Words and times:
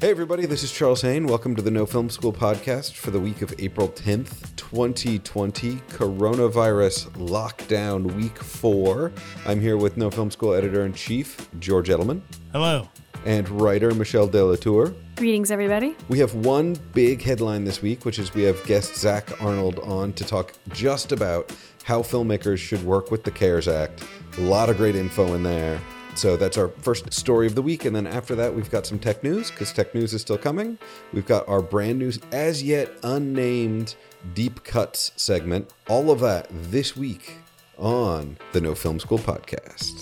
Hey, 0.00 0.10
everybody, 0.10 0.46
this 0.46 0.62
is 0.62 0.70
Charles 0.70 1.02
Haine. 1.02 1.26
Welcome 1.26 1.56
to 1.56 1.62
the 1.62 1.72
No 1.72 1.84
Film 1.84 2.08
School 2.08 2.32
podcast 2.32 2.92
for 2.92 3.10
the 3.10 3.18
week 3.18 3.42
of 3.42 3.52
April 3.58 3.88
10th, 3.88 4.54
2020, 4.54 5.72
coronavirus 5.88 7.10
lockdown 7.14 8.12
week 8.12 8.38
four. 8.38 9.10
I'm 9.44 9.60
here 9.60 9.76
with 9.76 9.96
No 9.96 10.08
Film 10.08 10.30
School 10.30 10.54
editor 10.54 10.86
in 10.86 10.92
chief, 10.92 11.48
George 11.58 11.88
Edelman. 11.88 12.20
Hello. 12.52 12.88
And 13.26 13.48
writer, 13.48 13.92
Michelle 13.92 14.28
De 14.28 14.40
La 14.40 14.54
Tour. 14.54 14.94
Greetings, 15.16 15.50
everybody. 15.50 15.96
We 16.08 16.20
have 16.20 16.32
one 16.32 16.74
big 16.94 17.20
headline 17.20 17.64
this 17.64 17.82
week, 17.82 18.04
which 18.04 18.20
is 18.20 18.32
we 18.32 18.44
have 18.44 18.64
guest 18.66 18.94
Zack 18.94 19.42
Arnold 19.42 19.80
on 19.80 20.12
to 20.12 20.24
talk 20.24 20.52
just 20.68 21.10
about 21.10 21.52
how 21.82 22.02
filmmakers 22.02 22.58
should 22.58 22.84
work 22.84 23.10
with 23.10 23.24
the 23.24 23.32
CARES 23.32 23.66
Act. 23.66 24.04
A 24.38 24.42
lot 24.42 24.70
of 24.70 24.76
great 24.76 24.94
info 24.94 25.34
in 25.34 25.42
there. 25.42 25.80
So 26.18 26.36
that's 26.36 26.58
our 26.58 26.66
first 26.66 27.12
story 27.12 27.46
of 27.46 27.54
the 27.54 27.62
week. 27.62 27.84
And 27.84 27.94
then 27.94 28.04
after 28.04 28.34
that, 28.34 28.52
we've 28.52 28.72
got 28.72 28.84
some 28.84 28.98
tech 28.98 29.22
news 29.22 29.52
because 29.52 29.72
tech 29.72 29.94
news 29.94 30.12
is 30.12 30.20
still 30.20 30.36
coming. 30.36 30.76
We've 31.12 31.24
got 31.24 31.48
our 31.48 31.62
brand 31.62 32.00
new, 32.00 32.10
as 32.32 32.60
yet 32.60 32.90
unnamed 33.04 33.94
Deep 34.34 34.64
Cuts 34.64 35.12
segment. 35.14 35.72
All 35.88 36.10
of 36.10 36.18
that 36.18 36.48
this 36.50 36.96
week 36.96 37.36
on 37.78 38.36
the 38.50 38.60
No 38.60 38.74
Film 38.74 38.98
School 38.98 39.20
podcast. 39.20 39.94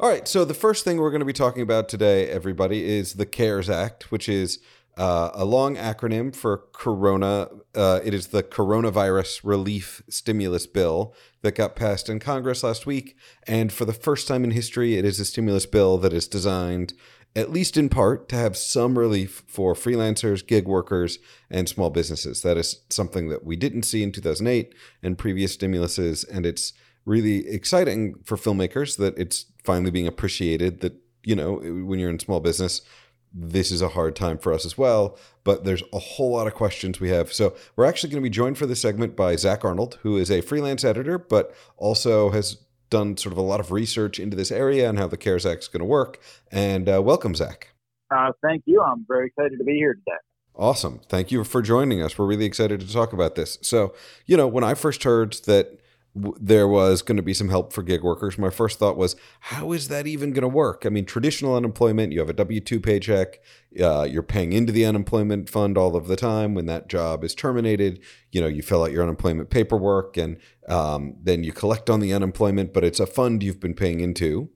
All 0.00 0.08
right, 0.08 0.26
so 0.26 0.46
the 0.46 0.54
first 0.54 0.82
thing 0.82 0.96
we're 0.96 1.10
going 1.10 1.20
to 1.20 1.26
be 1.26 1.34
talking 1.34 1.60
about 1.60 1.90
today, 1.90 2.26
everybody, 2.30 2.88
is 2.88 3.14
the 3.14 3.26
CARES 3.26 3.68
Act, 3.68 4.10
which 4.10 4.30
is 4.30 4.60
uh, 4.96 5.30
a 5.34 5.44
long 5.44 5.76
acronym 5.76 6.34
for 6.34 6.64
Corona. 6.72 7.48
Uh, 7.74 8.00
it 8.02 8.14
is 8.14 8.28
the 8.28 8.42
Coronavirus 8.42 9.40
Relief 9.44 10.02
Stimulus 10.08 10.66
Bill 10.66 11.14
that 11.42 11.54
got 11.54 11.76
passed 11.76 12.08
in 12.08 12.18
Congress 12.18 12.62
last 12.62 12.86
week. 12.86 13.16
And 13.46 13.72
for 13.72 13.84
the 13.84 13.92
first 13.92 14.26
time 14.26 14.44
in 14.44 14.50
history, 14.50 14.96
it 14.96 15.04
is 15.04 15.20
a 15.20 15.24
stimulus 15.24 15.66
bill 15.66 15.98
that 15.98 16.12
is 16.12 16.28
designed, 16.28 16.94
at 17.36 17.52
least 17.52 17.76
in 17.76 17.88
part, 17.88 18.28
to 18.30 18.36
have 18.36 18.56
some 18.56 18.98
relief 18.98 19.44
for 19.46 19.74
freelancers, 19.74 20.46
gig 20.46 20.66
workers, 20.66 21.18
and 21.50 21.68
small 21.68 21.90
businesses. 21.90 22.42
That 22.42 22.56
is 22.56 22.82
something 22.90 23.28
that 23.28 23.44
we 23.44 23.56
didn't 23.56 23.84
see 23.84 24.02
in 24.02 24.12
2008 24.12 24.74
and 25.02 25.18
previous 25.18 25.56
stimuluses. 25.56 26.24
And 26.28 26.44
it's 26.44 26.72
really 27.04 27.48
exciting 27.48 28.16
for 28.24 28.36
filmmakers 28.36 28.96
that 28.98 29.16
it's 29.18 29.46
finally 29.64 29.90
being 29.90 30.06
appreciated 30.06 30.80
that, 30.80 30.94
you 31.22 31.36
know, 31.36 31.54
when 31.54 31.98
you're 31.98 32.10
in 32.10 32.18
small 32.18 32.40
business, 32.40 32.82
this 33.32 33.70
is 33.70 33.82
a 33.82 33.90
hard 33.90 34.16
time 34.16 34.38
for 34.38 34.52
us 34.52 34.64
as 34.64 34.78
well. 34.78 35.18
But 35.44 35.64
there's 35.64 35.82
a 35.92 35.98
whole 35.98 36.32
lot 36.32 36.46
of 36.46 36.54
questions 36.54 37.00
we 37.00 37.10
have. 37.10 37.32
So 37.32 37.54
we're 37.76 37.86
actually 37.86 38.10
going 38.10 38.22
to 38.22 38.28
be 38.28 38.34
joined 38.34 38.58
for 38.58 38.66
this 38.66 38.80
segment 38.80 39.16
by 39.16 39.36
Zack 39.36 39.64
Arnold, 39.64 39.98
who 40.02 40.16
is 40.16 40.30
a 40.30 40.40
freelance 40.40 40.84
editor, 40.84 41.18
but 41.18 41.54
also 41.76 42.30
has 42.30 42.58
done 42.90 43.16
sort 43.16 43.32
of 43.32 43.38
a 43.38 43.42
lot 43.42 43.60
of 43.60 43.70
research 43.70 44.18
into 44.18 44.36
this 44.36 44.50
area 44.50 44.88
and 44.88 44.98
how 44.98 45.06
the 45.06 45.16
CARES 45.16 45.46
Act 45.46 45.62
is 45.62 45.68
going 45.68 45.80
to 45.80 45.86
work. 45.86 46.20
And 46.50 46.88
uh, 46.88 47.02
welcome, 47.02 47.34
Zack. 47.34 47.68
Uh, 48.10 48.32
thank 48.42 48.62
you. 48.66 48.82
I'm 48.82 49.04
very 49.06 49.26
excited 49.26 49.58
to 49.58 49.64
be 49.64 49.74
here 49.74 49.94
today. 49.94 50.16
Awesome. 50.54 51.00
Thank 51.08 51.30
you 51.30 51.44
for 51.44 51.62
joining 51.62 52.02
us. 52.02 52.18
We're 52.18 52.26
really 52.26 52.46
excited 52.46 52.80
to 52.80 52.92
talk 52.92 53.12
about 53.12 53.36
this. 53.36 53.58
So, 53.62 53.94
you 54.26 54.36
know, 54.36 54.48
when 54.48 54.64
I 54.64 54.74
first 54.74 55.04
heard 55.04 55.34
that 55.44 55.78
there 56.14 56.66
was 56.66 57.02
going 57.02 57.16
to 57.16 57.22
be 57.22 57.34
some 57.34 57.48
help 57.48 57.72
for 57.72 57.82
gig 57.82 58.02
workers. 58.02 58.38
My 58.38 58.50
first 58.50 58.78
thought 58.78 58.96
was, 58.96 59.14
how 59.40 59.72
is 59.72 59.88
that 59.88 60.06
even 60.06 60.32
going 60.32 60.42
to 60.42 60.48
work? 60.48 60.84
I 60.84 60.88
mean, 60.88 61.04
traditional 61.04 61.54
unemployment, 61.54 62.12
you 62.12 62.18
have 62.20 62.30
a 62.30 62.34
W 62.34 62.60
2 62.60 62.80
paycheck, 62.80 63.40
uh, 63.80 64.02
you're 64.02 64.22
paying 64.22 64.52
into 64.52 64.72
the 64.72 64.84
unemployment 64.84 65.48
fund 65.48 65.78
all 65.78 65.96
of 65.96 66.08
the 66.08 66.16
time. 66.16 66.54
When 66.54 66.66
that 66.66 66.88
job 66.88 67.24
is 67.24 67.34
terminated, 67.34 68.00
you 68.32 68.40
know, 68.40 68.46
you 68.46 68.62
fill 68.62 68.82
out 68.82 68.92
your 68.92 69.02
unemployment 69.02 69.50
paperwork 69.50 70.16
and 70.16 70.38
um, 70.68 71.16
then 71.22 71.44
you 71.44 71.52
collect 71.52 71.88
on 71.88 72.00
the 72.00 72.12
unemployment, 72.12 72.72
but 72.72 72.84
it's 72.84 73.00
a 73.00 73.06
fund 73.06 73.42
you've 73.42 73.60
been 73.60 73.74
paying 73.74 74.00
into. 74.00 74.50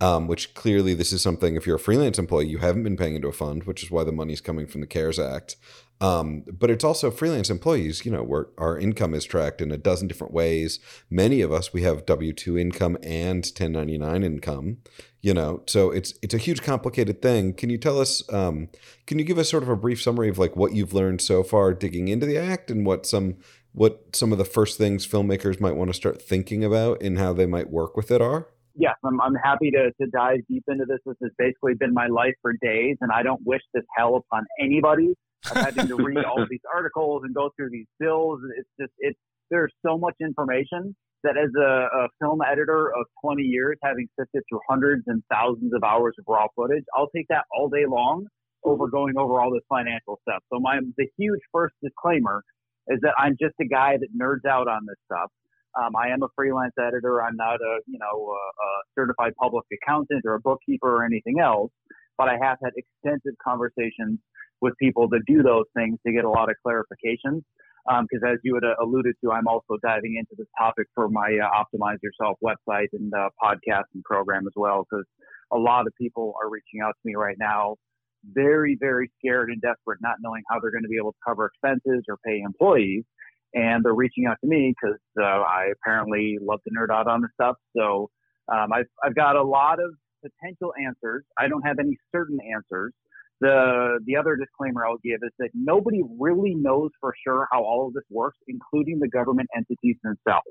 Um, 0.00 0.28
which 0.28 0.54
clearly 0.54 0.94
this 0.94 1.12
is 1.12 1.22
something 1.22 1.56
if 1.56 1.66
you're 1.66 1.74
a 1.74 1.80
freelance 1.80 2.20
employee 2.20 2.46
you 2.46 2.58
haven't 2.58 2.84
been 2.84 2.96
paying 2.96 3.16
into 3.16 3.26
a 3.26 3.32
fund 3.32 3.64
which 3.64 3.82
is 3.82 3.90
why 3.90 4.04
the 4.04 4.12
money's 4.12 4.40
coming 4.40 4.68
from 4.68 4.80
the 4.80 4.86
cares 4.86 5.18
act 5.18 5.56
um, 6.00 6.44
but 6.46 6.70
it's 6.70 6.84
also 6.84 7.10
freelance 7.10 7.50
employees, 7.50 8.04
you 8.04 8.12
know, 8.12 8.22
where 8.22 8.46
our 8.56 8.78
income 8.78 9.14
is 9.14 9.24
tracked 9.24 9.60
in 9.60 9.72
a 9.72 9.76
dozen 9.76 10.06
different 10.06 10.32
ways. 10.32 10.78
Many 11.10 11.40
of 11.40 11.50
us, 11.50 11.72
we 11.72 11.82
have 11.82 12.06
W 12.06 12.32
2 12.32 12.56
income 12.56 12.96
and 13.02 13.44
1099 13.44 14.22
income, 14.22 14.78
you 15.20 15.34
know, 15.34 15.62
so 15.66 15.90
it's, 15.90 16.14
it's 16.22 16.34
a 16.34 16.38
huge 16.38 16.62
complicated 16.62 17.20
thing. 17.20 17.52
Can 17.52 17.68
you 17.68 17.78
tell 17.78 18.00
us, 18.00 18.22
um, 18.32 18.68
can 19.06 19.18
you 19.18 19.24
give 19.24 19.38
us 19.38 19.50
sort 19.50 19.64
of 19.64 19.68
a 19.68 19.76
brief 19.76 20.00
summary 20.00 20.28
of 20.28 20.38
like 20.38 20.54
what 20.54 20.72
you've 20.72 20.94
learned 20.94 21.20
so 21.20 21.42
far 21.42 21.74
digging 21.74 22.06
into 22.06 22.26
the 22.26 22.38
act 22.38 22.70
and 22.70 22.86
what 22.86 23.04
some, 23.04 23.36
what 23.72 24.14
some 24.14 24.30
of 24.30 24.38
the 24.38 24.44
first 24.44 24.78
things 24.78 25.06
filmmakers 25.06 25.60
might 25.60 25.74
want 25.76 25.90
to 25.90 25.94
start 25.94 26.22
thinking 26.22 26.64
about 26.64 27.02
and 27.02 27.18
how 27.18 27.32
they 27.32 27.46
might 27.46 27.70
work 27.70 27.96
with 27.96 28.12
it 28.12 28.22
are? 28.22 28.46
Yes, 28.76 28.94
I'm, 29.04 29.20
I'm 29.20 29.34
happy 29.34 29.72
to, 29.72 29.90
to 30.00 30.08
dive 30.12 30.38
deep 30.48 30.62
into 30.68 30.84
this. 30.84 31.00
This 31.04 31.16
has 31.20 31.32
basically 31.36 31.74
been 31.74 31.92
my 31.92 32.06
life 32.06 32.34
for 32.40 32.52
days, 32.62 32.96
and 33.00 33.10
I 33.10 33.24
don't 33.24 33.40
wish 33.44 33.62
this 33.74 33.82
hell 33.96 34.14
upon 34.14 34.46
anybody 34.60 35.16
of 35.50 35.56
having 35.56 35.88
to 35.88 35.96
read 35.96 36.24
all 36.24 36.44
these 36.48 36.60
articles 36.72 37.22
and 37.24 37.34
go 37.34 37.50
through 37.56 37.70
these 37.70 37.86
bills. 37.98 38.40
It's 38.58 38.68
just 38.80 38.92
it's 38.98 39.18
there's 39.50 39.72
so 39.84 39.96
much 39.96 40.14
information 40.20 40.94
that 41.24 41.36
as 41.36 41.50
a, 41.58 42.04
a, 42.04 42.08
film 42.20 42.38
editor 42.46 42.92
of 42.94 43.06
20 43.24 43.42
years, 43.42 43.76
having 43.82 44.06
sifted 44.18 44.42
through 44.48 44.60
hundreds 44.68 45.02
and 45.08 45.22
thousands 45.32 45.72
of 45.74 45.82
hours 45.82 46.14
of 46.18 46.24
raw 46.28 46.46
footage, 46.54 46.84
I'll 46.96 47.10
take 47.14 47.26
that 47.28 47.44
all 47.52 47.68
day 47.68 47.86
long 47.88 48.26
over 48.64 48.88
going 48.88 49.14
over 49.18 49.40
all 49.40 49.50
this 49.52 49.64
financial 49.68 50.20
stuff. 50.22 50.42
So 50.52 50.60
my 50.60 50.78
the 50.96 51.06
huge 51.16 51.40
first 51.52 51.74
disclaimer 51.82 52.42
is 52.88 52.98
that 53.02 53.14
I'm 53.18 53.36
just 53.40 53.54
a 53.60 53.66
guy 53.66 53.96
that 53.98 54.08
nerds 54.16 54.48
out 54.48 54.68
on 54.68 54.86
this 54.86 54.96
stuff. 55.06 55.30
Um, 55.78 55.94
I 55.96 56.08
am 56.08 56.22
a 56.22 56.28
freelance 56.34 56.74
editor. 56.78 57.22
I'm 57.22 57.36
not 57.36 57.60
a 57.60 57.80
you 57.86 57.98
know 57.98 58.30
a, 58.30 58.34
a 58.34 58.70
certified 58.96 59.32
public 59.40 59.64
accountant 59.72 60.22
or 60.24 60.34
a 60.34 60.40
bookkeeper 60.40 60.96
or 60.96 61.04
anything 61.04 61.40
else, 61.40 61.70
but 62.16 62.28
I 62.28 62.36
have 62.40 62.58
had 62.62 62.72
extensive 62.76 63.34
conversations 63.42 64.18
with 64.60 64.74
people 64.80 65.08
to 65.08 65.18
do 65.26 65.42
those 65.42 65.64
things 65.76 65.98
to 66.06 66.12
get 66.12 66.24
a 66.24 66.30
lot 66.30 66.48
of 66.50 66.56
clarifications. 66.66 67.42
Because 67.86 68.22
um, 68.22 68.32
as 68.32 68.38
you 68.42 68.54
had 68.54 68.64
uh, 68.64 68.74
alluded 68.82 69.14
to, 69.24 69.32
I'm 69.32 69.48
also 69.48 69.78
diving 69.82 70.16
into 70.18 70.34
this 70.36 70.48
topic 70.58 70.88
for 70.94 71.08
my 71.08 71.38
uh, 71.42 71.48
Optimize 71.62 71.96
Yourself 72.02 72.36
website 72.44 72.88
and 72.92 73.10
uh, 73.14 73.30
podcast 73.42 73.84
and 73.94 74.04
program 74.04 74.46
as 74.46 74.52
well. 74.56 74.84
Because 74.90 75.06
a 75.52 75.58
lot 75.58 75.86
of 75.86 75.92
people 75.98 76.34
are 76.42 76.50
reaching 76.50 76.80
out 76.82 76.90
to 76.90 77.00
me 77.04 77.14
right 77.14 77.36
now, 77.38 77.76
very, 78.24 78.76
very 78.78 79.10
scared 79.18 79.48
and 79.48 79.60
desperate, 79.62 80.00
not 80.02 80.16
knowing 80.20 80.42
how 80.50 80.60
they're 80.60 80.70
going 80.70 80.82
to 80.82 80.88
be 80.88 80.98
able 81.00 81.12
to 81.12 81.18
cover 81.26 81.46
expenses 81.46 82.04
or 82.08 82.18
pay 82.26 82.40
employees. 82.40 83.04
And 83.54 83.82
they're 83.82 83.94
reaching 83.94 84.26
out 84.26 84.36
to 84.42 84.46
me 84.46 84.74
because 84.74 85.00
uh, 85.18 85.24
I 85.24 85.72
apparently 85.72 86.36
love 86.42 86.60
to 86.64 86.74
nerd 86.74 86.92
out 86.94 87.06
on 87.06 87.22
this 87.22 87.30
stuff. 87.32 87.56
So 87.74 88.10
um, 88.52 88.72
I've, 88.74 88.86
I've 89.02 89.14
got 89.14 89.36
a 89.36 89.42
lot 89.42 89.78
of 89.80 89.94
potential 90.22 90.74
answers. 90.84 91.24
I 91.38 91.48
don't 91.48 91.62
have 91.62 91.78
any 91.78 91.96
certain 92.14 92.38
answers. 92.54 92.92
The 93.40 94.00
the 94.04 94.16
other 94.16 94.36
disclaimer 94.36 94.84
I'll 94.84 94.98
give 94.98 95.20
is 95.22 95.32
that 95.38 95.50
nobody 95.54 96.02
really 96.18 96.54
knows 96.54 96.90
for 97.00 97.14
sure 97.24 97.46
how 97.52 97.62
all 97.62 97.86
of 97.86 97.94
this 97.94 98.04
works, 98.10 98.38
including 98.48 98.98
the 98.98 99.08
government 99.08 99.48
entities 99.56 99.96
themselves. 100.02 100.48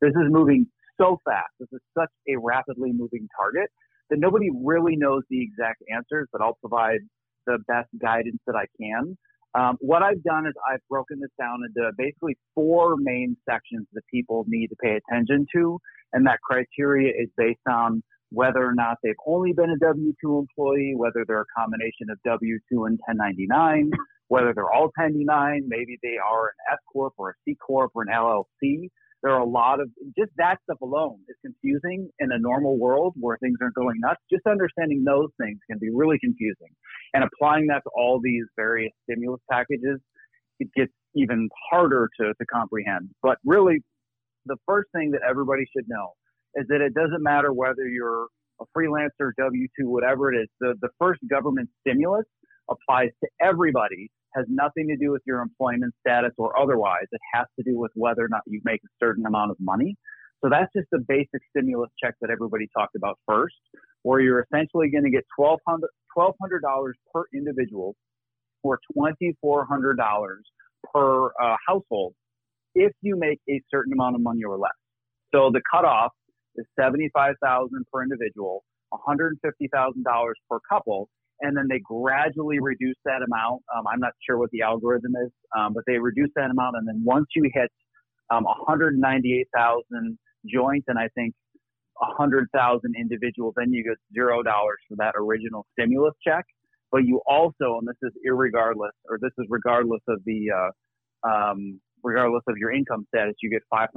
This 0.00 0.10
is 0.10 0.30
moving 0.30 0.66
so 1.00 1.18
fast. 1.24 1.50
This 1.58 1.68
is 1.72 1.80
such 1.96 2.10
a 2.28 2.36
rapidly 2.38 2.92
moving 2.92 3.28
target 3.36 3.70
that 4.10 4.18
nobody 4.18 4.48
really 4.64 4.96
knows 4.96 5.22
the 5.30 5.42
exact 5.42 5.82
answers, 5.92 6.28
but 6.32 6.40
I'll 6.40 6.58
provide 6.60 7.00
the 7.46 7.58
best 7.66 7.88
guidance 8.00 8.38
that 8.46 8.54
I 8.54 8.66
can. 8.80 9.16
Um, 9.54 9.76
what 9.80 10.02
I've 10.02 10.22
done 10.22 10.46
is 10.46 10.52
I've 10.70 10.86
broken 10.88 11.20
this 11.20 11.30
down 11.38 11.58
into 11.66 11.90
basically 11.98 12.36
four 12.54 12.96
main 12.96 13.36
sections 13.48 13.86
that 13.92 14.02
people 14.12 14.44
need 14.46 14.68
to 14.68 14.76
pay 14.76 14.96
attention 14.96 15.46
to, 15.54 15.80
and 16.12 16.26
that 16.26 16.38
criteria 16.40 17.10
is 17.10 17.28
based 17.36 17.66
on 17.68 18.02
whether 18.30 18.64
or 18.64 18.74
not 18.74 18.98
they've 19.02 19.14
only 19.26 19.52
been 19.52 19.70
a 19.70 19.78
W 19.78 20.12
2 20.22 20.38
employee, 20.38 20.94
whether 20.96 21.24
they're 21.26 21.42
a 21.42 21.58
combination 21.58 22.10
of 22.10 22.18
W 22.24 22.58
2 22.72 22.84
and 22.86 22.98
1099, 23.06 23.90
whether 24.28 24.52
they're 24.54 24.72
all 24.72 24.90
1099, 24.96 25.64
maybe 25.66 25.98
they 26.02 26.16
are 26.16 26.46
an 26.46 26.58
S 26.72 26.78
Corp 26.92 27.14
or 27.18 27.30
a 27.30 27.34
C 27.44 27.56
Corp 27.56 27.90
or 27.94 28.02
an 28.02 28.08
LLC. 28.08 28.88
There 29.22 29.32
are 29.32 29.40
a 29.40 29.48
lot 29.48 29.80
of 29.80 29.90
just 30.16 30.30
that 30.38 30.58
stuff 30.62 30.80
alone 30.80 31.18
is 31.28 31.36
confusing 31.44 32.08
in 32.20 32.32
a 32.32 32.38
normal 32.38 32.78
world 32.78 33.14
where 33.20 33.36
things 33.38 33.58
aren't 33.60 33.74
going 33.74 34.00
nuts. 34.00 34.20
Just 34.32 34.46
understanding 34.46 35.04
those 35.04 35.28
things 35.38 35.58
can 35.68 35.78
be 35.78 35.90
really 35.92 36.18
confusing. 36.20 36.72
And 37.12 37.24
applying 37.24 37.66
that 37.66 37.82
to 37.82 37.90
all 37.94 38.20
these 38.22 38.44
various 38.56 38.92
stimulus 39.04 39.42
packages, 39.50 40.00
it 40.58 40.68
gets 40.74 40.92
even 41.14 41.48
harder 41.70 42.08
to, 42.20 42.28
to 42.28 42.46
comprehend. 42.50 43.10
But 43.22 43.38
really, 43.44 43.82
the 44.46 44.56
first 44.66 44.88
thing 44.94 45.10
that 45.10 45.20
everybody 45.28 45.64
should 45.76 45.84
know 45.88 46.12
is 46.54 46.66
that 46.68 46.80
it 46.80 46.94
doesn't 46.94 47.22
matter 47.22 47.52
whether 47.52 47.86
you're 47.86 48.26
a 48.60 48.64
freelancer, 48.76 49.32
W 49.38 49.66
2, 49.78 49.88
whatever 49.88 50.32
it 50.32 50.42
is. 50.42 50.48
The, 50.60 50.74
the 50.80 50.88
first 50.98 51.20
government 51.28 51.68
stimulus 51.80 52.26
applies 52.70 53.10
to 53.22 53.30
everybody, 53.40 54.10
has 54.34 54.46
nothing 54.48 54.88
to 54.88 54.96
do 54.96 55.10
with 55.10 55.22
your 55.26 55.40
employment 55.40 55.94
status 56.06 56.32
or 56.38 56.58
otherwise. 56.58 57.06
It 57.10 57.20
has 57.34 57.46
to 57.58 57.64
do 57.64 57.78
with 57.78 57.90
whether 57.94 58.24
or 58.24 58.28
not 58.28 58.42
you 58.46 58.60
make 58.64 58.80
a 58.84 59.04
certain 59.04 59.26
amount 59.26 59.50
of 59.50 59.56
money. 59.60 59.96
So 60.42 60.48
that's 60.50 60.72
just 60.74 60.88
the 60.90 61.04
basic 61.06 61.40
stimulus 61.50 61.90
check 62.02 62.14
that 62.20 62.30
everybody 62.30 62.68
talked 62.76 62.94
about 62.96 63.18
first, 63.26 63.56
where 64.02 64.20
you're 64.20 64.40
essentially 64.40 64.90
going 64.90 65.04
to 65.04 65.10
get 65.10 65.24
$1,200, 65.38 65.80
$1,200 66.16 66.92
per 67.12 67.24
individual 67.34 67.94
or 68.62 68.78
$2,400 68.96 69.96
per 70.94 71.26
uh, 71.26 71.56
household 71.66 72.14
if 72.74 72.92
you 73.02 73.16
make 73.16 73.38
a 73.50 73.60
certain 73.70 73.92
amount 73.92 74.14
of 74.14 74.22
money 74.22 74.44
or 74.44 74.56
less. 74.56 74.70
So 75.34 75.50
the 75.52 75.60
cutoff 75.72 76.12
is 76.56 76.66
75000 76.78 77.84
per 77.92 78.02
individual, 78.02 78.64
$150,000 78.92 80.32
per 80.50 80.58
couple. 80.68 81.08
and 81.40 81.56
then 81.56 81.66
they 81.68 81.80
gradually 81.80 82.58
reduce 82.60 82.96
that 83.04 83.22
amount. 83.26 83.62
Um, 83.74 83.84
I'm 83.92 84.00
not 84.00 84.12
sure 84.26 84.38
what 84.38 84.50
the 84.50 84.62
algorithm 84.62 85.12
is, 85.24 85.30
um, 85.56 85.72
but 85.74 85.84
they 85.86 85.98
reduce 85.98 86.30
that 86.36 86.50
amount, 86.50 86.76
and 86.76 86.86
then 86.86 87.02
once 87.04 87.26
you 87.34 87.50
hit 87.52 87.70
um, 88.30 88.44
198,000 88.44 90.18
joint, 90.52 90.84
and 90.88 90.98
I 90.98 91.08
think 91.14 91.34
100,000 91.96 92.94
individuals, 92.98 93.54
then 93.56 93.72
you 93.72 93.82
get 93.84 93.96
zero 94.14 94.42
dollars 94.42 94.78
for 94.88 94.96
that 94.96 95.14
original 95.16 95.66
stimulus 95.72 96.14
check. 96.26 96.44
But 96.92 97.04
you 97.04 97.20
also, 97.26 97.78
and 97.78 97.86
this 97.86 97.96
is 98.02 98.12
irregardless, 98.28 98.96
or 99.08 99.18
this 99.20 99.32
is 99.38 99.46
regardless 99.48 100.00
of 100.08 100.20
the, 100.26 100.50
uh, 100.50 101.28
um, 101.28 101.80
regardless 102.02 102.42
of 102.48 102.56
your 102.58 102.72
income 102.72 103.06
status, 103.14 103.34
you 103.42 103.50
get 103.50 103.62
$500 103.72 103.88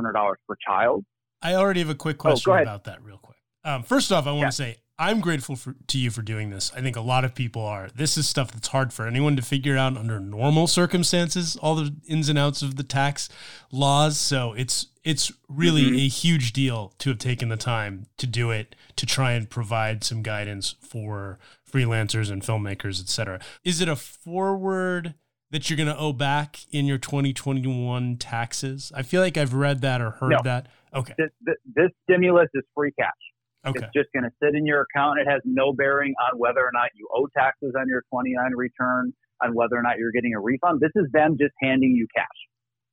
per 0.48 0.56
child. 0.68 1.04
I 1.44 1.56
already 1.56 1.82
have 1.82 1.90
a 1.90 1.96
quick 1.96 2.18
oh, 2.20 2.30
question 2.32 2.54
oh, 2.54 2.62
about 2.62 2.86
that, 2.86 3.04
real 3.04 3.18
quick. 3.18 3.38
Um, 3.66 3.84
first 3.84 4.12
off, 4.12 4.26
I 4.26 4.32
want 4.32 4.42
yeah. 4.42 4.48
to 4.48 4.52
say 4.52 4.78
I'm 5.00 5.22
grateful 5.22 5.56
for, 5.56 5.76
to 5.88 5.98
you 5.98 6.12
for 6.12 6.22
doing 6.22 6.50
this. 6.52 6.72
I 6.76 6.82
think 6.82 6.96
a 6.96 7.02
lot 7.02 7.26
of 7.26 7.34
people 7.34 7.64
are. 7.66 7.90
This 7.96 8.18
is 8.18 8.28
stuff 8.28 8.52
that's 8.52 8.68
hard 8.68 8.94
for 8.94 9.08
anyone 9.08 9.36
to 9.36 9.42
figure 9.42 9.76
out 9.76 9.98
under 9.98 10.20
normal 10.20 10.68
circumstances, 10.68 11.56
all 11.58 11.76
the 11.76 11.96
ins 12.08 12.30
and 12.30 12.38
outs 12.38 12.62
of 12.62 12.76
the 12.76 12.84
tax 12.84 13.28
laws. 13.72 14.18
So 14.18 14.54
it's 14.54 14.88
it's 15.04 15.32
really 15.50 15.84
mm-hmm. 15.84 15.96
a 15.96 16.08
huge 16.08 16.54
deal 16.54 16.94
to 17.00 17.10
have 17.10 17.18
taken 17.18 17.50
the 17.50 17.58
time 17.58 18.06
to 18.18 18.28
do 18.28 18.52
it 18.52 18.76
to 18.96 19.06
try 19.06 19.32
and 19.34 19.50
provide 19.50 20.04
some 20.04 20.22
guidance 20.22 20.76
for 20.80 21.40
freelancers 21.70 22.32
and 22.32 22.44
filmmakers, 22.44 23.02
etc. 23.02 23.40
Is 23.64 23.82
it 23.82 23.90
a 23.90 23.96
forward 23.96 25.16
that 25.50 25.70
you're 25.70 25.78
going 25.78 25.88
to 25.88 25.98
owe 25.98 26.14
back 26.14 26.60
in 26.72 26.86
your 26.86 27.00
2021 27.00 28.18
taxes? 28.18 28.92
I 28.96 29.02
feel 29.02 29.22
like 29.22 29.38
I've 29.38 29.54
read 29.54 29.82
that 29.82 30.02
or 30.02 30.12
heard 30.12 30.32
no. 30.32 30.40
that. 30.44 30.68
Okay. 30.96 31.14
This, 31.18 31.30
this, 31.42 31.56
this 31.76 31.90
stimulus 32.04 32.50
is 32.54 32.64
free 32.76 32.92
cash. 33.00 33.12
Okay. 33.66 33.80
It's 33.80 33.94
just 33.96 34.10
going 34.14 34.24
to 34.24 34.32
sit 34.44 34.56
in 34.56 34.66
your 34.66 34.86
account. 34.86 35.20
It 35.20 35.28
has 35.30 35.42
no 35.46 35.72
bearing 35.72 36.14
on 36.30 36.38
whether 36.38 36.60
or 36.60 36.72
not 36.74 36.90
you 36.96 37.08
owe 37.16 37.28
taxes 37.36 37.74
on 37.80 37.88
your 37.88 38.04
29 38.12 38.52
return, 38.56 39.14
on 39.42 39.56
whether 39.56 39.78
or 39.78 39.82
not 39.82 39.98
you're 39.98 40.12
getting 40.12 40.34
a 40.36 40.40
refund. 40.40 40.82
This 40.82 40.92
is 40.96 41.10
them 41.12 41.38
just 41.40 41.54
handing 41.62 41.96
you 41.96 42.08
cash. 42.16 42.28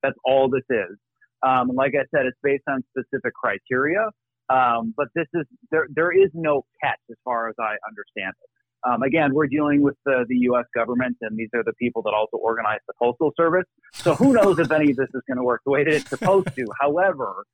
That's 0.02 0.16
all 0.24 0.48
this 0.48 0.64
is. 0.70 0.96
Um, 1.42 1.70
like 1.74 1.92
I 1.94 2.04
said, 2.14 2.26
it's 2.26 2.38
based 2.42 2.64
on 2.68 2.84
specific 2.96 3.34
criteria. 3.34 4.06
Um, 4.48 4.94
but 4.96 5.08
this 5.14 5.26
is 5.34 5.46
there. 5.70 5.86
There 5.94 6.12
is 6.12 6.30
no 6.34 6.64
catch 6.82 6.98
as 7.10 7.16
far 7.24 7.48
as 7.48 7.54
I 7.58 7.76
understand 7.88 8.34
it. 8.42 8.50
Um, 8.88 9.02
again, 9.02 9.32
we're 9.34 9.46
dealing 9.46 9.82
with 9.82 9.94
the, 10.04 10.24
the 10.28 10.36
U.S. 10.38 10.64
government, 10.74 11.16
and 11.20 11.36
these 11.36 11.50
are 11.54 11.62
the 11.62 11.74
people 11.74 12.02
that 12.02 12.14
also 12.14 12.36
organize 12.38 12.80
the 12.88 12.94
Postal 13.00 13.30
Service. 13.36 13.66
So 13.92 14.14
who 14.14 14.32
knows 14.32 14.58
if 14.58 14.72
any 14.72 14.90
of 14.90 14.96
this 14.96 15.08
is 15.14 15.22
going 15.28 15.36
to 15.36 15.44
work 15.44 15.60
the 15.64 15.70
way 15.70 15.84
that 15.84 15.92
it's 15.92 16.08
supposed 16.08 16.54
to. 16.56 16.66
However, 16.80 17.44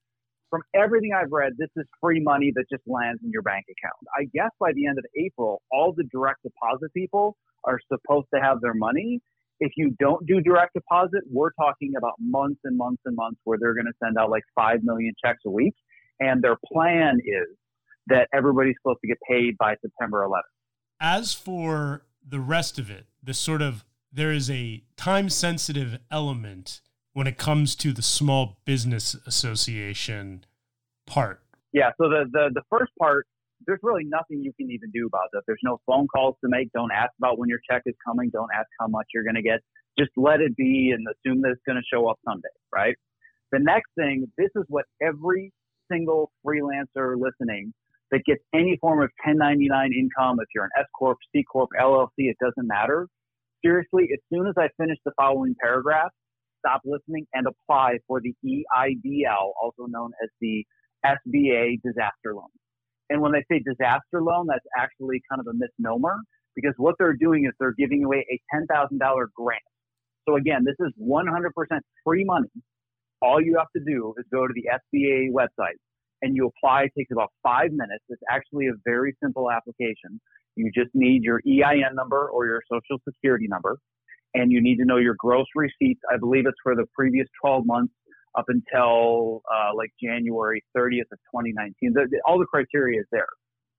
from 0.50 0.62
everything 0.74 1.10
I've 1.12 1.32
read, 1.32 1.52
this 1.58 1.70
is 1.76 1.84
free 2.00 2.20
money 2.20 2.52
that 2.54 2.64
just 2.70 2.82
lands 2.86 3.20
in 3.24 3.30
your 3.30 3.42
bank 3.42 3.64
account. 3.64 3.96
I 4.16 4.24
guess 4.32 4.50
by 4.60 4.72
the 4.74 4.86
end 4.86 4.98
of 4.98 5.04
April, 5.16 5.62
all 5.70 5.92
the 5.96 6.04
direct 6.04 6.42
deposit 6.42 6.92
people 6.94 7.36
are 7.64 7.80
supposed 7.92 8.28
to 8.34 8.40
have 8.40 8.60
their 8.60 8.74
money. 8.74 9.20
If 9.58 9.72
you 9.76 9.94
don't 9.98 10.26
do 10.26 10.40
direct 10.40 10.74
deposit, 10.74 11.22
we're 11.30 11.52
talking 11.52 11.94
about 11.96 12.14
months 12.20 12.60
and 12.64 12.76
months 12.76 13.02
and 13.06 13.16
months 13.16 13.40
where 13.44 13.58
they're 13.60 13.74
going 13.74 13.86
to 13.86 13.92
send 14.02 14.16
out 14.18 14.30
like 14.30 14.44
5 14.54 14.80
million 14.82 15.14
checks 15.22 15.40
a 15.46 15.50
week. 15.50 15.74
And 16.20 16.42
their 16.42 16.56
plan 16.72 17.18
is 17.24 17.56
that 18.06 18.28
everybody's 18.32 18.74
supposed 18.80 19.00
to 19.00 19.08
get 19.08 19.18
paid 19.28 19.56
by 19.58 19.74
September 19.82 20.26
11th. 20.26 20.42
As 21.00 21.34
for 21.34 22.06
the 22.26 22.40
rest 22.40 22.78
of 22.78 22.90
it, 22.90 23.06
the 23.22 23.34
sort 23.34 23.62
of 23.62 23.84
there 24.12 24.32
is 24.32 24.50
a 24.50 24.82
time 24.96 25.28
sensitive 25.28 25.98
element 26.10 26.80
when 27.16 27.26
it 27.26 27.38
comes 27.38 27.74
to 27.74 27.94
the 27.94 28.02
small 28.02 28.58
business 28.66 29.16
association 29.26 30.44
part? 31.06 31.40
Yeah, 31.72 31.88
so 31.96 32.10
the, 32.10 32.26
the, 32.30 32.50
the 32.52 32.60
first 32.68 32.92
part, 33.00 33.26
there's 33.66 33.80
really 33.82 34.04
nothing 34.04 34.42
you 34.42 34.52
can 34.52 34.70
even 34.70 34.90
do 34.90 35.06
about 35.06 35.30
that. 35.32 35.40
There's 35.46 35.64
no 35.64 35.80
phone 35.86 36.08
calls 36.08 36.36
to 36.44 36.50
make. 36.50 36.70
Don't 36.72 36.92
ask 36.92 37.12
about 37.16 37.38
when 37.38 37.48
your 37.48 37.60
check 37.70 37.84
is 37.86 37.94
coming. 38.06 38.28
Don't 38.28 38.50
ask 38.54 38.66
how 38.78 38.86
much 38.88 39.06
you're 39.14 39.24
going 39.24 39.36
to 39.36 39.42
get. 39.42 39.60
Just 39.98 40.10
let 40.18 40.42
it 40.42 40.54
be 40.56 40.92
and 40.94 41.06
assume 41.08 41.40
that 41.40 41.52
it's 41.52 41.62
going 41.66 41.76
to 41.76 41.82
show 41.90 42.06
up 42.06 42.18
someday, 42.22 42.52
right? 42.70 42.94
The 43.50 43.60
next 43.60 43.88
thing, 43.96 44.30
this 44.36 44.50
is 44.54 44.64
what 44.68 44.84
every 45.00 45.54
single 45.90 46.30
freelancer 46.46 47.16
listening 47.16 47.72
that 48.10 48.24
gets 48.26 48.42
any 48.54 48.76
form 48.78 48.98
of 48.98 49.08
1099 49.24 49.90
income, 49.94 50.36
if 50.38 50.48
you're 50.54 50.64
an 50.64 50.70
S 50.78 50.84
Corp, 50.94 51.16
C 51.34 51.42
Corp, 51.50 51.70
LLC, 51.80 52.28
it 52.28 52.36
doesn't 52.42 52.68
matter. 52.68 53.08
Seriously, 53.64 54.10
as 54.12 54.20
soon 54.30 54.46
as 54.46 54.54
I 54.58 54.68
finish 54.76 54.98
the 55.06 55.12
following 55.16 55.54
paragraph, 55.62 56.10
stop 56.66 56.82
listening 56.84 57.26
and 57.34 57.46
apply 57.46 57.98
for 58.06 58.20
the 58.20 58.34
EIDL, 58.44 59.52
also 59.62 59.86
known 59.88 60.10
as 60.22 60.30
the 60.40 60.64
SBA 61.04 61.80
disaster 61.84 62.34
loan. 62.34 62.50
And 63.08 63.20
when 63.20 63.32
they 63.32 63.44
say 63.50 63.62
disaster 63.64 64.20
loan, 64.20 64.46
that's 64.48 64.66
actually 64.76 65.22
kind 65.30 65.40
of 65.40 65.46
a 65.46 65.54
misnomer 65.54 66.16
because 66.54 66.74
what 66.76 66.96
they're 66.98 67.16
doing 67.16 67.44
is 67.44 67.52
they're 67.60 67.76
giving 67.78 68.04
away 68.04 68.26
a 68.30 68.40
$10,000 68.56 68.98
grant. 69.36 69.62
So 70.28 70.36
again, 70.36 70.64
this 70.64 70.74
is 70.80 70.92
100% 71.00 71.30
free 72.04 72.24
money. 72.24 72.48
All 73.22 73.40
you 73.40 73.56
have 73.58 73.68
to 73.76 73.82
do 73.86 74.14
is 74.18 74.24
go 74.32 74.46
to 74.46 74.52
the 74.54 74.64
SBA 74.66 75.30
website 75.32 75.78
and 76.22 76.34
you 76.34 76.50
apply. 76.50 76.84
It 76.84 76.92
takes 76.98 77.12
about 77.12 77.30
five 77.42 77.70
minutes. 77.70 78.02
It's 78.08 78.22
actually 78.30 78.66
a 78.66 78.76
very 78.84 79.14
simple 79.22 79.50
application. 79.50 80.20
You 80.56 80.70
just 80.74 80.90
need 80.94 81.22
your 81.22 81.40
EIN 81.46 81.94
number 81.94 82.28
or 82.28 82.46
your 82.46 82.62
social 82.70 82.98
security 83.06 83.46
number 83.48 83.78
and 84.36 84.52
you 84.52 84.62
need 84.62 84.76
to 84.76 84.84
know 84.84 84.98
your 84.98 85.16
gross 85.18 85.46
receipts. 85.54 86.00
I 86.12 86.18
believe 86.18 86.44
it's 86.46 86.58
for 86.62 86.76
the 86.76 86.84
previous 86.94 87.26
12 87.40 87.64
months 87.66 87.92
up 88.36 88.44
until 88.48 89.42
uh, 89.50 89.74
like 89.74 89.90
January 90.02 90.62
30th 90.76 91.10
of 91.10 91.18
2019. 91.32 91.74
The, 91.94 92.06
the, 92.10 92.20
all 92.26 92.38
the 92.38 92.46
criteria 92.46 93.00
is 93.00 93.06
there. 93.10 93.26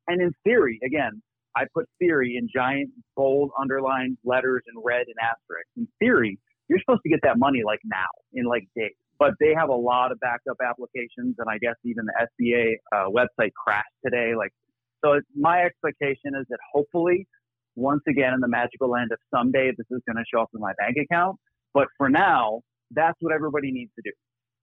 And 0.08 0.20
in 0.20 0.32
theory, 0.44 0.80
again, 0.84 1.22
I 1.56 1.66
put 1.76 1.86
theory 2.00 2.38
in 2.40 2.50
giant, 2.54 2.90
bold, 3.16 3.52
underlined 3.60 4.18
letters 4.26 4.64
in 4.68 4.82
red 4.84 5.06
and 5.06 5.16
asterisks. 5.22 5.70
In 5.78 5.88
theory, 6.00 6.40
you're 6.70 6.80
supposed 6.80 7.02
to 7.04 7.10
get 7.10 7.20
that 7.24 7.38
money 7.38 7.62
like 7.64 7.80
now, 7.86 8.10
in 8.34 8.46
like 8.46 8.68
days. 8.76 8.92
But 9.20 9.34
they 9.40 9.54
have 9.56 9.70
a 9.70 9.76
lot 9.76 10.12
of 10.12 10.20
backup 10.20 10.58
applications, 10.64 11.36
and 11.38 11.50
I 11.50 11.58
guess 11.60 11.76
even 11.84 12.06
the 12.06 12.28
SBA 12.28 12.74
uh, 12.96 13.10
website 13.10 13.52
crashed 13.54 13.88
today. 14.04 14.34
Like, 14.36 14.52
so 15.04 15.20
my 15.36 15.64
expectation 15.64 16.34
is 16.40 16.46
that 16.50 16.60
hopefully 16.74 17.28
once 17.78 18.02
again 18.10 18.34
in 18.34 18.40
the 18.42 18.48
magical 18.48 18.90
land 18.90 19.12
of 19.12 19.20
someday 19.34 19.70
this 19.78 19.86
is 19.92 20.02
going 20.08 20.18
to 20.18 20.26
show 20.34 20.42
up 20.42 20.50
in 20.54 20.60
my 20.60 20.74
bank 20.80 20.98
account. 20.98 21.38
But 21.74 21.88
for 21.96 22.10
now, 22.10 22.62
that's 22.92 23.16
what 23.22 23.34
everybody 23.34 23.72
needs 23.72 23.92
to 23.96 24.02
do. 24.04 24.12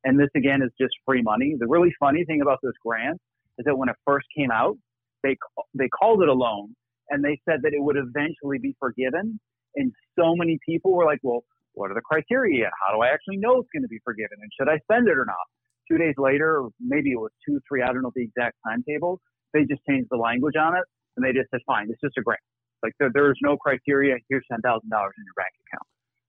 And 0.02 0.18
this 0.18 0.28
again 0.36 0.60
is 0.62 0.70
just 0.78 0.92
free 1.06 1.22
money. 1.22 1.54
The 1.58 1.68
really 1.68 1.94
funny 2.00 2.24
thing 2.24 2.42
about 2.42 2.58
this 2.62 2.74
grant 2.84 3.18
is 3.58 3.64
that 3.66 3.78
when 3.78 3.88
it 3.88 3.94
first 4.04 4.26
came 4.36 4.50
out, 4.50 4.76
they 5.22 5.36
they 5.78 5.88
called 5.88 6.22
it 6.22 6.28
a 6.28 6.32
loan 6.32 6.74
and 7.08 7.24
they 7.24 7.40
said 7.48 7.60
that 7.62 7.72
it 7.72 7.80
would 7.80 7.96
eventually 7.96 8.58
be 8.60 8.74
forgiven. 8.80 9.38
And 9.76 9.92
so 10.18 10.34
many 10.34 10.58
people 10.66 10.92
were 10.92 11.06
like, 11.06 11.20
"Well, 11.22 11.44
what 11.72 11.90
are 11.90 11.94
the 11.94 12.02
criteria? 12.02 12.68
How 12.84 12.94
do 12.94 13.02
I 13.02 13.08
actually 13.08 13.38
know 13.38 13.60
it's 13.60 13.70
going 13.72 13.82
to 13.82 13.88
be 13.88 14.00
forgiven? 14.04 14.38
And 14.42 14.50
should 14.58 14.68
I 14.68 14.78
spend 14.90 15.08
it 15.08 15.16
or 15.16 15.24
not?" 15.24 15.46
Two 15.88 15.98
days 15.98 16.14
later, 16.18 16.66
maybe 16.80 17.12
it 17.12 17.20
was 17.20 17.30
two, 17.46 17.60
three, 17.68 17.82
I 17.82 17.92
don't 17.92 18.02
know 18.02 18.12
the 18.14 18.24
exact 18.24 18.56
timetable. 18.66 19.20
They 19.52 19.64
just 19.64 19.82
changed 19.88 20.08
the 20.10 20.16
language 20.16 20.56
on 20.58 20.76
it 20.76 20.84
and 21.16 21.24
they 21.24 21.32
just 21.32 21.50
said, 21.50 21.60
"Fine, 21.64 21.88
it's 21.90 22.00
just 22.00 22.18
a 22.18 22.22
grant." 22.22 22.40
Like 22.82 22.92
there, 22.98 23.10
there's 23.12 23.38
no 23.42 23.56
criteria. 23.56 24.16
Here's 24.28 24.44
ten 24.50 24.60
thousand 24.60 24.90
dollars 24.90 25.14
in 25.18 25.24
your 25.24 25.34
bank 25.36 25.52
account. 25.68 25.86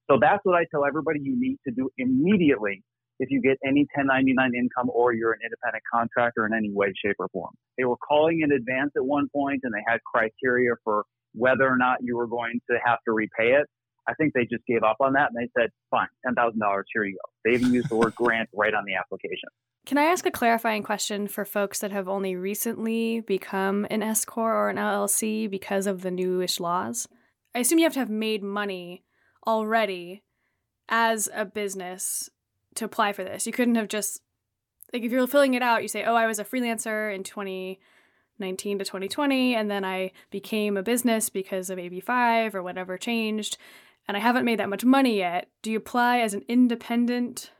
So 0.09 0.17
that's 0.21 0.43
what 0.43 0.55
I 0.55 0.65
tell 0.69 0.85
everybody 0.85 1.19
you 1.21 1.35
need 1.39 1.57
to 1.67 1.73
do 1.73 1.89
immediately 1.97 2.83
if 3.19 3.31
you 3.31 3.41
get 3.41 3.57
any 3.65 3.87
1099 3.95 4.51
income 4.53 4.89
or 4.93 5.13
you're 5.13 5.31
an 5.31 5.39
independent 5.43 5.83
contractor 5.91 6.45
in 6.45 6.53
any 6.53 6.69
way, 6.71 6.93
shape, 7.03 7.15
or 7.17 7.29
form. 7.29 7.53
They 7.77 7.85
were 7.85 7.97
calling 7.97 8.41
in 8.41 8.51
advance 8.51 8.91
at 8.95 9.05
one 9.05 9.29
point 9.33 9.61
and 9.63 9.73
they 9.73 9.83
had 9.87 9.99
criteria 10.03 10.71
for 10.83 11.05
whether 11.33 11.65
or 11.67 11.77
not 11.77 11.97
you 12.01 12.17
were 12.17 12.27
going 12.27 12.59
to 12.69 12.77
have 12.85 12.99
to 13.05 13.13
repay 13.13 13.55
it. 13.55 13.67
I 14.07 14.13
think 14.13 14.33
they 14.33 14.45
just 14.45 14.65
gave 14.67 14.83
up 14.83 14.97
on 14.99 15.13
that 15.13 15.31
and 15.33 15.37
they 15.37 15.49
said, 15.59 15.71
fine, 15.89 16.07
$10,000, 16.25 16.83
here 16.93 17.03
you 17.03 17.13
go. 17.13 17.31
They 17.43 17.55
even 17.55 17.73
used 17.73 17.89
the 17.89 17.95
word 17.95 18.15
grant 18.15 18.49
right 18.53 18.73
on 18.73 18.85
the 18.85 18.95
application. 18.95 19.49
Can 19.85 19.97
I 19.97 20.05
ask 20.05 20.25
a 20.25 20.31
clarifying 20.31 20.81
question 20.81 21.27
for 21.27 21.45
folks 21.45 21.79
that 21.79 21.91
have 21.91 22.07
only 22.07 22.35
recently 22.35 23.19
become 23.19 23.85
an 23.91 24.01
S 24.01 24.25
Corp 24.25 24.53
or 24.53 24.69
an 24.69 24.77
LLC 24.77 25.49
because 25.49 25.85
of 25.85 26.01
the 26.01 26.09
newish 26.09 26.59
laws? 26.59 27.07
I 27.53 27.59
assume 27.59 27.79
you 27.79 27.85
have 27.85 27.93
to 27.93 27.99
have 27.99 28.09
made 28.09 28.43
money 28.43 29.03
already 29.45 30.23
as 30.89 31.29
a 31.33 31.45
business 31.45 32.29
to 32.75 32.85
apply 32.85 33.13
for 33.13 33.23
this. 33.23 33.45
You 33.45 33.53
couldn't 33.53 33.75
have 33.75 33.87
just, 33.87 34.21
like, 34.91 35.03
if 35.03 35.11
you're 35.11 35.27
filling 35.27 35.53
it 35.53 35.61
out, 35.61 35.83
you 35.83 35.87
say, 35.87 36.03
oh, 36.03 36.15
I 36.15 36.25
was 36.25 36.39
a 36.39 36.43
freelancer 36.43 37.13
in 37.13 37.23
2019 37.23 38.79
to 38.79 38.85
2020, 38.85 39.55
and 39.55 39.69
then 39.69 39.85
I 39.85 40.11
became 40.31 40.77
a 40.77 40.83
business 40.83 41.29
because 41.29 41.69
of 41.69 41.77
AB5 41.77 42.55
or 42.55 42.63
whatever 42.63 42.97
changed, 42.97 43.57
and 44.07 44.15
I 44.15 44.19
haven't 44.19 44.45
made 44.45 44.59
that 44.59 44.69
much 44.69 44.85
money 44.85 45.17
yet. 45.17 45.49
Do 45.61 45.71
you 45.71 45.77
apply 45.77 46.19
as 46.19 46.33
an 46.33 46.43
independent 46.47 47.51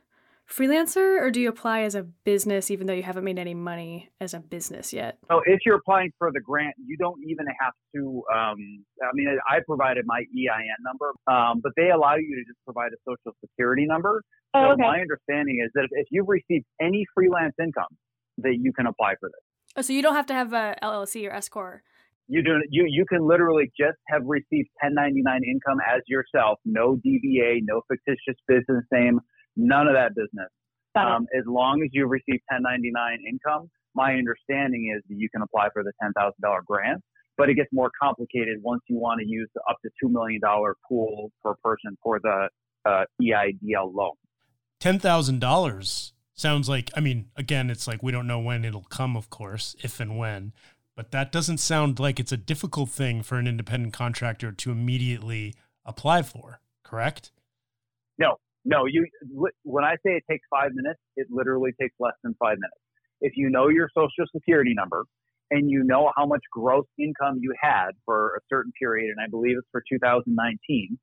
freelancer 0.48 1.20
or 1.20 1.30
do 1.30 1.40
you 1.40 1.48
apply 1.48 1.80
as 1.80 1.96
a 1.96 2.04
business 2.04 2.70
even 2.70 2.86
though 2.86 2.92
you 2.92 3.02
haven't 3.02 3.24
made 3.24 3.38
any 3.38 3.54
money 3.54 4.10
as 4.20 4.32
a 4.32 4.38
business 4.38 4.92
yet? 4.92 5.18
Oh, 5.28 5.42
if 5.44 5.60
you're 5.66 5.76
applying 5.76 6.12
for 6.18 6.30
the 6.32 6.40
grant, 6.40 6.74
you 6.84 6.96
don't 6.96 7.20
even 7.26 7.46
have 7.60 7.72
to. 7.94 8.22
Um, 8.32 8.84
I 9.02 9.10
mean, 9.14 9.36
I 9.48 9.58
provided 9.66 10.04
my 10.06 10.20
EIN 10.20 10.76
number, 10.84 11.12
um, 11.26 11.60
but 11.62 11.72
they 11.76 11.90
allow 11.90 12.14
you 12.14 12.36
to 12.36 12.44
just 12.46 12.58
provide 12.64 12.92
a 12.92 12.98
social 13.08 13.36
security 13.40 13.86
number. 13.86 14.22
Oh, 14.54 14.62
so 14.62 14.72
okay. 14.72 14.82
my 14.82 15.00
understanding 15.00 15.60
is 15.64 15.70
that 15.74 15.84
if, 15.84 15.90
if 15.92 16.06
you've 16.10 16.28
received 16.28 16.64
any 16.80 17.04
freelance 17.14 17.54
income, 17.60 17.90
that 18.38 18.56
you 18.60 18.72
can 18.72 18.86
apply 18.86 19.14
for 19.18 19.28
this. 19.28 19.40
Oh, 19.76 19.82
so 19.82 19.92
you 19.92 20.02
don't 20.02 20.14
have 20.14 20.26
to 20.26 20.34
have 20.34 20.52
a 20.52 20.76
LLC 20.82 21.28
or 21.28 21.32
S 21.32 21.48
corp. 21.48 21.80
You 22.28 22.42
do 22.42 22.60
you 22.70 22.84
you 22.88 23.04
can 23.08 23.26
literally 23.26 23.70
just 23.78 23.98
have 24.08 24.22
received 24.24 24.68
1099 24.82 25.42
income 25.44 25.78
as 25.86 26.02
yourself, 26.08 26.58
no 26.64 26.96
DBA, 26.96 27.60
no 27.62 27.82
fictitious 27.88 28.36
business 28.48 28.84
name, 28.92 29.20
none 29.56 29.86
of 29.86 29.94
that 29.94 30.14
business. 30.14 30.50
Um, 30.96 31.26
as 31.36 31.44
long 31.46 31.82
as 31.84 31.90
you 31.92 32.06
receive 32.06 32.40
1099 32.48 33.18
income, 33.28 33.68
my 33.94 34.14
understanding 34.14 34.94
is 34.96 35.02
that 35.08 35.16
you 35.18 35.28
can 35.28 35.42
apply 35.42 35.68
for 35.72 35.82
the 35.82 35.92
$10,000 36.02 36.64
grant. 36.64 37.02
But 37.36 37.50
it 37.50 37.54
gets 37.54 37.68
more 37.70 37.90
complicated 38.00 38.56
once 38.62 38.80
you 38.88 38.98
want 38.98 39.20
to 39.20 39.26
use 39.28 39.48
the 39.54 39.60
up 39.68 39.76
to 39.82 39.90
$2 40.02 40.10
million 40.10 40.40
pool 40.88 41.30
per 41.44 41.54
person 41.62 41.98
for 42.02 42.18
the 42.22 42.48
uh, 42.86 43.04
EIDL 43.20 43.94
loan. 43.94 44.12
$10,000 44.80 46.12
sounds 46.32 46.68
like, 46.68 46.90
I 46.96 47.00
mean, 47.00 47.26
again, 47.36 47.68
it's 47.68 47.86
like 47.86 48.02
we 48.02 48.10
don't 48.12 48.26
know 48.26 48.38
when 48.38 48.64
it'll 48.64 48.86
come, 48.88 49.16
of 49.16 49.28
course, 49.28 49.76
if 49.82 50.00
and 50.00 50.16
when. 50.16 50.52
But 50.96 51.10
that 51.10 51.30
doesn't 51.30 51.58
sound 51.58 52.00
like 52.00 52.18
it's 52.18 52.32
a 52.32 52.38
difficult 52.38 52.88
thing 52.88 53.22
for 53.22 53.36
an 53.36 53.46
independent 53.46 53.92
contractor 53.92 54.50
to 54.50 54.70
immediately 54.70 55.54
apply 55.84 56.22
for, 56.22 56.60
correct? 56.82 57.32
No, 58.18 58.36
no. 58.64 58.86
You 58.86 59.06
when 59.62 59.84
I 59.84 59.96
say 59.96 60.12
it 60.12 60.24
takes 60.28 60.46
five 60.50 60.70
minutes, 60.72 61.00
it 61.16 61.26
literally 61.30 61.72
takes 61.78 61.94
less 62.00 62.14
than 62.24 62.34
five 62.40 62.56
minutes. 62.56 62.80
If 63.20 63.34
you 63.36 63.50
know 63.50 63.68
your 63.68 63.90
social 63.94 64.24
security 64.34 64.72
number 64.74 65.04
and 65.50 65.70
you 65.70 65.84
know 65.84 66.12
how 66.16 66.26
much 66.26 66.42
gross 66.50 66.86
income 66.98 67.38
you 67.40 67.54
had 67.60 67.90
for 68.04 68.36
a 68.36 68.40
certain 68.48 68.72
period, 68.80 69.10
and 69.10 69.24
I 69.24 69.28
believe 69.28 69.56
it's 69.58 69.68
for 69.70 69.82
2019, 69.90 70.98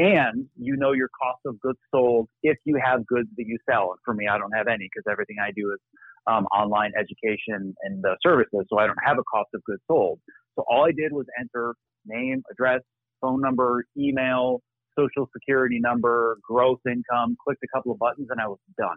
and 0.00 0.46
you 0.56 0.76
know 0.76 0.92
your 0.92 1.10
cost 1.22 1.40
of 1.44 1.60
goods 1.60 1.78
sold 1.94 2.26
if 2.42 2.56
you 2.64 2.80
have 2.82 3.06
goods 3.06 3.28
that 3.36 3.44
you 3.46 3.58
sell. 3.70 3.90
And 3.90 3.98
for 4.02 4.14
me, 4.14 4.26
I 4.28 4.38
don't 4.38 4.52
have 4.52 4.66
any 4.66 4.88
because 4.88 5.04
everything 5.10 5.36
I 5.42 5.50
do 5.54 5.72
is 5.72 5.80
um, 6.26 6.46
online 6.46 6.92
education 6.98 7.74
and 7.82 8.04
uh, 8.04 8.14
services, 8.22 8.64
so 8.70 8.78
I 8.78 8.86
don't 8.86 8.98
have 9.04 9.18
a 9.18 9.24
cost 9.24 9.50
of 9.54 9.62
goods 9.64 9.82
sold. 9.86 10.18
So 10.56 10.64
all 10.68 10.86
I 10.86 10.92
did 10.92 11.12
was 11.12 11.26
enter 11.38 11.74
name, 12.06 12.42
address, 12.50 12.80
phone 13.20 13.42
number, 13.42 13.84
email, 13.96 14.62
social 14.98 15.28
security 15.36 15.78
number, 15.78 16.38
gross 16.42 16.78
income, 16.86 17.36
clicked 17.44 17.62
a 17.62 17.76
couple 17.76 17.92
of 17.92 17.98
buttons, 17.98 18.28
and 18.30 18.40
I 18.40 18.46
was 18.46 18.58
done. 18.78 18.96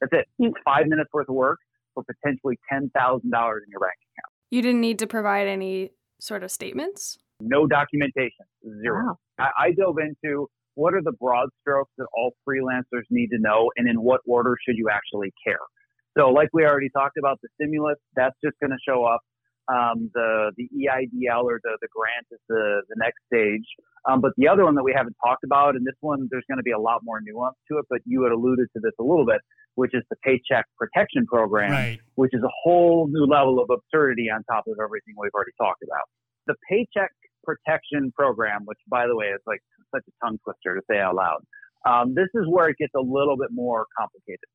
That's 0.00 0.12
it. 0.12 0.26
It's 0.40 0.56
five 0.64 0.86
minutes 0.88 1.10
worth 1.12 1.28
of 1.28 1.36
work 1.36 1.60
for 1.94 2.02
potentially 2.02 2.58
$10,000 2.72 2.82
in 2.82 3.22
your 3.22 3.30
bank 3.30 3.62
account. 3.70 4.32
You 4.50 4.60
didn't 4.60 4.80
need 4.80 4.98
to 4.98 5.06
provide 5.06 5.46
any 5.46 5.92
sort 6.20 6.42
of 6.42 6.50
statements? 6.50 7.18
No 7.42 7.66
documentation, 7.66 8.46
zero. 8.82 9.04
Wow. 9.06 9.16
I, 9.38 9.66
I 9.66 9.70
dove 9.72 9.96
into 9.98 10.48
what 10.74 10.94
are 10.94 11.02
the 11.02 11.12
broad 11.12 11.48
strokes 11.60 11.90
that 11.98 12.06
all 12.16 12.32
freelancers 12.48 13.04
need 13.10 13.28
to 13.28 13.38
know 13.38 13.70
and 13.76 13.88
in 13.88 13.96
what 13.96 14.20
order 14.26 14.56
should 14.66 14.76
you 14.76 14.88
actually 14.90 15.32
care. 15.44 15.60
So, 16.16 16.28
like 16.28 16.48
we 16.52 16.64
already 16.64 16.90
talked 16.90 17.16
about, 17.18 17.40
the 17.42 17.48
stimulus, 17.60 17.96
that's 18.14 18.36
just 18.44 18.56
going 18.60 18.70
to 18.70 18.78
show 18.86 19.04
up. 19.04 19.20
Um, 19.72 20.10
the 20.12 20.50
the 20.56 20.68
EIDL 20.74 21.44
or 21.44 21.60
the, 21.62 21.78
the 21.80 21.88
grant 21.94 22.26
is 22.32 22.40
the, 22.48 22.82
the 22.88 22.96
next 22.98 23.18
stage. 23.32 23.64
Um, 24.10 24.20
but 24.20 24.32
the 24.36 24.48
other 24.48 24.64
one 24.64 24.74
that 24.74 24.82
we 24.82 24.92
haven't 24.94 25.16
talked 25.24 25.44
about, 25.44 25.76
and 25.76 25.86
this 25.86 25.94
one, 26.00 26.26
there's 26.30 26.44
going 26.50 26.58
to 26.58 26.66
be 26.66 26.72
a 26.72 26.78
lot 26.78 27.00
more 27.04 27.20
nuance 27.22 27.54
to 27.70 27.78
it, 27.78 27.86
but 27.88 28.00
you 28.04 28.24
had 28.24 28.32
alluded 28.32 28.66
to 28.74 28.80
this 28.82 28.92
a 28.98 29.04
little 29.04 29.24
bit, 29.24 29.40
which 29.76 29.94
is 29.94 30.02
the 30.10 30.16
Paycheck 30.24 30.66
Protection 30.76 31.26
Program, 31.26 31.70
right. 31.70 32.00
which 32.16 32.34
is 32.34 32.42
a 32.42 32.50
whole 32.64 33.06
new 33.08 33.24
level 33.24 33.62
of 33.62 33.70
absurdity 33.70 34.26
on 34.34 34.42
top 34.50 34.64
of 34.66 34.74
everything 34.82 35.14
we've 35.16 35.32
already 35.32 35.54
talked 35.56 35.82
about. 35.86 36.10
The 36.48 36.56
Paycheck 36.68 37.14
Protection 37.44 38.12
Program, 38.16 38.62
which 38.64 38.78
by 38.88 39.06
the 39.06 39.16
way 39.16 39.26
is 39.26 39.40
like 39.46 39.60
such 39.94 40.02
a 40.08 40.24
tongue 40.24 40.38
twister 40.44 40.74
to 40.74 40.82
say 40.90 40.98
out 40.98 41.14
loud, 41.14 41.40
um, 41.86 42.14
this 42.14 42.28
is 42.34 42.44
where 42.48 42.68
it 42.68 42.76
gets 42.78 42.92
a 42.96 43.00
little 43.00 43.36
bit 43.36 43.48
more 43.50 43.86
complicated. 43.98 44.46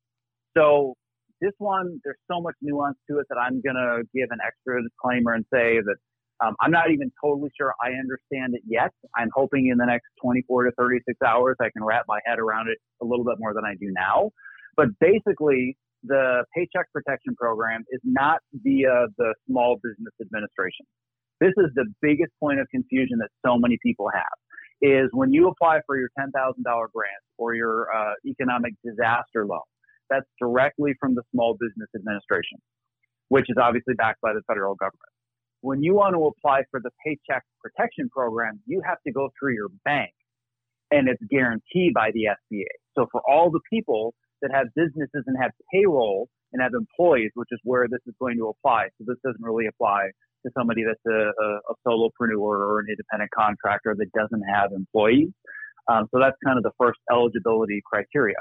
So 0.56 0.94
this 1.40 1.52
one, 1.58 2.00
there's 2.04 2.18
so 2.30 2.40
much 2.40 2.54
nuance 2.60 2.98
to 3.10 3.18
it 3.18 3.26
that 3.28 3.36
I'm 3.36 3.60
going 3.60 3.76
to 3.76 4.02
give 4.14 4.28
an 4.30 4.38
extra 4.44 4.82
disclaimer 4.82 5.34
and 5.34 5.44
say 5.52 5.78
that 5.84 5.96
um, 6.44 6.54
I'm 6.60 6.70
not 6.70 6.90
even 6.90 7.10
totally 7.22 7.50
sure 7.58 7.74
I 7.82 7.90
understand 7.98 8.54
it 8.54 8.62
yet. 8.66 8.90
I'm 9.16 9.30
hoping 9.34 9.68
in 9.68 9.78
the 9.78 9.86
next 9.86 10.06
24 10.22 10.64
to 10.64 10.70
36 10.78 11.18
hours 11.26 11.56
I 11.60 11.70
can 11.70 11.82
wrap 11.82 12.04
my 12.06 12.20
head 12.26 12.38
around 12.38 12.68
it 12.68 12.78
a 13.02 13.04
little 13.04 13.24
bit 13.24 13.36
more 13.38 13.54
than 13.54 13.64
I 13.64 13.74
do 13.74 13.90
now. 13.90 14.30
But 14.76 14.88
basically, 15.00 15.76
the 16.04 16.44
Paycheck 16.54 16.92
Protection 16.92 17.34
Program 17.34 17.84
is 17.90 18.00
not 18.04 18.38
via 18.54 19.06
the 19.18 19.34
Small 19.48 19.76
Business 19.82 20.14
Administration. 20.20 20.86
This 21.40 21.52
is 21.56 21.70
the 21.74 21.86
biggest 22.02 22.32
point 22.40 22.60
of 22.60 22.66
confusion 22.70 23.18
that 23.18 23.30
so 23.46 23.58
many 23.58 23.78
people 23.82 24.08
have. 24.12 24.36
Is 24.80 25.08
when 25.12 25.32
you 25.32 25.48
apply 25.48 25.80
for 25.86 25.98
your 25.98 26.08
$10,000 26.18 26.30
grant 26.32 27.22
or 27.36 27.54
your 27.54 27.88
uh, 27.92 28.14
economic 28.24 28.74
disaster 28.84 29.44
loan, 29.44 29.66
that's 30.08 30.26
directly 30.40 30.94
from 31.00 31.14
the 31.14 31.22
Small 31.32 31.56
Business 31.58 31.88
Administration, 31.96 32.58
which 33.28 33.46
is 33.48 33.56
obviously 33.60 33.94
backed 33.94 34.20
by 34.20 34.32
the 34.32 34.42
federal 34.46 34.76
government. 34.76 35.12
When 35.62 35.82
you 35.82 35.94
want 35.94 36.14
to 36.14 36.24
apply 36.26 36.62
for 36.70 36.80
the 36.80 36.90
Paycheck 37.04 37.42
Protection 37.60 38.08
Program, 38.08 38.60
you 38.66 38.80
have 38.86 38.98
to 39.04 39.12
go 39.12 39.30
through 39.38 39.54
your 39.54 39.68
bank 39.84 40.12
and 40.90 41.08
it's 41.08 41.22
guaranteed 41.28 41.92
by 41.92 42.10
the 42.12 42.28
SBA. 42.30 42.70
So 42.96 43.06
for 43.10 43.20
all 43.28 43.50
the 43.50 43.60
people 43.70 44.14
that 44.42 44.50
have 44.52 44.68
businesses 44.74 45.24
and 45.26 45.36
have 45.40 45.50
payroll 45.72 46.28
and 46.52 46.62
have 46.62 46.72
employees, 46.74 47.30
which 47.34 47.48
is 47.50 47.60
where 47.64 47.86
this 47.90 48.00
is 48.06 48.14
going 48.20 48.38
to 48.38 48.48
apply. 48.48 48.88
So 48.96 49.04
this 49.06 49.18
doesn't 49.24 49.42
really 49.42 49.66
apply 49.66 50.10
to 50.44 50.52
somebody 50.56 50.82
that's 50.84 51.00
a, 51.06 51.30
a, 51.42 51.58
a 51.70 51.74
solopreneur 51.86 52.38
or 52.38 52.80
an 52.80 52.86
independent 52.88 53.30
contractor 53.30 53.94
that 53.98 54.10
doesn't 54.12 54.42
have 54.42 54.72
employees. 54.72 55.30
Um, 55.88 56.06
so 56.12 56.20
that's 56.20 56.36
kind 56.44 56.58
of 56.58 56.64
the 56.64 56.72
first 56.78 56.98
eligibility 57.10 57.82
criteria. 57.84 58.36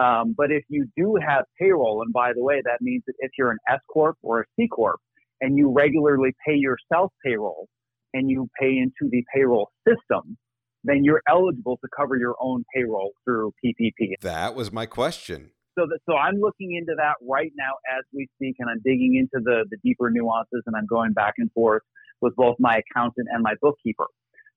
Um, 0.00 0.34
but 0.36 0.50
if 0.50 0.64
you 0.68 0.86
do 0.96 1.16
have 1.26 1.44
payroll, 1.58 2.02
and 2.02 2.12
by 2.12 2.32
the 2.32 2.42
way, 2.42 2.62
that 2.64 2.80
means 2.80 3.02
that 3.06 3.14
if 3.18 3.32
you're 3.36 3.50
an 3.50 3.58
S 3.68 3.80
corp 3.92 4.16
or 4.22 4.40
a 4.40 4.44
C 4.56 4.68
corp 4.68 5.00
and 5.40 5.58
you 5.58 5.72
regularly 5.72 6.32
pay 6.46 6.54
yourself 6.54 7.12
payroll 7.24 7.68
and 8.14 8.30
you 8.30 8.48
pay 8.58 8.78
into 8.78 9.10
the 9.10 9.22
payroll 9.34 9.68
system, 9.86 10.36
then 10.84 11.04
you're 11.04 11.22
eligible 11.28 11.76
to 11.78 11.88
cover 11.96 12.16
your 12.16 12.36
own 12.40 12.64
payroll 12.74 13.12
through 13.24 13.52
PPP. 13.64 14.14
That 14.22 14.54
was 14.54 14.72
my 14.72 14.86
question. 14.86 15.50
So, 15.78 15.86
that, 15.86 15.98
so 16.08 16.16
I'm 16.16 16.40
looking 16.40 16.74
into 16.74 16.94
that 16.96 17.14
right 17.22 17.52
now 17.56 17.72
as 17.96 18.04
we 18.12 18.28
speak, 18.36 18.56
and 18.58 18.68
I'm 18.68 18.80
digging 18.84 19.16
into 19.16 19.42
the, 19.44 19.64
the 19.70 19.76
deeper 19.84 20.10
nuances, 20.10 20.62
and 20.66 20.74
I'm 20.76 20.86
going 20.86 21.12
back 21.12 21.34
and 21.38 21.50
forth 21.52 21.82
with 22.20 22.34
both 22.36 22.56
my 22.58 22.80
accountant 22.82 23.28
and 23.30 23.42
my 23.42 23.54
bookkeeper. 23.60 24.06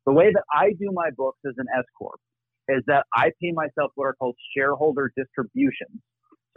The 0.05 0.11
way 0.11 0.31
that 0.33 0.43
I 0.53 0.71
do 0.79 0.91
my 0.91 1.09
books 1.15 1.39
as 1.47 1.53
an 1.57 1.67
S 1.77 1.85
corp 1.97 2.19
is 2.67 2.83
that 2.87 3.05
I 3.15 3.31
pay 3.41 3.51
myself 3.53 3.91
what 3.95 4.05
are 4.05 4.13
called 4.13 4.35
shareholder 4.55 5.11
distributions. 5.15 6.01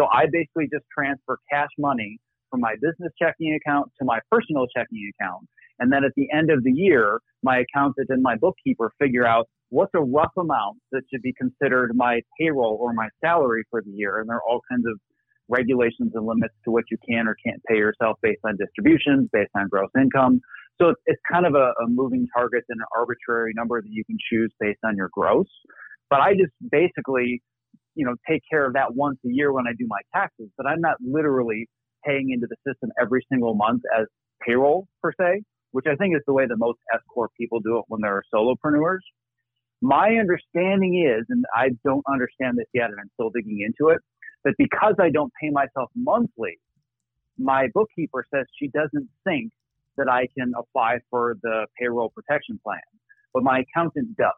So 0.00 0.06
I 0.12 0.26
basically 0.30 0.68
just 0.72 0.84
transfer 0.96 1.38
cash 1.50 1.70
money 1.78 2.18
from 2.50 2.60
my 2.60 2.74
business 2.74 3.12
checking 3.20 3.54
account 3.54 3.90
to 3.98 4.04
my 4.04 4.18
personal 4.30 4.66
checking 4.74 5.10
account. 5.14 5.46
And 5.78 5.92
then 5.92 6.04
at 6.04 6.12
the 6.16 6.28
end 6.32 6.50
of 6.50 6.64
the 6.64 6.72
year, 6.72 7.20
my 7.42 7.58
accountant 7.58 8.08
and 8.08 8.22
my 8.22 8.36
bookkeeper 8.36 8.92
figure 9.00 9.26
out 9.26 9.48
what's 9.70 9.92
a 9.94 10.00
rough 10.00 10.32
amount 10.38 10.78
that 10.92 11.02
should 11.12 11.22
be 11.22 11.32
considered 11.32 11.92
my 11.94 12.20
payroll 12.38 12.78
or 12.80 12.92
my 12.92 13.08
salary 13.24 13.64
for 13.70 13.82
the 13.82 13.90
year. 13.90 14.20
And 14.20 14.28
there 14.28 14.36
are 14.36 14.42
all 14.48 14.60
kinds 14.70 14.84
of 14.86 14.98
regulations 15.48 16.12
and 16.14 16.26
limits 16.26 16.54
to 16.64 16.70
what 16.70 16.84
you 16.90 16.98
can 17.08 17.26
or 17.28 17.36
can't 17.44 17.62
pay 17.68 17.76
yourself 17.76 18.18
based 18.22 18.40
on 18.44 18.56
distributions, 18.56 19.28
based 19.32 19.50
on 19.56 19.68
gross 19.68 19.90
income. 19.98 20.40
So 20.80 20.90
it's, 20.90 21.00
it's 21.06 21.20
kind 21.30 21.46
of 21.46 21.54
a, 21.54 21.72
a 21.82 21.88
moving 21.88 22.26
target 22.36 22.64
and 22.68 22.80
an 22.80 22.86
arbitrary 22.96 23.52
number 23.54 23.80
that 23.80 23.90
you 23.90 24.04
can 24.04 24.16
choose 24.30 24.52
based 24.60 24.80
on 24.84 24.96
your 24.96 25.10
gross. 25.12 25.46
But 26.10 26.20
I 26.20 26.32
just 26.34 26.52
basically, 26.70 27.42
you 27.94 28.04
know, 28.04 28.14
take 28.28 28.42
care 28.50 28.66
of 28.66 28.74
that 28.74 28.94
once 28.94 29.18
a 29.24 29.30
year 29.30 29.52
when 29.52 29.66
I 29.66 29.72
do 29.78 29.86
my 29.88 30.00
taxes. 30.14 30.48
But 30.56 30.66
I'm 30.66 30.80
not 30.80 30.96
literally 31.00 31.68
paying 32.04 32.30
into 32.30 32.46
the 32.48 32.56
system 32.70 32.90
every 33.00 33.26
single 33.30 33.54
month 33.54 33.82
as 33.98 34.06
payroll 34.44 34.86
per 35.02 35.12
se, 35.18 35.42
which 35.72 35.86
I 35.90 35.96
think 35.96 36.14
is 36.14 36.22
the 36.26 36.32
way 36.32 36.46
that 36.46 36.56
most 36.56 36.78
S 36.94 37.00
corp 37.12 37.32
people 37.38 37.60
do 37.60 37.78
it 37.78 37.84
when 37.88 38.00
they're 38.02 38.22
solopreneurs. 38.32 39.00
My 39.86 40.16
understanding 40.16 41.06
is, 41.06 41.24
and 41.28 41.44
I 41.54 41.68
don't 41.84 42.04
understand 42.10 42.58
this 42.58 42.66
yet, 42.74 42.86
and 42.90 42.98
I'm 42.98 43.10
still 43.14 43.30
digging 43.30 43.60
into 43.64 43.92
it, 43.94 44.00
that 44.44 44.54
because 44.58 44.96
I 44.98 45.10
don't 45.10 45.32
pay 45.40 45.50
myself 45.50 45.90
monthly, 45.94 46.58
my 47.38 47.68
bookkeeper 47.72 48.26
says 48.34 48.46
she 48.58 48.66
doesn't 48.66 49.08
think 49.22 49.52
that 49.96 50.08
I 50.08 50.26
can 50.36 50.54
apply 50.58 50.98
for 51.08 51.36
the 51.40 51.68
payroll 51.78 52.10
protection 52.10 52.58
plan, 52.64 52.80
but 53.32 53.44
my 53.44 53.60
accountant 53.60 54.16
does. 54.16 54.32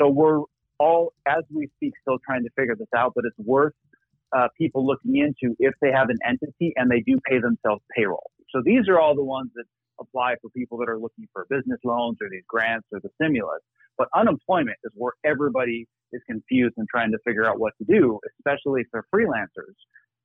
So 0.00 0.08
we're 0.08 0.42
all, 0.78 1.14
as 1.26 1.42
we 1.52 1.68
speak, 1.74 1.94
still 2.02 2.18
trying 2.24 2.44
to 2.44 2.50
figure 2.56 2.76
this 2.76 2.86
out, 2.96 3.10
but 3.16 3.24
it's 3.24 3.38
worth 3.38 3.74
uh, 4.32 4.46
people 4.56 4.86
looking 4.86 5.16
into 5.16 5.56
if 5.58 5.74
they 5.82 5.90
have 5.90 6.10
an 6.10 6.18
entity 6.24 6.74
and 6.76 6.88
they 6.88 7.00
do 7.00 7.18
pay 7.28 7.40
themselves 7.40 7.82
payroll. 7.96 8.30
So 8.50 8.62
these 8.64 8.86
are 8.88 9.00
all 9.00 9.16
the 9.16 9.24
ones 9.24 9.50
that 9.56 9.64
apply 9.98 10.36
for 10.40 10.48
people 10.50 10.78
that 10.78 10.88
are 10.88 10.98
looking 10.98 11.26
for 11.32 11.44
business 11.50 11.80
loans 11.82 12.18
or 12.20 12.30
these 12.30 12.44
grants 12.46 12.86
or 12.92 13.00
the 13.00 13.10
stimulus. 13.16 13.62
But 14.00 14.08
unemployment 14.16 14.78
is 14.82 14.92
where 14.94 15.12
everybody 15.26 15.86
is 16.14 16.22
confused 16.26 16.72
and 16.78 16.88
trying 16.88 17.10
to 17.12 17.18
figure 17.22 17.44
out 17.44 17.60
what 17.60 17.74
to 17.76 17.84
do, 17.84 18.18
especially 18.38 18.84
for 18.90 19.04
freelancers, 19.14 19.76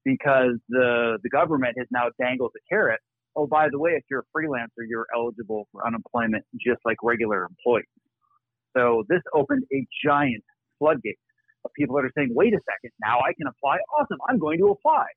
because 0.06 0.56
the, 0.70 1.20
the 1.24 1.30
government 1.30 1.76
has 1.78 1.86
now 1.92 2.06
dangled 2.18 2.52
the 2.54 2.62
carrot. 2.70 3.02
Oh, 3.36 3.48
by 3.48 3.68
the 3.70 3.78
way, 3.78 3.92
if 3.92 4.04
you're 4.10 4.24
a 4.24 4.32
freelancer, 4.32 4.88
you're 4.88 5.08
eligible 5.14 5.68
for 5.74 5.86
unemployment 5.86 6.46
just 6.66 6.80
like 6.86 6.96
regular 7.04 7.44
employees. 7.44 7.92
So 8.78 9.04
this 9.10 9.20
opened 9.34 9.64
a 9.74 9.86
giant 10.06 10.46
floodgate 10.80 11.20
of 11.66 11.72
people 11.78 11.98
that 11.98 12.06
are 12.06 12.12
saying, 12.18 12.30
wait 12.32 12.54
a 12.54 12.62
second, 12.64 12.92
now 13.02 13.20
I 13.20 13.34
can 13.38 13.48
apply. 13.48 13.80
Awesome, 14.00 14.20
I'm 14.30 14.40
going 14.40 14.58
to 14.60 14.68
apply. 14.68 15.08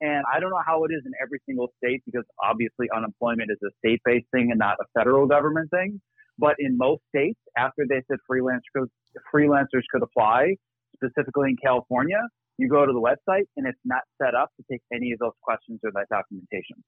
And 0.00 0.24
I 0.32 0.40
don't 0.40 0.48
know 0.48 0.62
how 0.66 0.84
it 0.84 0.92
is 0.92 1.02
in 1.04 1.12
every 1.20 1.40
single 1.44 1.68
state 1.76 2.00
because 2.06 2.24
obviously 2.42 2.86
unemployment 2.96 3.50
is 3.50 3.58
a 3.62 3.70
state 3.84 4.00
based 4.06 4.28
thing 4.32 4.48
and 4.50 4.58
not 4.58 4.76
a 4.80 4.86
federal 4.98 5.26
government 5.26 5.68
thing. 5.70 6.00
But 6.38 6.54
in 6.58 6.76
most 6.76 7.02
states, 7.08 7.38
after 7.56 7.84
they 7.88 8.02
said 8.08 8.18
freelancers, 8.30 8.86
freelancers 9.34 9.82
could 9.92 10.02
apply, 10.02 10.54
specifically 10.94 11.50
in 11.50 11.56
California, 11.62 12.20
you 12.58 12.68
go 12.68 12.86
to 12.86 12.92
the 12.92 13.00
website 13.00 13.46
and 13.56 13.66
it's 13.66 13.78
not 13.84 14.02
set 14.22 14.34
up 14.34 14.50
to 14.56 14.64
take 14.70 14.82
any 14.92 15.12
of 15.12 15.18
those 15.18 15.32
questions 15.42 15.80
or 15.84 15.90
that 15.92 16.06
documentation. 16.10 16.82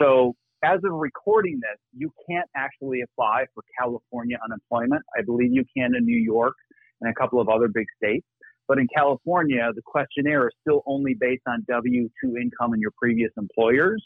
So 0.00 0.34
as 0.62 0.80
of 0.84 0.92
recording 0.92 1.60
this, 1.60 1.78
you 1.92 2.10
can't 2.28 2.48
actually 2.56 3.02
apply 3.02 3.44
for 3.54 3.62
California 3.78 4.38
unemployment. 4.44 5.02
I 5.16 5.22
believe 5.22 5.52
you 5.52 5.64
can 5.76 5.94
in 5.94 6.04
New 6.04 6.16
York 6.18 6.54
and 7.00 7.10
a 7.10 7.14
couple 7.14 7.40
of 7.40 7.48
other 7.48 7.68
big 7.68 7.86
states. 8.02 8.26
But 8.66 8.78
in 8.78 8.88
California, 8.96 9.70
the 9.74 9.82
questionnaire 9.84 10.46
is 10.48 10.54
still 10.62 10.82
only 10.86 11.14
based 11.18 11.42
on 11.46 11.64
W 11.68 12.08
2 12.24 12.36
income 12.38 12.72
and 12.72 12.80
your 12.80 12.92
previous 12.96 13.30
employers. 13.36 14.02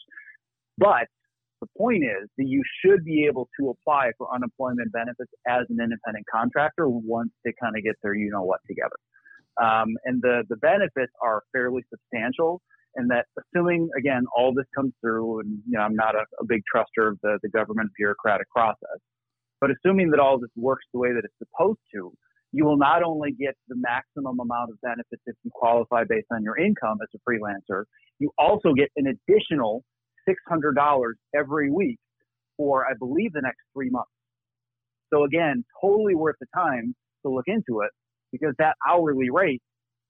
But 0.77 1.07
the 1.61 1.67
point 1.77 2.03
is 2.03 2.29
that 2.37 2.47
you 2.47 2.63
should 2.81 3.03
be 3.03 3.25
able 3.25 3.49
to 3.59 3.69
apply 3.69 4.11
for 4.17 4.33
unemployment 4.33 4.91
benefits 4.91 5.31
as 5.47 5.65
an 5.69 5.77
independent 5.81 6.25
contractor 6.31 6.87
once 6.87 7.31
they 7.43 7.53
kind 7.61 7.75
of 7.77 7.83
get 7.83 7.95
their 8.01 8.13
you 8.13 8.29
know 8.31 8.43
what 8.43 8.59
together. 8.67 8.95
Um, 9.61 9.97
and 10.05 10.21
the, 10.21 10.43
the 10.47 10.55
benefits 10.57 11.11
are 11.21 11.43
fairly 11.51 11.83
substantial 11.89 12.61
and 12.95 13.09
that 13.11 13.25
assuming 13.37 13.89
again 13.97 14.25
all 14.35 14.53
this 14.53 14.65
comes 14.75 14.93
through 15.01 15.41
and 15.41 15.59
you 15.67 15.77
know 15.77 15.81
i'm 15.81 15.95
not 15.95 16.15
a, 16.15 16.23
a, 16.39 16.45
big 16.45 16.61
truster 16.73 17.09
of 17.09 17.19
the, 17.21 17.37
the 17.43 17.49
government 17.49 17.89
bureaucratic 17.97 18.49
process 18.49 18.99
but 19.61 19.69
assuming 19.69 20.09
that 20.09 20.19
all 20.19 20.39
this 20.39 20.49
works 20.55 20.85
the 20.93 20.99
way 20.99 21.09
that 21.13 21.21
it's 21.23 21.37
supposed 21.37 21.79
to 21.93 22.11
you 22.51 22.65
will 22.65 22.77
not 22.77 23.03
only 23.03 23.31
get 23.31 23.55
the 23.67 23.75
maximum 23.75 24.39
amount 24.39 24.71
of 24.71 24.81
benefits 24.81 25.21
if 25.25 25.35
you 25.43 25.51
qualify 25.53 26.03
based 26.07 26.27
on 26.31 26.43
your 26.43 26.57
income 26.57 26.97
as 27.03 27.09
a 27.13 27.29
freelancer 27.29 27.83
you 28.17 28.31
also 28.37 28.73
get 28.73 28.89
an 28.95 29.05
additional 29.07 29.83
$600 30.29 31.13
every 31.35 31.71
week 31.71 31.97
for 32.57 32.85
i 32.85 32.93
believe 32.97 33.33
the 33.33 33.41
next 33.41 33.61
three 33.73 33.89
months 33.89 34.11
so 35.13 35.23
again 35.23 35.63
totally 35.81 36.15
worth 36.15 36.35
the 36.39 36.47
time 36.55 36.95
to 37.25 37.31
look 37.31 37.45
into 37.47 37.81
it 37.81 37.91
because 38.31 38.53
that 38.59 38.75
hourly 38.87 39.29
rate 39.29 39.61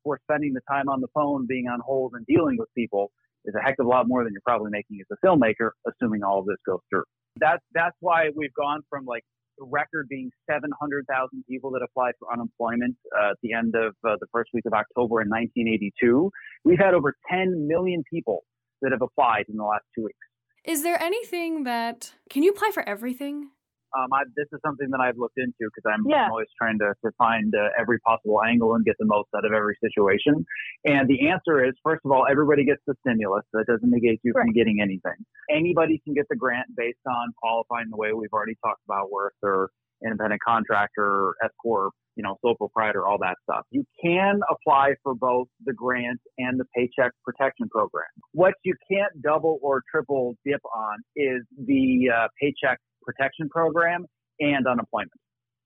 for 0.03 0.19
spending 0.23 0.53
the 0.53 0.61
time 0.69 0.89
on 0.89 1.01
the 1.01 1.07
phone, 1.13 1.45
being 1.47 1.67
on 1.67 1.79
hold, 1.85 2.13
and 2.15 2.25
dealing 2.25 2.57
with 2.57 2.69
people 2.75 3.11
is 3.45 3.53
a 3.55 3.61
heck 3.63 3.75
of 3.79 3.85
a 3.85 3.89
lot 3.89 4.07
more 4.07 4.23
than 4.23 4.33
you're 4.33 4.41
probably 4.45 4.71
making 4.71 4.97
as 5.01 5.07
a 5.11 5.25
filmmaker, 5.25 5.71
assuming 5.87 6.23
all 6.23 6.39
of 6.39 6.45
this 6.45 6.57
goes 6.65 6.79
through. 6.89 7.03
That's 7.37 7.63
that's 7.73 7.95
why 7.99 8.29
we've 8.35 8.53
gone 8.53 8.81
from 8.89 9.05
like 9.05 9.23
the 9.57 9.65
record 9.65 10.07
being 10.09 10.31
700,000 10.49 11.43
people 11.49 11.71
that 11.71 11.81
applied 11.83 12.13
for 12.19 12.31
unemployment 12.31 12.95
uh, 13.17 13.31
at 13.31 13.37
the 13.43 13.53
end 13.53 13.75
of 13.75 13.93
uh, 14.07 14.15
the 14.19 14.27
first 14.31 14.49
week 14.53 14.65
of 14.65 14.73
October 14.73 15.21
in 15.21 15.29
1982. 15.29 16.31
We've 16.63 16.79
had 16.79 16.93
over 16.93 17.13
10 17.29 17.67
million 17.67 18.03
people 18.11 18.43
that 18.81 18.91
have 18.91 19.01
applied 19.01 19.45
in 19.49 19.57
the 19.57 19.63
last 19.63 19.83
two 19.95 20.05
weeks. 20.05 20.17
Is 20.65 20.83
there 20.83 21.01
anything 21.01 21.63
that 21.63 22.13
can 22.29 22.43
you 22.43 22.51
apply 22.51 22.71
for 22.73 22.87
everything? 22.87 23.49
um, 23.97 24.13
I, 24.13 24.23
this 24.35 24.45
is 24.51 24.59
something 24.65 24.89
that 24.91 24.99
I've 24.99 25.17
looked 25.17 25.37
into 25.37 25.65
because 25.65 25.83
I'm, 25.87 26.05
yeah. 26.07 26.25
I'm, 26.25 26.31
always 26.31 26.47
trying 26.57 26.77
to, 26.79 26.93
to 27.03 27.11
find 27.17 27.53
uh, 27.55 27.69
every 27.79 27.99
possible 27.99 28.41
angle 28.43 28.75
and 28.75 28.85
get 28.85 28.95
the 28.99 29.05
most 29.05 29.29
out 29.35 29.45
of 29.45 29.53
every 29.53 29.75
situation. 29.83 30.45
And 30.85 31.07
the 31.07 31.29
answer 31.29 31.65
is, 31.65 31.73
first 31.83 32.01
of 32.05 32.11
all, 32.11 32.25
everybody 32.29 32.65
gets 32.65 32.81
the 32.85 32.95
stimulus. 33.01 33.43
That 33.53 33.65
doesn't 33.67 33.89
negate 33.89 34.19
you 34.23 34.33
right. 34.35 34.43
from 34.43 34.53
getting 34.53 34.81
anything. 34.81 35.17
Anybody 35.49 36.01
can 36.03 36.13
get 36.13 36.25
the 36.29 36.35
grant 36.35 36.67
based 36.75 37.05
on 37.07 37.33
qualifying 37.41 37.87
the 37.89 37.97
way 37.97 38.13
we've 38.13 38.33
already 38.33 38.57
talked 38.63 38.81
about, 38.85 39.07
where 39.09 39.31
they're 39.41 39.69
independent 40.05 40.41
contractor, 40.45 41.33
S 41.43 41.51
corp, 41.61 41.93
you 42.19 42.23
know, 42.23 42.35
sole 42.41 42.55
proprietor, 42.55 43.07
all 43.07 43.17
that 43.17 43.35
stuff. 43.43 43.65
You 43.71 43.85
can 44.03 44.41
apply 44.51 44.95
for 45.03 45.15
both 45.15 45.47
the 45.65 45.71
grant 45.71 46.19
and 46.37 46.59
the 46.59 46.65
Paycheck 46.75 47.13
Protection 47.23 47.69
Program. 47.69 48.09
What 48.33 48.55
you 48.65 48.75
can't 48.91 49.21
double 49.23 49.57
or 49.61 49.83
triple 49.89 50.35
dip 50.45 50.59
on 50.75 50.97
is 51.15 51.43
the 51.65 52.09
uh, 52.13 52.27
Paycheck 52.41 52.77
protection 53.03 53.47
program 53.47 54.05
and 54.41 54.67
unemployment. 54.67 55.13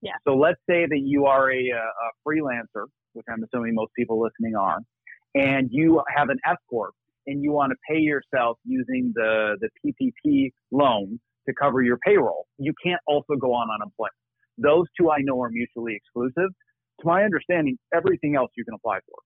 Yeah. 0.00 0.12
So 0.28 0.36
let's 0.36 0.60
say 0.70 0.86
that 0.88 1.00
you 1.02 1.26
are 1.26 1.50
a, 1.50 1.70
a 1.70 2.08
freelancer, 2.24 2.84
which 3.14 3.26
I'm 3.28 3.42
assuming 3.42 3.74
most 3.74 3.90
people 3.98 4.22
listening 4.22 4.54
are, 4.54 4.78
and 5.34 5.68
you 5.72 6.04
have 6.16 6.28
an 6.28 6.38
S 6.48 6.58
corp 6.70 6.94
and 7.26 7.42
you 7.42 7.50
want 7.50 7.72
to 7.72 7.76
pay 7.92 7.98
yourself 7.98 8.58
using 8.64 9.12
the 9.16 9.56
the 9.60 9.68
PPP 9.84 10.52
loan 10.70 11.18
to 11.48 11.54
cover 11.60 11.82
your 11.82 11.98
payroll. 12.06 12.46
You 12.58 12.74
can't 12.84 13.00
also 13.08 13.34
go 13.40 13.52
on 13.54 13.66
unemployment. 13.74 14.14
Those 14.58 14.86
two 14.98 15.10
I 15.10 15.18
know 15.20 15.40
are 15.42 15.50
mutually 15.50 15.94
exclusive. 15.94 16.50
To 17.00 17.06
my 17.06 17.22
understanding, 17.22 17.76
everything 17.92 18.36
else 18.36 18.50
you 18.56 18.64
can 18.64 18.74
apply 18.74 19.00
for. 19.06 19.18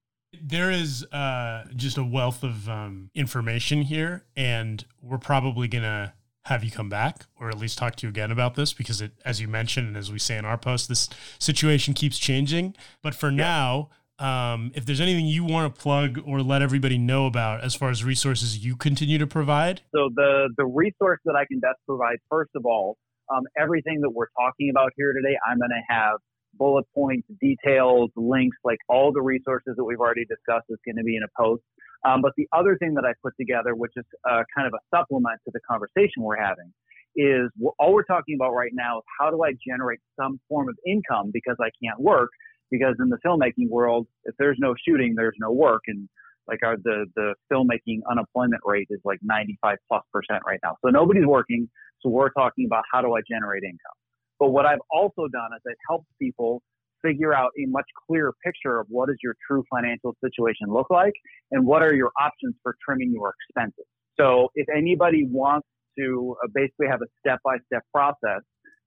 There 0.43 0.71
is 0.71 1.05
uh, 1.13 1.65
just 1.75 1.97
a 1.97 2.05
wealth 2.05 2.43
of 2.43 2.69
um, 2.69 3.11
information 3.15 3.83
here, 3.83 4.25
and 4.37 4.85
we're 5.03 5.19
probably 5.19 5.69
gonna 5.69 6.15
have 6.49 6.65
you 6.65 6.71
come 6.71 6.89
back 6.89 7.27
or 7.39 7.49
at 7.49 7.59
least 7.59 7.77
talk 7.79 7.95
to 7.97 8.07
you 8.07 8.11
again 8.11 8.31
about 8.31 8.55
this 8.55 8.73
because 8.73 9.01
it, 9.03 9.13
as 9.25 9.41
you 9.41 9.47
mentioned, 9.47 9.87
and 9.87 9.97
as 9.97 10.11
we 10.11 10.19
say 10.19 10.37
in 10.37 10.45
our 10.45 10.57
post, 10.57 10.89
this 10.89 11.09
situation 11.39 11.95
keeps 11.95 12.19
changing. 12.19 12.75
But 13.03 13.15
for 13.15 13.31
yeah. 13.31 13.37
now, 13.37 13.91
um, 14.19 14.73
if 14.75 14.85
there's 14.85 15.01
anything 15.01 15.27
you 15.27 15.45
want 15.45 15.73
to 15.75 15.81
plug 15.81 16.21
or 16.27 16.43
let 16.43 16.63
everybody 16.63 16.99
know 16.99 17.27
about 17.27 17.63
as 17.63 17.75
far 17.75 17.91
as 17.91 18.03
resources 18.03 18.65
you 18.65 18.77
continue 18.77 19.19
to 19.19 19.27
provide. 19.27 19.83
So 19.95 20.09
the, 20.15 20.49
the 20.57 20.67
resource 20.67 21.21
that 21.25 21.37
I 21.37 21.45
can 21.45 21.61
best 21.61 21.79
provide, 21.87 22.17
first 22.29 22.51
of 22.57 22.65
all, 22.67 22.97
um, 23.31 23.45
everything 23.57 24.01
that 24.03 24.11
we're 24.11 24.31
talking 24.39 24.71
about 24.71 24.93
here 24.97 25.13
today, 25.13 25.37
I'm 25.49 25.59
going 25.59 25.71
to 25.71 25.95
have 25.95 26.19
bullet 26.55 26.87
points, 26.95 27.29
details, 27.41 28.11
links, 28.17 28.57
like 28.65 28.79
all 28.89 29.13
the 29.13 29.21
resources 29.21 29.75
that 29.77 29.85
we've 29.85 30.01
already 30.01 30.25
discussed 30.25 30.67
is 30.69 30.79
going 30.85 30.97
to 30.97 31.05
be 31.05 31.17
in 31.17 31.23
a 31.23 31.33
post. 31.41 31.63
Um, 32.07 32.23
but 32.23 32.33
the 32.37 32.49
other 32.53 32.77
thing 32.79 32.95
that 32.95 33.05
I 33.05 33.13
put 33.23 33.35
together, 33.39 33.75
which 33.75 33.93
is 33.97 34.05
uh, 34.29 34.43
kind 34.57 34.67
of 34.67 34.73
a 34.75 34.97
supplement 34.97 35.41
to 35.45 35.51
the 35.53 35.61
conversation 35.69 36.23
we're 36.23 36.41
having, 36.41 36.73
is 37.17 37.51
all 37.79 37.93
we're 37.93 38.05
talking 38.05 38.37
about 38.37 38.53
right 38.53 38.71
now 38.73 38.99
is 38.99 39.05
how 39.19 39.31
do 39.31 39.43
I 39.43 39.53
generate 39.67 39.99
some 40.19 40.41
form 40.49 40.69
of 40.69 40.77
income 40.87 41.31
because 41.33 41.57
I 41.61 41.71
can't 41.83 42.01
work. 42.01 42.31
Because 42.71 42.97
in 43.01 43.09
the 43.09 43.19
filmmaking 43.25 43.71
world, 43.71 44.07
if 44.25 44.35
there's 44.39 44.59
no 44.61 44.75
shooting, 44.87 45.15
there's 45.17 45.37
no 45.41 45.51
work. 45.51 45.83
And 45.87 46.07
like 46.47 46.61
our, 46.63 46.77
the, 46.77 47.07
the 47.17 47.35
filmmaking 47.51 48.01
unemployment 48.11 48.61
rate 48.65 48.89
is 48.91 49.01
like 49.05 49.19
95 49.23 49.79
plus 49.89 50.03
percent 50.13 50.43
right 50.47 50.61
now. 50.63 50.77
So 50.85 50.91
nobody's 50.91 51.27
working. 51.27 51.69
So 52.03 52.11
we're 52.11 52.31
talking 52.31 52.67
about 52.67 52.85
how 52.93 53.03
do 53.03 53.15
I 53.15 53.21
generate 53.29 53.63
income. 53.63 53.97
But 54.39 54.51
what 54.51 54.67
I've 54.67 54.83
also 54.91 55.27
done 55.29 55.51
is 55.57 55.63
I've 55.67 55.75
helped 55.89 56.07
people 56.21 56.63
figure 57.03 57.35
out 57.35 57.51
a 57.59 57.67
much 57.67 57.87
clearer 58.07 58.33
picture 58.45 58.81
of 58.81 58.87
what 58.89 59.09
does 59.09 59.17
your 59.23 59.35
true 59.47 59.65
financial 59.71 60.15
situation 60.23 60.69
look 60.69 60.89
like 60.91 61.15
and 61.51 61.67
what 61.67 61.83
are 61.83 61.95
your 61.95 62.11
options 62.21 62.55
for 62.63 62.77
trimming 62.85 63.13
your 63.13 63.35
expenses. 63.41 63.85
So 64.19 64.49
if 64.55 64.67
anybody 64.77 65.27
wants 65.29 65.67
to 65.99 66.37
uh, 66.43 66.49
basically 66.55 66.87
have 66.89 67.03
a 67.03 67.07
step-by-step 67.21 67.83
process 67.95 68.43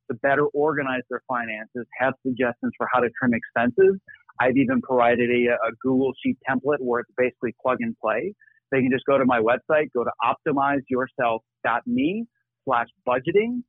to 0.09 0.17
better 0.21 0.45
organize 0.47 1.03
their 1.09 1.21
finances, 1.27 1.85
have 1.99 2.13
suggestions 2.25 2.73
for 2.77 2.87
how 2.91 2.99
to 2.99 3.09
trim 3.17 3.33
expenses, 3.33 3.97
I've 4.39 4.57
even 4.57 4.81
provided 4.81 5.29
a, 5.29 5.53
a 5.53 5.71
Google 5.81 6.11
Sheet 6.23 6.37
template 6.49 6.79
where 6.79 7.01
it's 7.01 7.11
basically 7.17 7.53
plug 7.61 7.77
and 7.79 7.95
play. 8.01 8.33
They 8.71 8.79
can 8.79 8.89
just 8.91 9.05
go 9.05 9.17
to 9.17 9.25
my 9.25 9.39
website, 9.39 9.91
go 9.93 10.03
to 10.03 10.11
optimizeyourself.me 10.23 12.25
slash 12.65 12.87
budgeting, 13.07 13.63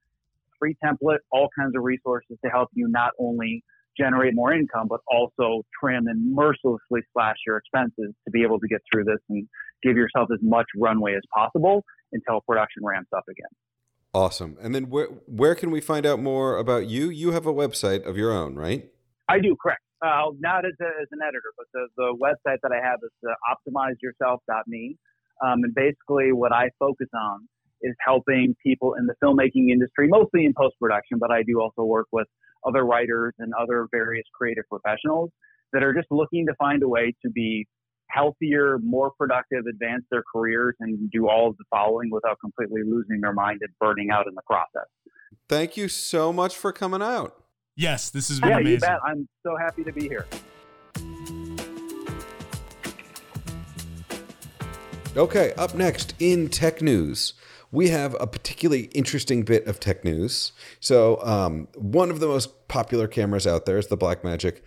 free 0.59 0.77
template, 0.85 1.19
all 1.31 1.49
kinds 1.59 1.75
of 1.77 1.83
resources 1.83 2.37
to 2.45 2.51
help 2.51 2.69
you 2.73 2.89
not 2.89 3.11
only 3.19 3.65
generate 3.99 4.35
more 4.35 4.53
income, 4.53 4.87
but 4.89 5.01
also 5.07 5.63
trim 5.79 6.07
and 6.07 6.35
mercilessly 6.35 7.01
slash 7.13 7.37
your 7.47 7.59
expenses 7.59 8.15
to 8.25 8.31
be 8.33 8.43
able 8.43 8.59
to 8.59 8.69
get 8.69 8.81
through 8.91 9.05
this 9.05 9.19
and 9.29 9.47
give 9.83 9.97
yourself 9.97 10.29
as 10.33 10.39
much 10.43 10.67
runway 10.77 11.15
as 11.15 11.23
possible 11.35 11.85
until 12.13 12.41
production 12.49 12.85
ramps 12.85 13.11
up 13.15 13.25
again. 13.29 13.51
Awesome. 14.15 14.57
And 14.61 14.75
then 14.75 14.91
where 14.91 15.07
where 15.27 15.55
can 15.55 15.71
we 15.71 15.81
find 15.81 16.05
out 16.05 16.21
more 16.21 16.59
about 16.59 16.87
you? 16.87 17.09
You 17.09 17.33
have 17.33 17.47
a 17.47 17.53
website 17.53 18.05
of 18.05 18.17
your 18.17 18.31
own, 18.31 18.57
right? 18.57 18.91
I 19.29 19.39
do, 19.41 19.57
correct. 19.61 19.81
Uh, 20.05 20.33
not 20.41 20.67
as, 20.67 20.73
a, 20.81 20.91
as 21.01 21.09
an 21.13 21.21
editor, 21.23 21.53
but 21.57 21.67
the, 21.73 21.87
the 21.97 22.17
website 22.21 22.59
that 22.63 22.73
I 22.73 22.85
have 22.85 22.99
is 23.03 23.11
uh, 23.25 23.33
optimizeyourself.me. 23.49 24.97
Um, 25.43 25.65
and 25.65 25.75
basically, 25.75 26.33
what 26.33 26.53
I 26.53 26.71
focus 26.79 27.07
on 27.15 27.49
is 27.83 27.95
helping 28.05 28.55
people 28.65 28.95
in 28.95 29.07
the 29.07 29.15
filmmaking 29.23 29.71
industry, 29.71 30.09
mostly 30.09 30.45
in 30.45 30.55
post 30.57 30.75
production, 30.81 31.19
but 31.19 31.31
I 31.31 31.43
do 31.43 31.61
also 31.61 31.85
work 31.85 32.07
with 32.13 32.27
other 32.67 32.85
writers 32.85 33.35
and 33.39 33.53
other 33.61 33.89
various 33.91 34.25
creative 34.35 34.65
professionals 34.71 35.31
that 35.73 35.83
are 35.83 35.93
just 35.93 36.09
looking 36.11 36.47
to 36.47 36.55
find 36.59 36.83
a 36.83 36.89
way 36.89 37.15
to 37.25 37.31
be 37.31 37.67
healthier, 38.11 38.79
more 38.83 39.11
productive, 39.19 39.65
advance 39.67 40.05
their 40.11 40.23
careers, 40.35 40.75
and 40.81 41.11
do 41.11 41.29
all 41.29 41.49
of 41.49 41.57
the 41.57 41.65
following 41.71 42.11
without 42.11 42.39
completely 42.41 42.83
losing 42.85 43.21
their 43.21 43.33
mind 43.33 43.61
and 43.63 43.71
burning 43.81 44.11
out 44.11 44.27
in 44.27 44.35
the 44.35 44.43
process. 44.47 44.89
Thank 45.49 45.77
you 45.77 45.89
so 45.89 46.33
much 46.33 46.57
for 46.57 46.73
coming 46.73 47.03
out. 47.03 47.43
Yes, 47.75 48.11
this 48.11 48.29
has 48.29 48.39
been 48.39 48.51
yeah, 48.51 48.57
amazing. 48.59 48.75
You 48.75 48.81
bet. 48.81 48.99
I'm 49.05 49.29
so 49.45 49.57
happy 49.57 49.83
to 49.85 49.93
be 49.93 50.09
here. 50.09 50.27
Okay, 55.17 55.53
up 55.55 55.75
next 55.75 56.15
in 56.21 56.49
tech 56.49 56.81
news 56.81 57.35
we 57.73 57.89
have 57.89 58.15
a 58.21 58.27
particularly 58.27 58.85
interesting 58.93 59.43
bit 59.43 59.67
of 59.67 59.81
tech 59.81 60.05
news. 60.05 60.53
So, 60.79 61.21
um, 61.25 61.67
one 61.75 62.11
of 62.11 62.21
the 62.21 62.29
most 62.29 62.69
popular 62.69 63.09
cameras 63.09 63.47
out 63.47 63.67
there 63.67 63.79
is 63.79 63.89
the 63.89 63.97
Blackmagic 63.97 64.61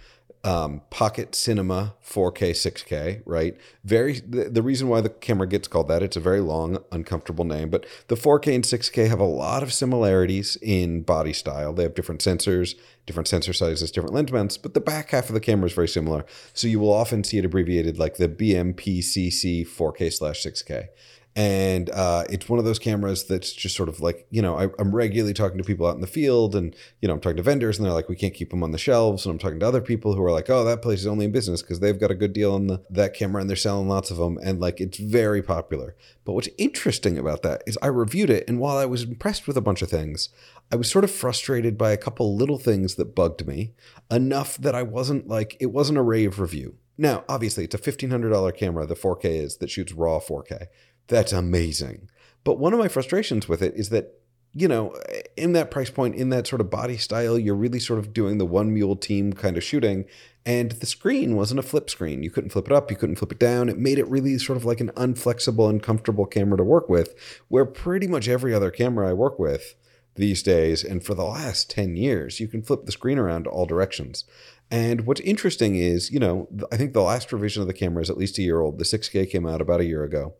um, 0.43 0.81
Pocket 0.91 1.33
Cinema 1.33 1.95
4K 2.05 2.51
6K, 2.51 3.23
right? 3.25 3.57
Very 3.83 4.19
the, 4.19 4.47
the, 4.47 4.61
reason 4.61 4.87
why 4.87 5.01
the 5.01 5.09
camera 5.09 5.47
gets 5.47 5.67
called 5.67 5.87
that, 5.87 6.03
it's 6.03 6.15
a 6.15 6.19
very 6.19 6.39
long, 6.39 6.77
uncomfortable 6.91 7.45
name, 7.45 7.71
but 7.71 7.87
the 8.09 8.15
4K 8.15 8.53
and 8.53 8.63
6K 8.63 9.07
have 9.07 9.19
a 9.19 9.25
lot 9.25 9.63
of 9.63 9.73
similarities 9.73 10.55
in 10.61 11.01
body 11.01 11.33
style. 11.33 11.73
They 11.73 11.81
have 11.81 11.95
different 11.95 12.21
sensors, 12.21 12.75
different 13.07 13.27
sensor 13.27 13.53
sizes, 13.53 13.89
different 13.89 14.13
lens 14.13 14.31
mounts, 14.31 14.57
but 14.57 14.75
the 14.75 14.81
back 14.81 15.09
half 15.09 15.29
of 15.29 15.33
the 15.33 15.39
camera 15.39 15.65
is 15.65 15.73
very 15.73 15.87
similar. 15.87 16.25
So 16.53 16.67
you 16.67 16.79
will 16.79 16.93
often 16.93 17.23
see 17.23 17.39
it 17.39 17.45
abbreviated 17.45 17.97
like 17.97 18.17
the 18.17 18.29
BMPCC 18.29 19.67
4K 19.67 20.13
slash 20.13 20.43
6K 20.43 20.89
and 21.37 21.89
uh, 21.89 22.23
it's 22.29 22.47
one 22.47 22.59
of 22.59 22.65
those 22.65 22.79
cameras 22.79 23.25
that's 23.25 23.51
just 23.51 23.75
sort 23.75 23.89
of 23.89 23.99
like 23.99 24.25
you 24.29 24.41
know 24.41 24.57
I, 24.57 24.69
am 24.79 24.95
regularly 24.95 25.33
talking 25.33 25.57
to 25.57 25.65
people 25.65 25.85
out 25.85 25.95
in 25.95 26.01
the 26.01 26.07
field 26.07 26.55
and 26.55 26.73
you 27.01 27.07
know 27.07 27.13
i'm 27.13 27.19
talking 27.19 27.35
to 27.37 27.43
vendors 27.43 27.77
and 27.77 27.85
they're 27.85 27.93
like 27.93 28.07
we 28.07 28.15
can't 28.15 28.33
keep 28.33 28.51
them 28.51 28.63
on 28.63 28.71
the 28.71 28.77
shelves. 28.77 29.25
And 29.25 29.33
i'm 29.33 29.39
talking 29.39 29.59
to 29.59 29.67
other 29.67 29.81
people 29.81 30.15
who 30.15 30.23
are 30.23 30.31
like 30.31 30.49
oh 30.49 30.63
that 30.63 30.81
place 30.81 31.01
is 31.01 31.07
only 31.07 31.25
in 31.25 31.31
business 31.31 31.61
because 31.61 31.81
they've 31.81 31.99
got 31.99 32.11
a 32.11 32.15
good 32.15 32.31
deal 32.31 32.53
on 32.53 32.67
the, 32.67 32.81
that 32.89 33.13
camera 33.13 33.41
and 33.41 33.49
they're 33.49 33.57
selling 33.57 33.89
lots 33.89 34.11
of 34.11 34.17
them 34.17 34.37
and 34.41 34.59
like 34.59 34.79
it's 34.79 34.97
very 34.97 35.41
popular. 35.41 35.95
But 36.23 36.33
what's 36.33 36.49
interesting 36.57 37.17
about 37.17 37.41
that 37.43 37.63
is 37.67 37.77
i 37.81 37.87
reviewed 37.87 38.29
it 38.29 38.45
and 38.47 38.59
while 38.59 38.77
i 38.77 38.85
was 38.85 39.03
impressed 39.03 39.45
with 39.45 39.57
a 39.57 39.61
bunch 39.61 39.81
of 39.81 39.89
things 39.89 40.29
i 40.71 40.75
was 40.75 40.89
sort 40.89 41.03
of 41.03 41.11
frustrated 41.11 41.77
by 41.77 41.91
a 41.91 41.97
couple 41.97 42.35
little 42.35 42.57
things 42.57 42.95
that 42.95 43.13
bugged 43.13 43.45
me 43.45 43.73
enough 44.09 44.57
that 44.57 44.73
i 44.73 44.81
wasn't 44.81 45.27
like 45.27 45.57
it 45.59 45.67
wasn't 45.67 45.97
a 45.97 46.01
rave 46.01 46.39
review. 46.39 46.77
Now, 46.97 47.25
obviously, 47.27 47.65
it's 47.65 47.75
a 47.75 47.77
$1,500 47.77 48.55
camera, 48.55 48.85
the 48.85 48.95
4K 48.95 49.25
is, 49.25 49.57
that 49.57 49.69
shoots 49.69 49.91
raw 49.91 50.19
4K. 50.19 50.67
That's 51.07 51.33
amazing. 51.33 52.09
But 52.43 52.59
one 52.59 52.73
of 52.73 52.79
my 52.79 52.87
frustrations 52.87 53.47
with 53.47 53.61
it 53.61 53.75
is 53.75 53.89
that, 53.89 54.19
you 54.53 54.67
know, 54.67 54.95
in 55.35 55.53
that 55.53 55.71
price 55.71 55.89
point, 55.89 56.15
in 56.15 56.29
that 56.29 56.47
sort 56.47 56.61
of 56.61 56.69
body 56.69 56.97
style, 56.97 57.37
you're 57.37 57.55
really 57.55 57.79
sort 57.79 57.99
of 57.99 58.13
doing 58.13 58.37
the 58.37 58.45
one 58.45 58.73
mule 58.73 58.95
team 58.95 59.33
kind 59.33 59.57
of 59.57 59.63
shooting. 59.63 60.05
And 60.45 60.71
the 60.73 60.85
screen 60.85 61.35
wasn't 61.35 61.59
a 61.59 61.63
flip 61.63 61.89
screen. 61.89 62.23
You 62.23 62.29
couldn't 62.29 62.51
flip 62.51 62.67
it 62.67 62.71
up, 62.71 62.91
you 62.91 62.97
couldn't 62.97 63.15
flip 63.15 63.31
it 63.31 63.39
down. 63.39 63.67
It 63.67 63.77
made 63.77 63.97
it 63.97 64.07
really 64.07 64.37
sort 64.37 64.57
of 64.57 64.65
like 64.65 64.79
an 64.79 64.91
unflexible, 64.91 65.69
uncomfortable 65.69 66.25
camera 66.25 66.57
to 66.57 66.63
work 66.63 66.87
with, 66.87 67.15
where 67.47 67.65
pretty 67.65 68.07
much 68.07 68.27
every 68.27 68.53
other 68.53 68.71
camera 68.71 69.09
I 69.09 69.13
work 69.13 69.39
with 69.39 69.75
these 70.15 70.41
days, 70.41 70.83
and 70.83 71.03
for 71.03 71.13
the 71.13 71.25
last 71.25 71.69
10 71.69 71.97
years, 71.97 72.39
you 72.39 72.47
can 72.47 72.61
flip 72.61 72.85
the 72.85 72.91
screen 72.91 73.19
around 73.19 73.47
all 73.47 73.65
directions. 73.65 74.23
And 74.71 75.05
what's 75.05 75.21
interesting 75.21 75.75
is, 75.75 76.09
you 76.09 76.19
know, 76.19 76.47
I 76.71 76.77
think 76.77 76.93
the 76.93 77.01
last 77.01 77.33
revision 77.33 77.61
of 77.61 77.67
the 77.67 77.73
camera 77.73 78.01
is 78.01 78.09
at 78.09 78.17
least 78.17 78.37
a 78.37 78.41
year 78.41 78.61
old. 78.61 78.77
The 78.77 78.85
6K 78.85 79.29
came 79.29 79.45
out 79.45 79.61
about 79.61 79.81
a 79.81 79.85
year 79.85 80.03
ago. 80.03 80.33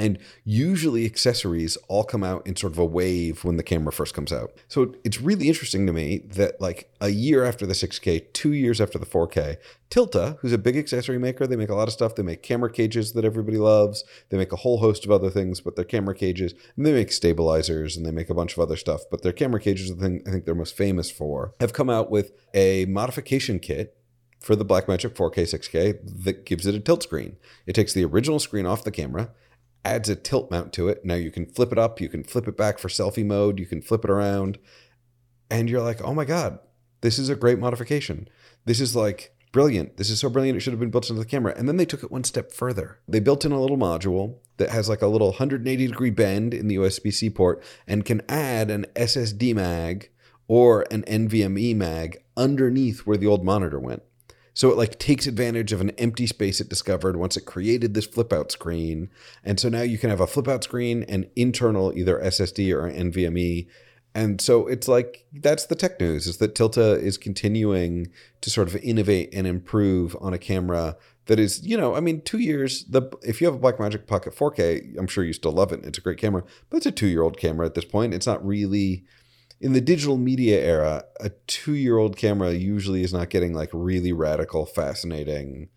And 0.00 0.18
usually 0.44 1.04
accessories 1.04 1.76
all 1.88 2.04
come 2.04 2.24
out 2.24 2.46
in 2.46 2.56
sort 2.56 2.72
of 2.72 2.78
a 2.78 2.84
wave 2.86 3.44
when 3.44 3.58
the 3.58 3.62
camera 3.62 3.92
first 3.92 4.14
comes 4.14 4.32
out. 4.32 4.54
So 4.66 4.94
it's 5.04 5.20
really 5.20 5.46
interesting 5.48 5.86
to 5.86 5.92
me 5.92 6.20
that 6.30 6.58
like 6.58 6.90
a 7.02 7.10
year 7.10 7.44
after 7.44 7.66
the 7.66 7.74
6K, 7.74 8.32
two 8.32 8.54
years 8.54 8.80
after 8.80 8.98
the 8.98 9.04
4K, 9.04 9.58
Tilta, 9.90 10.38
who's 10.38 10.54
a 10.54 10.58
big 10.58 10.78
accessory 10.78 11.18
maker, 11.18 11.46
they 11.46 11.54
make 11.54 11.68
a 11.68 11.74
lot 11.74 11.86
of 11.86 11.92
stuff. 11.92 12.14
They 12.14 12.22
make 12.22 12.42
camera 12.42 12.72
cages 12.72 13.12
that 13.12 13.26
everybody 13.26 13.58
loves. 13.58 14.02
They 14.30 14.38
make 14.38 14.52
a 14.52 14.56
whole 14.56 14.78
host 14.78 15.04
of 15.04 15.10
other 15.10 15.28
things, 15.28 15.60
but 15.60 15.76
their 15.76 15.84
camera 15.84 16.14
cages, 16.14 16.54
and 16.76 16.86
they 16.86 16.92
make 16.92 17.12
stabilizers 17.12 17.94
and 17.94 18.06
they 18.06 18.10
make 18.10 18.30
a 18.30 18.34
bunch 18.34 18.54
of 18.54 18.60
other 18.60 18.76
stuff. 18.76 19.02
But 19.10 19.20
their 19.22 19.34
camera 19.34 19.60
cages, 19.60 19.90
are 19.90 19.94
the 19.94 20.00
thing 20.00 20.22
I 20.26 20.30
think 20.30 20.46
they're 20.46 20.54
most 20.54 20.78
famous 20.78 21.10
for, 21.10 21.54
have 21.60 21.74
come 21.74 21.90
out 21.90 22.10
with 22.10 22.32
a 22.54 22.86
modification 22.86 23.58
kit 23.58 23.98
for 24.40 24.56
the 24.56 24.64
Blackmagic 24.64 25.10
4K 25.10 25.42
6K 25.42 26.24
that 26.24 26.46
gives 26.46 26.66
it 26.66 26.74
a 26.74 26.80
tilt 26.80 27.02
screen. 27.02 27.36
It 27.66 27.74
takes 27.74 27.92
the 27.92 28.04
original 28.06 28.38
screen 28.38 28.64
off 28.64 28.84
the 28.84 28.90
camera 28.90 29.30
adds 29.84 30.08
a 30.08 30.16
tilt 30.16 30.50
mount 30.50 30.72
to 30.74 30.88
it. 30.88 31.04
Now 31.04 31.14
you 31.14 31.30
can 31.30 31.46
flip 31.46 31.72
it 31.72 31.78
up, 31.78 32.00
you 32.00 32.08
can 32.08 32.24
flip 32.24 32.46
it 32.48 32.56
back 32.56 32.78
for 32.78 32.88
selfie 32.88 33.24
mode, 33.24 33.58
you 33.58 33.66
can 33.66 33.82
flip 33.82 34.04
it 34.04 34.10
around. 34.10 34.58
And 35.50 35.68
you're 35.68 35.82
like, 35.82 36.02
oh 36.02 36.14
my 36.14 36.24
God, 36.24 36.58
this 37.00 37.18
is 37.18 37.28
a 37.28 37.34
great 37.34 37.58
modification. 37.58 38.28
This 38.64 38.80
is 38.80 38.94
like 38.94 39.34
brilliant. 39.52 39.96
This 39.96 40.10
is 40.10 40.20
so 40.20 40.28
brilliant. 40.28 40.56
It 40.56 40.60
should 40.60 40.72
have 40.72 40.80
been 40.80 40.90
built 40.90 41.10
into 41.10 41.20
the 41.20 41.28
camera. 41.28 41.54
And 41.56 41.68
then 41.68 41.76
they 41.76 41.84
took 41.84 42.02
it 42.02 42.12
one 42.12 42.24
step 42.24 42.52
further. 42.52 43.00
They 43.08 43.20
built 43.20 43.44
in 43.44 43.52
a 43.52 43.60
little 43.60 43.78
module 43.78 44.36
that 44.58 44.70
has 44.70 44.88
like 44.88 45.02
a 45.02 45.06
little 45.06 45.28
180 45.28 45.86
degree 45.86 46.10
bend 46.10 46.54
in 46.54 46.68
the 46.68 46.76
USB 46.76 47.12
C 47.12 47.30
port 47.30 47.62
and 47.86 48.04
can 48.04 48.22
add 48.28 48.70
an 48.70 48.86
SSD 48.94 49.54
mag 49.54 50.10
or 50.46 50.84
an 50.90 51.02
NVMe 51.02 51.74
mag 51.74 52.22
underneath 52.36 53.00
where 53.00 53.16
the 53.16 53.26
old 53.26 53.44
monitor 53.44 53.80
went. 53.80 54.02
So 54.54 54.70
it 54.70 54.76
like 54.76 54.98
takes 54.98 55.26
advantage 55.26 55.72
of 55.72 55.80
an 55.80 55.90
empty 55.90 56.26
space 56.26 56.60
it 56.60 56.68
discovered 56.68 57.16
once 57.16 57.36
it 57.36 57.46
created 57.46 57.94
this 57.94 58.06
flip 58.06 58.32
out 58.32 58.52
screen. 58.52 59.10
And 59.44 59.60
so 59.60 59.68
now 59.68 59.82
you 59.82 59.98
can 59.98 60.10
have 60.10 60.20
a 60.20 60.26
flip 60.26 60.48
out 60.48 60.64
screen 60.64 61.04
and 61.04 61.28
internal 61.36 61.92
either 61.96 62.18
SSD 62.18 62.74
or 62.74 62.90
NVMe. 62.90 63.68
And 64.14 64.40
so 64.40 64.66
it's 64.66 64.88
like 64.88 65.24
that's 65.32 65.66
the 65.66 65.76
tech 65.76 66.00
news 66.00 66.26
is 66.26 66.38
that 66.38 66.54
Tilta 66.54 67.00
is 67.00 67.16
continuing 67.16 68.10
to 68.40 68.50
sort 68.50 68.66
of 68.66 68.76
innovate 68.76 69.30
and 69.32 69.46
improve 69.46 70.16
on 70.20 70.34
a 70.34 70.38
camera 70.38 70.96
that 71.26 71.38
is, 71.38 71.64
you 71.64 71.76
know, 71.76 71.94
I 71.94 72.00
mean, 72.00 72.22
two 72.22 72.38
years. 72.38 72.84
The 72.86 73.02
if 73.22 73.40
you 73.40 73.46
have 73.46 73.54
a 73.54 73.58
Blackmagic 73.58 74.08
Pocket 74.08 74.34
4K, 74.34 74.98
I'm 74.98 75.06
sure 75.06 75.22
you 75.22 75.32
still 75.32 75.52
love 75.52 75.70
it. 75.70 75.84
It's 75.84 75.98
a 75.98 76.00
great 76.00 76.18
camera, 76.18 76.42
but 76.68 76.78
it's 76.78 76.86
a 76.86 76.90
two 76.90 77.06
year 77.06 77.22
old 77.22 77.38
camera 77.38 77.66
at 77.66 77.74
this 77.74 77.84
point. 77.84 78.14
It's 78.14 78.26
not 78.26 78.44
really 78.44 79.04
in 79.60 79.74
the 79.74 79.80
digital 79.80 80.16
media 80.16 80.58
era, 80.60 81.04
a 81.20 81.30
two 81.46 81.74
year 81.74 81.98
old 81.98 82.16
camera 82.16 82.52
usually 82.52 83.02
is 83.02 83.12
not 83.12 83.30
getting 83.30 83.52
like 83.52 83.70
really 83.72 84.12
radical, 84.12 84.64
fascinating 84.64 85.68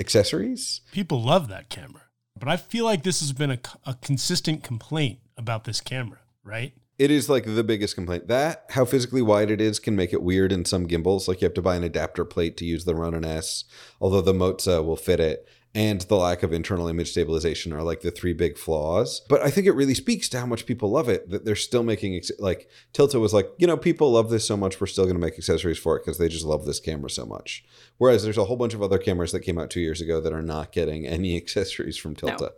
accessories. 0.00 0.80
People 0.92 1.22
love 1.22 1.48
that 1.48 1.68
camera. 1.68 2.02
But 2.38 2.48
I 2.48 2.56
feel 2.56 2.84
like 2.84 3.02
this 3.02 3.20
has 3.20 3.32
been 3.32 3.50
a, 3.50 3.58
a 3.84 3.94
consistent 3.94 4.62
complaint 4.62 5.20
about 5.36 5.64
this 5.64 5.80
camera, 5.80 6.18
right? 6.44 6.74
It 6.98 7.10
is 7.10 7.28
like 7.28 7.44
the 7.44 7.64
biggest 7.64 7.94
complaint. 7.94 8.28
That, 8.28 8.64
how 8.70 8.86
physically 8.86 9.22
wide 9.22 9.50
it 9.50 9.60
is, 9.60 9.78
can 9.78 9.96
make 9.96 10.12
it 10.12 10.22
weird 10.22 10.52
in 10.52 10.64
some 10.64 10.86
gimbals. 10.86 11.28
Like 11.28 11.40
you 11.40 11.46
have 11.46 11.54
to 11.54 11.62
buy 11.62 11.76
an 11.76 11.84
adapter 11.84 12.24
plate 12.24 12.56
to 12.58 12.64
use 12.64 12.84
the 12.84 12.94
Ronin 12.94 13.24
S, 13.24 13.64
although 14.00 14.22
the 14.22 14.32
Moza 14.32 14.84
will 14.84 14.96
fit 14.96 15.20
it 15.20 15.46
and 15.76 16.00
the 16.00 16.16
lack 16.16 16.42
of 16.42 16.54
internal 16.54 16.88
image 16.88 17.10
stabilization 17.10 17.70
are 17.70 17.82
like 17.82 18.00
the 18.00 18.10
three 18.10 18.32
big 18.32 18.56
flaws. 18.56 19.20
But 19.28 19.42
I 19.42 19.50
think 19.50 19.66
it 19.66 19.72
really 19.72 19.92
speaks 19.92 20.26
to 20.30 20.40
how 20.40 20.46
much 20.46 20.64
people 20.64 20.90
love 20.90 21.10
it 21.10 21.28
that 21.28 21.44
they're 21.44 21.54
still 21.54 21.82
making 21.82 22.18
like 22.38 22.70
Tilta 22.94 23.20
was 23.20 23.34
like, 23.34 23.50
you 23.58 23.66
know, 23.66 23.76
people 23.76 24.10
love 24.10 24.30
this 24.30 24.46
so 24.46 24.56
much, 24.56 24.80
we're 24.80 24.86
still 24.86 25.04
going 25.04 25.16
to 25.16 25.20
make 25.20 25.36
accessories 25.36 25.76
for 25.76 25.94
it 25.94 26.02
because 26.02 26.16
they 26.16 26.30
just 26.30 26.46
love 26.46 26.64
this 26.64 26.80
camera 26.80 27.10
so 27.10 27.26
much. 27.26 27.62
Whereas 27.98 28.24
there's 28.24 28.38
a 28.38 28.46
whole 28.46 28.56
bunch 28.56 28.72
of 28.72 28.80
other 28.80 28.96
cameras 28.96 29.32
that 29.32 29.40
came 29.40 29.58
out 29.58 29.68
two 29.68 29.80
years 29.80 30.00
ago 30.00 30.18
that 30.18 30.32
are 30.32 30.40
not 30.40 30.72
getting 30.72 31.06
any 31.06 31.36
accessories 31.36 31.98
from 31.98 32.16
Tilta. 32.16 32.40
No. 32.40 32.50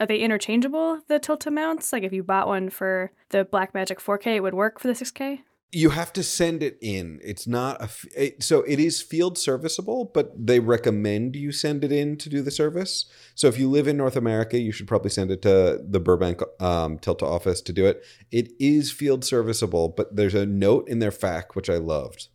Are 0.00 0.06
they 0.06 0.20
interchangeable, 0.20 1.02
the 1.08 1.20
Tilta 1.20 1.52
mounts? 1.52 1.92
Like 1.92 2.04
if 2.04 2.12
you 2.14 2.22
bought 2.22 2.48
one 2.48 2.70
for 2.70 3.12
the 3.28 3.44
Blackmagic 3.44 3.98
4K, 3.98 4.36
it 4.36 4.40
would 4.40 4.54
work 4.54 4.78
for 4.78 4.88
the 4.88 4.94
6K? 4.94 5.40
You 5.74 5.88
have 5.90 6.12
to 6.12 6.22
send 6.22 6.62
it 6.62 6.76
in. 6.82 7.18
It's 7.24 7.46
not 7.46 7.80
a 7.80 7.88
it, 8.14 8.42
so 8.42 8.60
it 8.62 8.78
is 8.78 9.00
field 9.00 9.38
serviceable, 9.38 10.10
but 10.12 10.30
they 10.36 10.60
recommend 10.60 11.34
you 11.34 11.50
send 11.50 11.82
it 11.82 11.90
in 11.90 12.18
to 12.18 12.28
do 12.28 12.42
the 12.42 12.50
service. 12.50 13.06
So 13.34 13.48
if 13.48 13.58
you 13.58 13.70
live 13.70 13.88
in 13.88 13.96
North 13.96 14.16
America, 14.16 14.58
you 14.58 14.70
should 14.70 14.86
probably 14.86 15.08
send 15.10 15.30
it 15.30 15.40
to 15.42 15.80
the 15.82 15.98
Burbank 15.98 16.42
um, 16.60 16.98
Tilta 16.98 17.22
office 17.22 17.62
to 17.62 17.72
do 17.72 17.86
it. 17.86 18.04
It 18.30 18.52
is 18.60 18.92
field 18.92 19.24
serviceable, 19.24 19.88
but 19.88 20.14
there's 20.14 20.34
a 20.34 20.44
note 20.44 20.86
in 20.88 20.98
their 20.98 21.10
FAQ 21.10 21.54
which 21.54 21.70
I 21.70 21.78
loved. 21.78 22.28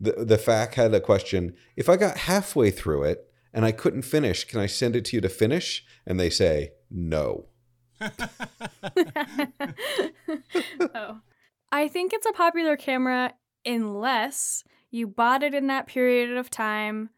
The 0.00 0.12
the 0.12 0.38
FAQ 0.38 0.74
had 0.74 0.94
a 0.94 1.00
question: 1.00 1.56
If 1.74 1.88
I 1.88 1.96
got 1.96 2.18
halfway 2.18 2.70
through 2.70 3.02
it 3.02 3.28
and 3.52 3.64
I 3.64 3.72
couldn't 3.72 4.02
finish, 4.02 4.44
can 4.44 4.60
I 4.60 4.66
send 4.66 4.94
it 4.94 5.06
to 5.06 5.16
you 5.16 5.20
to 5.22 5.28
finish? 5.28 5.84
And 6.06 6.20
they 6.20 6.30
say 6.30 6.74
no. 6.88 7.46
oh. 10.94 11.20
I 11.72 11.88
think 11.88 12.12
it's 12.12 12.26
a 12.26 12.32
popular 12.32 12.76
camera 12.76 13.34
unless 13.64 14.64
you 14.90 15.06
bought 15.06 15.42
it 15.42 15.54
in 15.54 15.66
that 15.66 15.86
period 15.86 16.36
of 16.36 16.50
time 16.50 17.10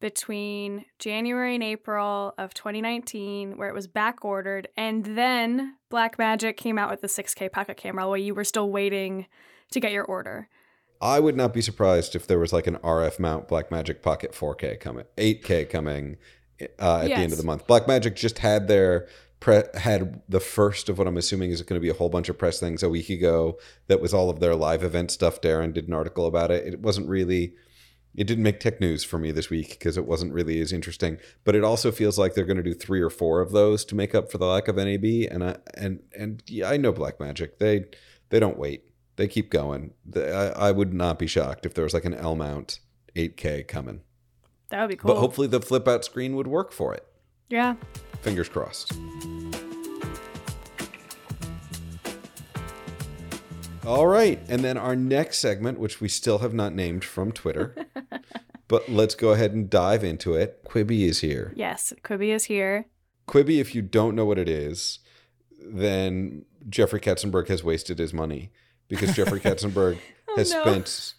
between 0.00 0.84
January 0.98 1.54
and 1.54 1.64
April 1.64 2.34
of 2.36 2.52
2019 2.52 3.56
where 3.56 3.68
it 3.68 3.74
was 3.74 3.86
back 3.86 4.24
ordered 4.24 4.68
and 4.76 5.04
then 5.16 5.76
Blackmagic 5.90 6.56
came 6.56 6.78
out 6.78 6.90
with 6.90 7.00
the 7.00 7.06
6K 7.06 7.50
pocket 7.50 7.76
camera 7.76 8.06
while 8.06 8.18
you 8.18 8.34
were 8.34 8.44
still 8.44 8.70
waiting 8.70 9.26
to 9.70 9.80
get 9.80 9.92
your 9.92 10.04
order. 10.04 10.48
I 11.00 11.20
would 11.20 11.36
not 11.36 11.52
be 11.52 11.62
surprised 11.62 12.14
if 12.14 12.26
there 12.26 12.38
was 12.38 12.52
like 12.52 12.66
an 12.66 12.76
RF 12.76 13.18
mount 13.18 13.48
Blackmagic 13.48 14.02
Pocket 14.02 14.32
4K 14.32 14.78
coming, 14.78 15.04
8K 15.16 15.68
coming 15.68 16.16
uh, 16.78 16.98
at 16.98 17.08
yes. 17.08 17.18
the 17.18 17.22
end 17.22 17.32
of 17.32 17.38
the 17.38 17.44
month. 17.44 17.66
Blackmagic 17.66 18.14
just 18.14 18.38
had 18.38 18.68
their 18.68 19.08
pre- 19.44 19.62
had 19.74 20.22
the 20.26 20.40
first 20.40 20.88
of 20.88 20.96
what 20.96 21.06
I'm 21.06 21.18
assuming 21.18 21.50
is 21.50 21.60
going 21.60 21.78
to 21.78 21.84
be 21.84 21.90
a 21.90 21.94
whole 21.94 22.08
bunch 22.08 22.30
of 22.30 22.38
press 22.38 22.58
things 22.58 22.82
a 22.82 22.88
week 22.88 23.10
ago. 23.10 23.58
That 23.88 24.00
was 24.00 24.14
all 24.14 24.30
of 24.30 24.40
their 24.40 24.54
live 24.54 24.82
event 24.82 25.10
stuff. 25.10 25.42
Darren 25.42 25.74
did 25.74 25.86
an 25.86 25.92
article 25.92 26.26
about 26.26 26.50
it. 26.50 26.66
It 26.66 26.80
wasn't 26.80 27.08
really. 27.08 27.54
It 28.14 28.26
didn't 28.26 28.44
make 28.44 28.60
tech 28.60 28.80
news 28.80 29.02
for 29.04 29.18
me 29.18 29.32
this 29.32 29.50
week 29.50 29.70
because 29.70 29.98
it 29.98 30.06
wasn't 30.06 30.32
really 30.32 30.60
as 30.60 30.72
interesting. 30.72 31.18
But 31.42 31.56
it 31.56 31.64
also 31.64 31.90
feels 31.90 32.16
like 32.16 32.34
they're 32.34 32.46
going 32.46 32.56
to 32.56 32.62
do 32.62 32.72
three 32.72 33.02
or 33.02 33.10
four 33.10 33.40
of 33.40 33.50
those 33.50 33.84
to 33.86 33.96
make 33.96 34.14
up 34.14 34.30
for 34.30 34.38
the 34.38 34.46
lack 34.46 34.68
of 34.68 34.76
NAB. 34.76 35.04
And 35.30 35.44
I 35.44 35.56
and 35.74 36.00
and 36.16 36.42
yeah, 36.46 36.70
I 36.70 36.78
know 36.78 36.92
Blackmagic. 36.92 37.58
They 37.58 37.84
they 38.30 38.40
don't 38.40 38.58
wait. 38.58 38.84
They 39.16 39.28
keep 39.28 39.50
going. 39.50 39.92
They, 40.06 40.32
I, 40.32 40.68
I 40.68 40.72
would 40.72 40.94
not 40.94 41.18
be 41.18 41.26
shocked 41.26 41.66
if 41.66 41.74
there 41.74 41.84
was 41.84 41.92
like 41.92 42.06
an 42.06 42.14
L 42.14 42.34
mount 42.34 42.80
8K 43.14 43.68
coming. 43.68 44.00
That 44.70 44.80
would 44.80 44.88
be 44.88 44.96
cool. 44.96 45.12
But 45.12 45.20
hopefully 45.20 45.48
the 45.48 45.60
flip 45.60 45.86
out 45.86 46.04
screen 46.04 46.34
would 46.34 46.46
work 46.46 46.72
for 46.72 46.94
it. 46.94 47.06
Yeah. 47.48 47.74
Fingers 48.22 48.48
crossed. 48.48 48.92
All 53.86 54.06
right. 54.06 54.40
And 54.48 54.64
then 54.64 54.78
our 54.78 54.96
next 54.96 55.38
segment, 55.38 55.78
which 55.78 56.00
we 56.00 56.08
still 56.08 56.38
have 56.38 56.54
not 56.54 56.74
named 56.74 57.04
from 57.04 57.32
Twitter, 57.32 57.74
but 58.68 58.88
let's 58.88 59.14
go 59.14 59.32
ahead 59.32 59.52
and 59.52 59.68
dive 59.68 60.02
into 60.02 60.34
it. 60.34 60.64
Quibi 60.64 61.02
is 61.02 61.20
here. 61.20 61.52
Yes, 61.54 61.92
Quibi 62.02 62.28
is 62.28 62.44
here. 62.44 62.86
Quibi, 63.28 63.60
if 63.60 63.74
you 63.74 63.82
don't 63.82 64.14
know 64.14 64.24
what 64.24 64.38
it 64.38 64.48
is, 64.48 65.00
then 65.60 66.44
Jeffrey 66.68 67.00
Katzenberg 67.00 67.48
has 67.48 67.62
wasted 67.62 67.98
his 67.98 68.14
money 68.14 68.52
because 68.88 69.14
Jeffrey 69.14 69.40
Katzenberg 69.42 69.98
oh, 70.28 70.36
has 70.36 70.52
no. 70.52 70.62
spent. 70.62 71.14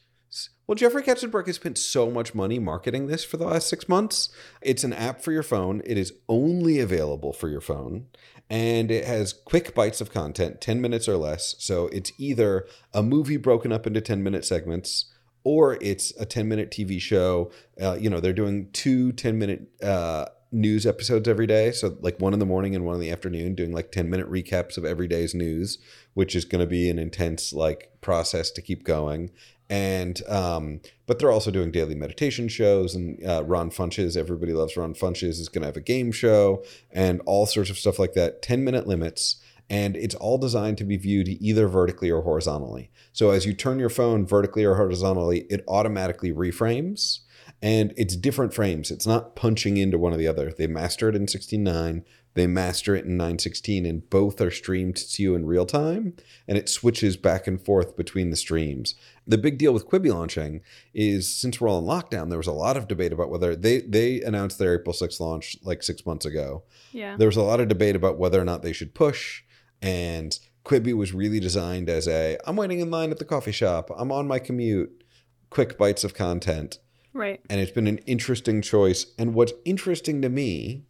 Well, 0.67 0.75
Jeffrey 0.75 1.03
Katzenberg 1.03 1.45
has 1.45 1.57
spent 1.57 1.77
so 1.77 2.09
much 2.09 2.33
money 2.33 2.57
marketing 2.57 3.05
this 3.05 3.23
for 3.23 3.37
the 3.37 3.45
last 3.45 3.69
six 3.69 3.87
months. 3.87 4.29
It's 4.61 4.83
an 4.83 4.93
app 4.93 5.21
for 5.21 5.31
your 5.31 5.43
phone. 5.43 5.81
It 5.85 5.97
is 5.97 6.13
only 6.27 6.79
available 6.79 7.33
for 7.33 7.49
your 7.49 7.61
phone. 7.61 8.07
And 8.49 8.89
it 8.89 9.05
has 9.05 9.33
quick 9.33 9.75
bites 9.75 10.01
of 10.01 10.11
content, 10.11 10.61
10 10.61 10.81
minutes 10.81 11.07
or 11.07 11.17
less. 11.17 11.55
So 11.59 11.87
it's 11.87 12.11
either 12.17 12.65
a 12.93 13.03
movie 13.03 13.37
broken 13.37 13.71
up 13.71 13.85
into 13.85 14.01
10 14.01 14.23
minute 14.23 14.43
segments 14.43 15.11
or 15.43 15.77
it's 15.81 16.11
a 16.19 16.25
10 16.25 16.47
minute 16.47 16.71
TV 16.71 16.99
show. 16.99 17.51
Uh, 17.79 17.93
you 17.99 18.09
know, 18.09 18.19
they're 18.19 18.33
doing 18.33 18.69
two 18.71 19.11
10 19.11 19.37
minute 19.37 19.67
uh, 19.83 20.25
news 20.51 20.85
episodes 20.85 21.27
every 21.27 21.45
day. 21.45 21.71
So, 21.71 21.97
like 22.01 22.19
one 22.19 22.33
in 22.33 22.39
the 22.39 22.45
morning 22.45 22.75
and 22.75 22.85
one 22.85 22.95
in 22.95 23.01
the 23.01 23.11
afternoon, 23.11 23.55
doing 23.55 23.71
like 23.71 23.91
10 23.91 24.09
minute 24.09 24.29
recaps 24.29 24.77
of 24.77 24.85
every 24.85 25.07
day's 25.07 25.35
news, 25.35 25.77
which 26.13 26.35
is 26.35 26.45
going 26.45 26.61
to 26.61 26.67
be 26.67 26.89
an 26.89 26.97
intense 26.97 27.53
like 27.53 27.91
process 28.01 28.51
to 28.51 28.61
keep 28.61 28.83
going. 28.83 29.31
And, 29.69 30.21
um, 30.27 30.81
but 31.07 31.17
they're 31.17 31.31
also 31.31 31.49
doing 31.49 31.71
daily 31.71 31.95
meditation 31.95 32.47
shows 32.47 32.93
and 32.93 33.23
uh, 33.25 33.43
Ron 33.43 33.71
Funches, 33.71 34.15
everybody 34.15 34.53
loves 34.53 34.77
Ron 34.77 34.93
Funches, 34.93 35.39
is 35.39 35.49
going 35.49 35.63
to 35.63 35.67
have 35.67 35.77
a 35.77 35.81
game 35.81 36.11
show 36.11 36.63
and 36.91 37.21
all 37.25 37.45
sorts 37.45 37.69
of 37.69 37.77
stuff 37.77 37.97
like 37.97 38.13
that. 38.13 38.41
10 38.41 38.63
minute 38.63 38.87
limits 38.87 39.41
and 39.69 39.95
it's 39.97 40.15
all 40.15 40.37
designed 40.37 40.77
to 40.77 40.83
be 40.83 40.97
viewed 40.97 41.27
either 41.27 41.67
vertically 41.67 42.11
or 42.11 42.21
horizontally. 42.21 42.91
So 43.13 43.31
as 43.31 43.45
you 43.45 43.53
turn 43.53 43.79
your 43.79 43.89
phone 43.89 44.25
vertically 44.25 44.63
or 44.63 44.75
horizontally, 44.75 45.45
it 45.49 45.63
automatically 45.67 46.31
reframes 46.31 47.21
and 47.61 47.93
it's 47.97 48.15
different 48.15 48.53
frames. 48.53 48.91
It's 48.91 49.07
not 49.07 49.35
punching 49.35 49.77
into 49.77 49.97
one 49.97 50.13
or 50.13 50.17
the 50.17 50.27
other. 50.27 50.53
They 50.55 50.67
master 50.67 51.09
it 51.09 51.15
in 51.15 51.25
16.9, 51.25 52.03
they 52.35 52.47
master 52.47 52.95
it 52.95 53.05
in 53.05 53.17
916 53.17 53.85
and 53.85 54.09
both 54.09 54.39
are 54.39 54.51
streamed 54.51 54.97
to 54.97 55.23
you 55.23 55.35
in 55.35 55.45
real 55.45 55.65
time 55.65 56.13
and 56.47 56.57
it 56.57 56.69
switches 56.69 57.17
back 57.17 57.47
and 57.47 57.63
forth 57.63 57.95
between 57.95 58.29
the 58.29 58.35
streams. 58.35 58.93
The 59.25 59.37
big 59.37 59.57
deal 59.57 59.73
with 59.73 59.87
Quibi 59.87 60.13
launching 60.13 60.61
is 60.93 61.33
since 61.33 61.59
we're 61.59 61.69
all 61.69 61.79
in 61.79 61.85
lockdown, 61.85 62.29
there 62.29 62.37
was 62.37 62.47
a 62.47 62.51
lot 62.51 62.77
of 62.77 62.87
debate 62.87 63.13
about 63.13 63.29
whether 63.29 63.55
they 63.55 63.81
they 63.81 64.21
announced 64.21 64.59
their 64.59 64.75
April 64.75 64.93
6th 64.93 65.19
launch 65.19 65.57
like 65.63 65.81
6 65.81 66.05
months 66.05 66.25
ago. 66.25 66.63
Yeah. 66.91 67.15
There 67.17 67.27
was 67.27 67.37
a 67.37 67.41
lot 67.41 67.61
of 67.61 67.69
debate 67.69 67.95
about 67.95 68.19
whether 68.19 68.39
or 68.39 68.45
not 68.45 68.61
they 68.61 68.73
should 68.73 68.93
push 68.93 69.41
and 69.81 70.37
Quibi 70.65 70.93
was 70.93 71.13
really 71.13 71.39
designed 71.39 71.89
as 71.89 72.07
a 72.07 72.37
I'm 72.45 72.57
waiting 72.57 72.81
in 72.81 72.91
line 72.91 73.11
at 73.11 73.19
the 73.19 73.25
coffee 73.25 73.53
shop, 73.53 73.89
I'm 73.95 74.11
on 74.11 74.27
my 74.27 74.39
commute, 74.39 75.03
quick 75.49 75.77
bites 75.77 76.03
of 76.03 76.13
content. 76.13 76.79
Right. 77.13 77.39
And 77.49 77.61
it's 77.61 77.71
been 77.71 77.87
an 77.87 77.99
interesting 77.99 78.61
choice. 78.61 79.05
And 79.17 79.33
what's 79.33 79.53
interesting 79.63 80.21
to 80.21 80.27
me 80.27 80.83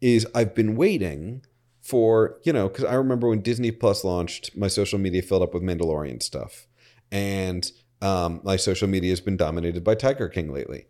is 0.00 0.26
I've 0.34 0.54
been 0.54 0.76
waiting 0.76 1.44
for, 1.80 2.38
you 2.42 2.52
know, 2.52 2.68
because 2.68 2.84
I 2.84 2.94
remember 2.94 3.28
when 3.28 3.40
Disney 3.40 3.70
Plus 3.70 4.04
launched, 4.04 4.56
my 4.56 4.68
social 4.68 4.98
media 4.98 5.22
filled 5.22 5.42
up 5.42 5.54
with 5.54 5.62
Mandalorian 5.62 6.22
stuff. 6.22 6.66
And 7.12 7.70
um, 8.02 8.40
my 8.42 8.56
social 8.56 8.88
media 8.88 9.10
has 9.10 9.20
been 9.20 9.36
dominated 9.36 9.84
by 9.84 9.94
Tiger 9.94 10.28
King 10.28 10.52
lately. 10.52 10.86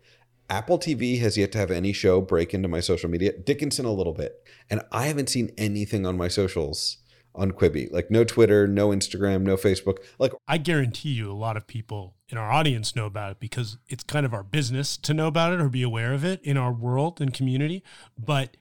Apple 0.49 0.79
TV 0.79 1.19
has 1.19 1.37
yet 1.37 1.51
to 1.51 1.57
have 1.57 1.71
any 1.71 1.93
show 1.93 2.21
break 2.21 2.53
into 2.53 2.67
my 2.67 2.79
social 2.79 3.09
media. 3.09 3.33
Dickinson 3.37 3.85
a 3.85 3.91
little 3.91 4.13
bit. 4.13 4.43
And 4.69 4.81
I 4.91 5.07
haven't 5.07 5.29
seen 5.29 5.51
anything 5.57 6.05
on 6.05 6.17
my 6.17 6.29
socials 6.29 6.97
on 7.35 7.51
Quibi. 7.51 7.91
Like 7.91 8.09
no 8.09 8.23
Twitter, 8.23 8.67
no 8.67 8.89
Instagram, 8.89 9.41
no 9.41 9.55
Facebook. 9.55 9.97
Like 10.17 10.33
I 10.47 10.57
guarantee 10.57 11.09
you 11.09 11.31
a 11.31 11.33
lot 11.33 11.57
of 11.57 11.67
people 11.67 12.15
in 12.29 12.37
our 12.37 12.51
audience 12.51 12.95
know 12.95 13.05
about 13.05 13.33
it 13.33 13.39
because 13.39 13.77
it's 13.87 14.03
kind 14.03 14.25
of 14.25 14.33
our 14.33 14.43
business 14.43 14.97
to 14.97 15.13
know 15.13 15.27
about 15.27 15.53
it 15.53 15.61
or 15.61 15.69
be 15.69 15.83
aware 15.83 16.13
of 16.13 16.25
it 16.25 16.41
in 16.43 16.57
our 16.57 16.71
world 16.71 17.21
and 17.21 17.33
community. 17.33 17.83
But 18.17 18.57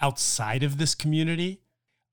outside 0.00 0.62
of 0.62 0.78
this 0.78 0.94
community, 0.94 1.60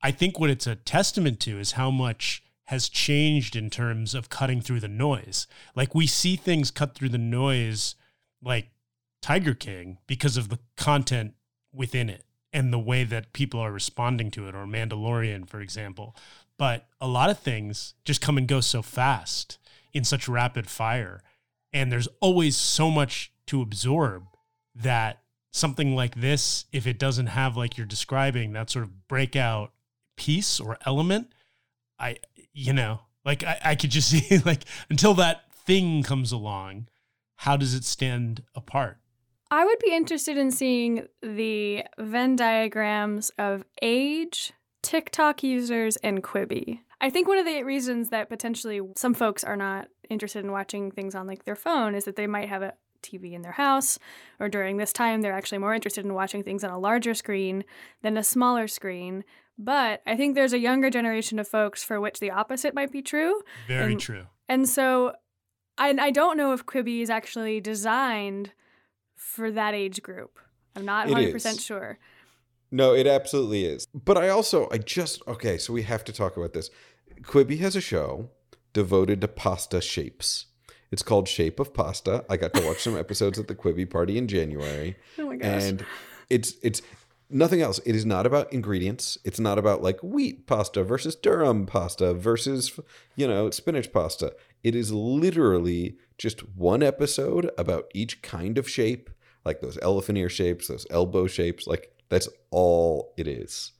I 0.02 0.12
think 0.12 0.40
what 0.40 0.50
it's 0.50 0.68
a 0.68 0.76
testament 0.76 1.40
to 1.42 1.60
is 1.60 1.74
how 1.74 1.92
much 1.92 2.44
has 2.66 2.90
changed 2.90 3.56
in 3.56 3.70
terms 3.70 4.16
of 4.16 4.30
cutting 4.30 4.62
through 4.62 4.80
the 4.80 4.88
noise. 4.88 5.46
Like 5.76 5.94
we 5.94 6.08
see 6.08 6.36
things 6.36 6.72
cut 6.72 6.96
through 6.96 7.10
the 7.10 7.18
noise 7.18 7.96
like 8.42 8.70
Tiger 9.22 9.54
King 9.54 9.98
because 10.08 10.38
of 10.38 10.50
the 10.50 10.60
content 10.78 11.34
within 11.74 12.10
it 12.10 12.24
and 12.54 12.72
the 12.72 12.80
way 12.80 13.04
that 13.04 13.34
people 13.34 13.60
are 13.60 13.72
responding 13.72 14.32
to 14.32 14.48
it, 14.48 14.56
or 14.56 14.66
Mandalorian, 14.66 15.48
for 15.48 15.62
example. 15.62 16.16
But 16.58 16.88
a 17.00 17.08
lot 17.08 17.30
of 17.30 17.40
things 17.40 17.94
just 18.04 18.22
come 18.22 18.38
and 18.38 18.48
go 18.48 18.60
so 18.60 18.82
fast 18.82 19.58
in 19.94 20.04
such 20.04 20.28
rapid 20.28 20.70
fire. 20.70 21.24
And 21.74 21.92
there's 21.92 22.10
always 22.20 22.58
so 22.58 22.92
much 22.92 23.32
to 23.48 23.62
absorb 23.62 24.26
that 24.76 25.22
something 25.52 25.96
like 25.96 26.16
this, 26.16 26.66
if 26.72 26.88
it 26.88 26.98
doesn't 26.98 27.28
have, 27.28 27.58
like 27.58 27.78
you're 27.78 27.86
describing, 27.86 28.54
that 28.54 28.70
sort 28.70 28.84
of 28.84 29.08
breakout 29.08 29.72
piece 30.16 30.60
or 30.60 30.78
element, 30.86 31.34
I, 32.00 32.18
you 32.54 32.74
know, 32.74 33.02
like 33.26 33.44
I, 33.44 33.60
I 33.64 33.76
could 33.76 33.92
just 33.92 34.10
see, 34.30 34.40
like, 34.40 34.64
until 34.90 35.14
that 35.16 35.52
thing 35.54 36.04
comes 36.04 36.32
along, 36.32 36.88
how 37.38 37.58
does 37.58 37.74
it 37.74 37.84
stand 37.84 38.44
apart? 38.56 38.98
I 39.50 39.66
would 39.66 39.80
be 39.80 39.94
interested 39.94 40.38
in 40.38 40.50
seeing 40.52 41.08
the 41.22 41.84
Venn 41.98 42.38
diagrams 42.38 43.32
of 43.38 43.66
age, 43.82 44.54
TikTok 44.82 45.44
users, 45.44 45.98
and 45.98 46.24
Quibi. 46.24 46.80
I 47.02 47.10
think 47.10 47.28
one 47.28 47.38
of 47.38 47.46
the 47.46 47.64
reasons 47.64 48.10
that 48.10 48.30
potentially 48.30 48.80
some 48.96 49.14
folks 49.14 49.44
are 49.44 49.58
not 49.58 49.90
interested 50.10 50.46
in 50.46 50.52
watching 50.52 50.92
things 50.92 51.16
on 51.16 51.28
like 51.28 51.44
their 51.44 51.56
phone 51.56 51.96
is 51.96 52.06
that 52.06 52.16
they 52.16 52.28
might 52.28 52.48
have 52.48 52.62
a 52.62 52.74
TV 53.02 53.34
in 53.34 53.42
their 53.42 53.54
house, 53.54 54.00
or 54.40 54.50
during 54.50 54.78
this 54.78 54.94
time, 54.94 55.22
they're 55.22 55.34
actually 55.34 55.58
more 55.58 55.74
interested 55.74 56.06
in 56.06 56.14
watching 56.14 56.44
things 56.44 56.64
on 56.64 56.72
a 56.72 56.80
larger 56.80 57.14
screen 57.14 57.64
than 58.02 58.18
a 58.18 58.24
smaller 58.24 58.68
screen. 58.68 59.24
But 59.58 60.02
I 60.08 60.16
think 60.16 60.36
there's 60.36 60.54
a 60.54 60.60
younger 60.60 60.90
generation 60.90 61.38
of 61.40 61.48
folks 61.48 61.84
for 61.84 62.00
which 62.02 62.20
the 62.20 62.32
opposite 62.32 62.74
might 62.74 62.92
be 62.92 63.02
true. 63.02 63.42
Very 63.68 63.94
and, 63.94 64.02
true. 64.02 64.26
And 64.50 64.68
so 64.68 65.14
I, 65.78 65.96
I 66.00 66.12
don't 66.12 66.38
know 66.38 66.54
if 66.54 66.66
Quibi 66.66 67.02
is 67.02 67.10
actually 67.10 67.62
designed 67.62 68.52
for 69.16 69.52
that 69.52 69.74
age 69.74 70.02
group. 70.02 70.40
I'm 70.76 70.86
not 70.86 71.08
100% 71.08 71.60
sure. 71.60 72.00
No, 72.72 72.94
it 72.94 73.06
absolutely 73.06 73.66
is. 73.66 73.86
But 73.94 74.18
I 74.18 74.30
also, 74.30 74.70
I 74.72 74.78
just, 74.78 75.22
okay, 75.28 75.58
so 75.58 75.74
we 75.74 75.84
have 75.84 76.04
to 76.06 76.14
talk 76.14 76.38
about 76.38 76.54
this. 76.54 76.70
Quibi 77.22 77.60
has 77.60 77.76
a 77.76 77.82
show 77.82 78.30
devoted 78.74 79.22
to 79.22 79.28
pasta 79.28 79.82
shapes. 79.82 80.46
It's 80.92 81.04
called 81.04 81.28
Shape 81.28 81.60
of 81.60 81.74
Pasta. 81.74 82.26
I 82.30 82.38
got 82.38 82.54
to 82.54 82.66
watch 82.66 82.80
some 82.82 82.98
episodes 82.98 83.40
at 83.40 83.48
the 83.48 83.56
Quibi 83.56 83.90
party 83.90 84.18
in 84.18 84.28
January. 84.28 84.98
Oh 85.18 85.28
my 85.28 85.38
gosh. 85.38 85.64
And 85.64 85.86
it's, 86.30 86.56
it's, 86.62 86.82
nothing 87.32 87.62
else. 87.62 87.80
It 87.86 87.96
is 87.96 88.06
not 88.06 88.26
about 88.26 88.52
ingredients. 88.52 89.18
It's 89.24 89.40
not 89.40 89.58
about 89.58 89.82
like 89.82 90.02
wheat 90.04 90.48
pasta 90.48 90.84
versus 90.84 91.16
durum 91.16 91.66
pasta 91.66 92.14
versus, 92.14 92.80
you 93.16 93.28
know, 93.28 93.50
spinach 93.50 93.92
pasta. 93.92 94.36
It 94.64 94.76
is 94.76 94.92
literally 94.92 95.98
just 96.18 96.42
one 96.56 96.84
episode 96.84 97.50
about 97.58 97.90
each 97.94 98.22
kind 98.22 98.58
of 98.58 98.70
shape, 98.70 99.10
like 99.46 99.62
those 99.62 99.80
elephant 99.82 100.18
ear 100.18 100.30
shapes, 100.30 100.68
those 100.68 100.86
elbow 100.92 101.28
shapes. 101.28 101.66
Like 101.66 101.96
that's 102.10 102.30
all 102.52 103.14
it 103.18 103.28
is. 103.28 103.72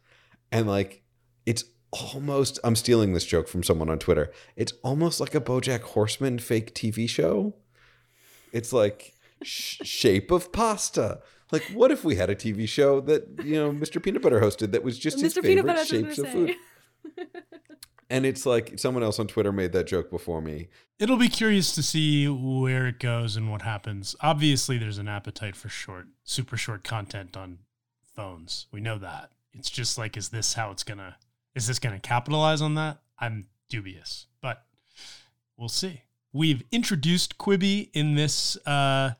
And 0.52 0.68
like 0.68 1.04
it's 1.46 1.66
almost 1.92 2.60
I'm 2.64 2.76
stealing 2.76 3.14
this 3.14 3.26
joke 3.26 3.48
from 3.48 3.64
someone 3.64 3.90
on 3.90 4.00
Twitter. 4.00 4.32
It's 4.56 4.74
almost 4.84 5.20
like 5.20 5.36
a 5.36 5.42
BoJack 5.42 5.82
Horseman 5.82 6.40
fake 6.40 6.74
TV 6.74 7.08
show. 7.10 7.54
It's 8.52 8.74
like 8.74 9.14
sh- 9.42 9.82
shape 9.84 10.32
of 10.32 10.52
pasta. 10.52 11.22
Like, 11.52 11.64
what 11.74 11.92
if 11.92 12.06
we 12.06 12.16
had 12.16 12.30
a 12.30 12.36
TV 12.36 12.68
show 12.68 13.02
that 13.02 13.44
you 13.44 13.56
know 13.56 13.72
Mr. 13.72 14.02
Peanut 14.02 14.22
Butter 14.22 14.40
hosted 14.40 14.72
that 14.72 14.84
was 14.84 14.98
just 14.98 15.18
Mr. 15.18 15.24
his 15.24 15.38
favorite 15.38 15.86
shapes 15.86 16.18
of 16.18 16.30
food? 16.30 16.56
and 18.10 18.26
it's 18.26 18.46
like 18.46 18.80
someone 18.80 19.04
else 19.04 19.20
on 19.20 19.28
Twitter 19.28 19.52
made 19.52 19.74
that 19.74 19.88
joke 19.88 20.10
before 20.10 20.42
me. 20.42 20.70
It'll 20.98 21.18
be 21.18 21.30
curious 21.30 21.74
to 21.76 21.84
see 21.84 22.28
where 22.28 22.88
it 22.88 23.00
goes 23.00 23.36
and 23.36 23.52
what 23.52 23.64
happens. 23.64 24.16
Obviously, 24.22 24.78
there's 24.78 24.98
an 24.98 25.08
appetite 25.08 25.56
for 25.56 25.68
short, 25.68 26.08
super 26.24 26.56
short 26.56 26.84
content 26.84 27.36
on 27.36 27.60
phones. 28.16 28.68
We 28.72 28.80
know 28.80 28.98
that. 29.00 29.32
It's 29.54 29.70
just 29.70 29.98
like, 29.98 30.16
is 30.16 30.30
this 30.30 30.54
how 30.54 30.72
it's 30.72 30.84
gonna? 30.84 31.18
Is 31.56 31.68
this 31.68 31.80
gonna 31.80 32.00
capitalize 32.00 32.62
on 32.62 32.76
that? 32.76 33.00
I'm 33.20 33.48
dubious, 33.70 34.28
but 34.42 34.66
we'll 35.58 35.70
see. 35.70 36.04
We've 36.34 36.64
introduced 36.72 37.38
Quibi 37.38 37.90
in 37.94 38.16
this 38.16 38.56
uh, 38.66 39.12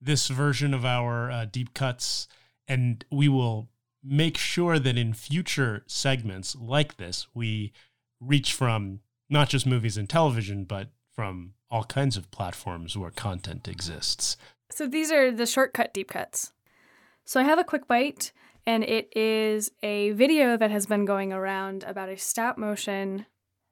this 0.00 0.28
version 0.28 0.72
of 0.72 0.84
our 0.84 1.30
uh, 1.30 1.44
deep 1.44 1.74
cuts, 1.74 2.28
and 2.68 3.04
we 3.10 3.28
will 3.28 3.68
make 4.02 4.38
sure 4.38 4.78
that 4.78 4.96
in 4.96 5.12
future 5.12 5.84
segments 5.86 6.56
like 6.56 6.96
this, 6.96 7.26
we 7.34 7.72
reach 8.20 8.52
from 8.54 9.00
not 9.28 9.48
just 9.48 9.66
movies 9.66 9.96
and 9.96 10.08
television, 10.08 10.64
but 10.64 10.88
from 11.14 11.54
all 11.70 11.84
kinds 11.84 12.16
of 12.16 12.30
platforms 12.30 12.96
where 12.96 13.10
content 13.10 13.68
exists. 13.68 14.36
So 14.70 14.86
these 14.86 15.12
are 15.12 15.30
the 15.30 15.46
shortcut 15.46 15.92
deep 15.92 16.08
cuts. 16.08 16.52
So 17.24 17.40
I 17.40 17.44
have 17.44 17.58
a 17.58 17.64
quick 17.64 17.86
bite, 17.86 18.32
and 18.66 18.84
it 18.84 19.14
is 19.16 19.70
a 19.82 20.12
video 20.12 20.56
that 20.56 20.70
has 20.70 20.86
been 20.86 21.04
going 21.04 21.32
around 21.32 21.84
about 21.84 22.08
a 22.08 22.16
stop 22.16 22.58
motion 22.58 23.26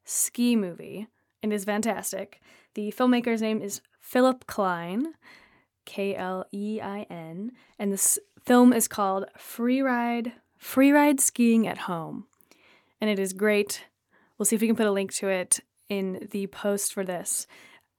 ski 0.04 0.56
movie. 0.56 1.08
And 1.42 1.52
is 1.52 1.64
fantastic. 1.64 2.40
The 2.74 2.92
filmmaker's 2.96 3.40
name 3.40 3.62
is 3.62 3.80
Philip 4.00 4.46
Klein. 4.46 5.14
K 5.84 6.14
L 6.14 6.44
E 6.52 6.80
I 6.82 7.06
N. 7.08 7.52
And 7.78 7.92
this 7.92 8.18
film 8.44 8.72
is 8.72 8.88
called 8.88 9.24
Free 9.38 9.80
Ride 9.80 10.32
Free 10.58 10.92
Ride 10.92 11.20
Skiing 11.20 11.66
at 11.66 11.78
Home. 11.78 12.26
And 13.00 13.08
it 13.08 13.18
is 13.18 13.32
great. 13.32 13.86
We'll 14.36 14.46
see 14.46 14.56
if 14.56 14.60
we 14.60 14.66
can 14.66 14.76
put 14.76 14.86
a 14.86 14.92
link 14.92 15.14
to 15.14 15.28
it 15.28 15.60
in 15.88 16.28
the 16.30 16.46
post 16.48 16.92
for 16.92 17.04
this. 17.04 17.46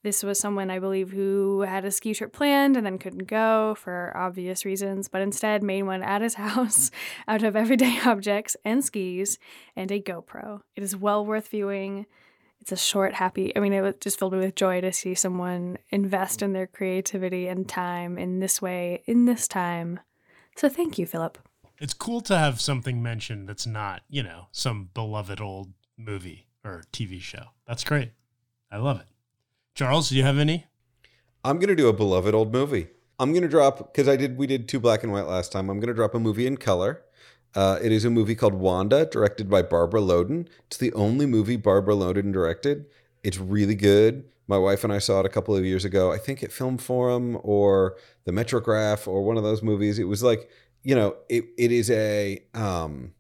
This 0.01 0.23
was 0.23 0.39
someone, 0.39 0.71
I 0.71 0.79
believe, 0.79 1.12
who 1.12 1.62
had 1.62 1.83
a 1.83 1.91
ski 1.91 2.13
trip 2.13 2.31
planned 2.31 2.77
and 2.77 2.85
then 2.85 2.97
couldn't 2.97 3.27
go 3.27 3.75
for 3.75 4.15
obvious 4.15 4.63
reasons, 4.63 5.09
but 5.09 5.21
instead 5.21 5.62
made 5.62 5.83
one 5.83 6.03
at 6.03 6.21
his 6.21 6.33
house 6.35 6.89
out 7.27 7.43
of 7.43 7.55
everyday 7.55 7.99
objects 8.05 8.55
and 8.63 8.83
skis 8.83 9.38
and 9.75 9.91
a 9.91 10.01
GoPro. 10.01 10.62
It 10.75 10.83
is 10.83 10.95
well 10.95 11.25
worth 11.25 11.49
viewing. 11.49 12.05
It's 12.62 12.71
a 12.71 12.77
short, 12.77 13.13
happy. 13.13 13.55
I 13.55 13.59
mean, 13.59 13.73
it 13.73 14.01
just 14.01 14.17
filled 14.17 14.33
me 14.33 14.39
with 14.39 14.55
joy 14.55 14.79
to 14.81 14.93
see 14.93 15.15
someone 15.15 15.77
invest 15.89 16.41
in 16.41 16.53
their 16.53 16.67
creativity 16.67 17.47
and 17.47 17.67
time 17.67 18.17
in 18.17 18.39
this 18.39 18.62
way, 18.62 19.03
in 19.05 19.25
this 19.25 19.47
time. 19.47 19.99
So 20.55 20.69
thank 20.69 20.97
you, 20.97 21.05
Philip. 21.05 21.38
It's 21.77 21.93
cool 21.93 22.21
to 22.21 22.38
have 22.38 22.59
something 22.59 23.01
mentioned 23.01 23.47
that's 23.47 23.65
not, 23.65 24.01
you 24.09 24.23
know, 24.23 24.47
some 24.51 24.89
beloved 24.93 25.39
old 25.39 25.71
movie 25.97 26.47
or 26.63 26.83
TV 26.91 27.21
show. 27.21 27.43
That's 27.65 27.83
great. 27.83 28.12
I 28.71 28.77
love 28.77 28.99
it. 28.99 29.07
Charles, 29.79 30.09
do 30.09 30.17
you 30.17 30.23
have 30.23 30.37
any? 30.37 30.65
I'm 31.41 31.57
gonna 31.57 31.73
do 31.73 31.87
a 31.87 31.93
beloved 31.93 32.35
old 32.35 32.51
movie. 32.51 32.87
I'm 33.17 33.33
gonna 33.33 33.47
drop 33.47 33.77
because 33.77 34.09
I 34.09 34.17
did 34.17 34.37
we 34.37 34.45
did 34.45 34.67
two 34.67 34.77
black 34.77 35.03
and 35.03 35.13
white 35.13 35.25
last 35.25 35.53
time. 35.53 35.69
I'm 35.69 35.79
gonna 35.79 35.93
drop 35.93 36.13
a 36.13 36.19
movie 36.19 36.45
in 36.45 36.57
color. 36.57 37.01
Uh, 37.55 37.79
it 37.81 37.93
is 37.93 38.03
a 38.03 38.09
movie 38.09 38.35
called 38.35 38.55
Wanda, 38.55 39.05
directed 39.05 39.49
by 39.49 39.61
Barbara 39.61 40.01
Loden. 40.01 40.49
It's 40.67 40.75
the 40.75 40.91
only 40.91 41.25
movie 41.25 41.55
Barbara 41.55 41.93
Loden 41.93 42.33
directed. 42.33 42.87
It's 43.23 43.37
really 43.37 43.73
good. 43.73 44.25
My 44.49 44.57
wife 44.57 44.83
and 44.83 44.91
I 44.91 44.99
saw 44.99 45.21
it 45.21 45.25
a 45.25 45.29
couple 45.29 45.55
of 45.55 45.63
years 45.63 45.85
ago. 45.85 46.11
I 46.11 46.17
think 46.17 46.43
at 46.43 46.51
Film 46.51 46.77
Forum 46.77 47.39
or 47.41 47.95
the 48.25 48.33
Metrograph 48.33 49.07
or 49.07 49.23
one 49.23 49.37
of 49.37 49.43
those 49.43 49.63
movies. 49.63 49.97
It 49.97 50.09
was 50.09 50.21
like, 50.21 50.49
you 50.83 50.93
know, 50.93 51.15
it, 51.29 51.45
it 51.57 51.71
is 51.71 51.89
a 51.89 52.43
um, 52.53 53.13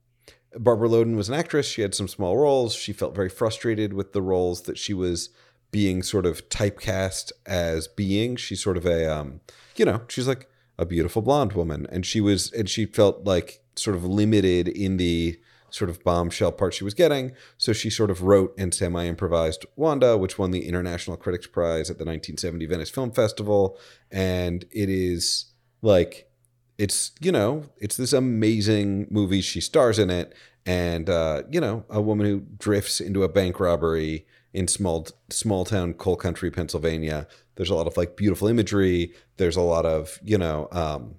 Barbara 0.57 0.89
Loden 0.89 1.15
was 1.15 1.29
an 1.29 1.35
actress. 1.35 1.69
She 1.69 1.83
had 1.83 1.95
some 1.95 2.09
small 2.09 2.35
roles. 2.35 2.75
She 2.75 2.91
felt 2.91 3.15
very 3.15 3.29
frustrated 3.29 3.93
with 3.93 4.11
the 4.11 4.21
roles 4.21 4.63
that 4.63 4.77
she 4.77 4.93
was 4.93 5.29
being 5.71 6.03
sort 6.03 6.25
of 6.25 6.47
typecast 6.49 7.31
as 7.45 7.87
being. 7.87 8.35
She's 8.35 8.61
sort 8.61 8.77
of 8.77 8.85
a, 8.85 9.11
um, 9.11 9.41
you 9.75 9.85
know, 9.85 10.01
she's 10.07 10.27
like 10.27 10.49
a 10.77 10.85
beautiful 10.85 11.21
blonde 11.21 11.53
woman, 11.53 11.87
and 11.91 12.05
she 12.05 12.21
was, 12.21 12.51
and 12.51 12.69
she 12.69 12.85
felt 12.85 13.25
like 13.25 13.61
sort 13.75 13.95
of 13.95 14.03
limited 14.03 14.67
in 14.67 14.97
the 14.97 15.39
sort 15.71 15.89
of 15.89 16.03
bombshell 16.03 16.51
part 16.51 16.73
she 16.73 16.83
was 16.83 16.93
getting. 16.93 17.33
So 17.57 17.73
she 17.73 17.89
sort 17.89 18.09
of 18.11 18.23
wrote 18.23 18.53
and 18.57 18.73
semi 18.73 19.05
improvised 19.05 19.65
Wanda, 19.75 20.17
which 20.17 20.37
won 20.37 20.51
the 20.51 20.67
International 20.67 21.17
Critics 21.17 21.47
Prize 21.47 21.89
at 21.89 21.97
the 21.97 22.05
1970 22.05 22.65
Venice 22.65 22.89
Film 22.89 23.11
Festival. 23.11 23.77
And 24.11 24.65
it 24.71 24.89
is 24.89 25.45
like, 25.81 26.29
it's, 26.77 27.11
you 27.19 27.31
know, 27.31 27.65
it's 27.77 27.97
this 27.97 28.13
amazing 28.13 29.07
movie. 29.09 29.41
She 29.41 29.61
stars 29.61 29.99
in 29.99 30.09
it. 30.09 30.33
And, 30.65 31.09
uh, 31.09 31.43
you 31.49 31.59
know, 31.59 31.85
a 31.89 32.01
woman 32.01 32.25
who 32.25 32.41
drifts 32.57 32.99
into 32.99 33.23
a 33.23 33.29
bank 33.29 33.59
robbery 33.59 34.25
in 34.53 34.67
small 34.67 35.07
small 35.29 35.65
town 35.65 35.93
coal 35.93 36.15
country 36.15 36.51
Pennsylvania. 36.51 37.27
There's 37.55 37.69
a 37.69 37.75
lot 37.75 37.87
of 37.87 37.97
like 37.97 38.15
beautiful 38.15 38.47
imagery. 38.47 39.13
There's 39.37 39.55
a 39.55 39.61
lot 39.61 39.85
of 39.85 40.19
you 40.23 40.37
know. 40.37 40.67
Um, 40.71 41.15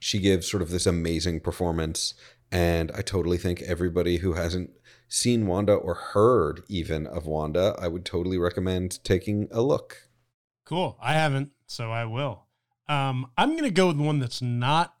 she 0.00 0.20
gives 0.20 0.48
sort 0.48 0.62
of 0.62 0.70
this 0.70 0.86
amazing 0.86 1.40
performance, 1.40 2.14
and 2.52 2.92
I 2.92 3.02
totally 3.02 3.36
think 3.36 3.62
everybody 3.62 4.18
who 4.18 4.34
hasn't 4.34 4.70
seen 5.08 5.46
Wanda 5.46 5.74
or 5.74 5.94
heard 5.94 6.62
even 6.68 7.06
of 7.06 7.26
Wanda, 7.26 7.74
I 7.80 7.88
would 7.88 8.04
totally 8.04 8.38
recommend 8.38 9.02
taking 9.02 9.48
a 9.50 9.62
look. 9.62 10.08
Cool. 10.64 10.98
I 11.00 11.14
haven't, 11.14 11.50
so 11.66 11.90
I 11.90 12.04
will. 12.04 12.44
Um, 12.88 13.30
I'm 13.36 13.56
gonna 13.56 13.70
go 13.70 13.88
with 13.88 13.98
one 13.98 14.18
that's 14.18 14.40
not 14.40 14.94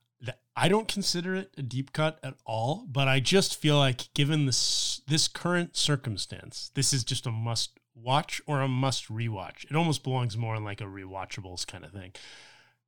I 0.60 0.66
don't 0.66 0.88
consider 0.88 1.36
it 1.36 1.54
a 1.56 1.62
deep 1.62 1.92
cut 1.92 2.18
at 2.20 2.34
all, 2.44 2.84
but 2.90 3.06
I 3.06 3.20
just 3.20 3.54
feel 3.54 3.78
like 3.78 4.12
given 4.12 4.46
this 4.46 5.00
this 5.06 5.28
current 5.28 5.76
circumstance, 5.76 6.72
this 6.74 6.92
is 6.92 7.04
just 7.04 7.26
a 7.26 7.30
must 7.30 7.78
watch 7.94 8.42
or 8.44 8.60
a 8.60 8.66
must 8.66 9.08
rewatch. 9.08 9.64
It 9.70 9.76
almost 9.76 10.02
belongs 10.02 10.36
more 10.36 10.56
in 10.56 10.64
like 10.64 10.80
a 10.80 10.84
rewatchables 10.84 11.64
kind 11.64 11.84
of 11.84 11.92
thing. 11.92 12.12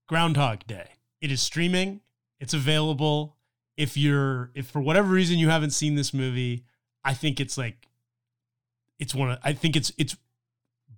Groundhog 0.08 0.66
Day. 0.66 0.88
It 1.20 1.30
is 1.30 1.40
streaming. 1.40 2.00
It's 2.40 2.54
available. 2.54 3.36
If 3.76 3.96
you're 3.96 4.50
if 4.56 4.66
for 4.66 4.80
whatever 4.80 5.08
reason 5.08 5.38
you 5.38 5.48
haven't 5.48 5.70
seen 5.70 5.94
this 5.94 6.12
movie, 6.12 6.64
I 7.04 7.14
think 7.14 7.38
it's 7.38 7.56
like 7.56 7.86
it's 8.98 9.14
one 9.14 9.30
of 9.30 9.38
I 9.44 9.52
think 9.52 9.76
it's 9.76 9.92
it's 9.96 10.16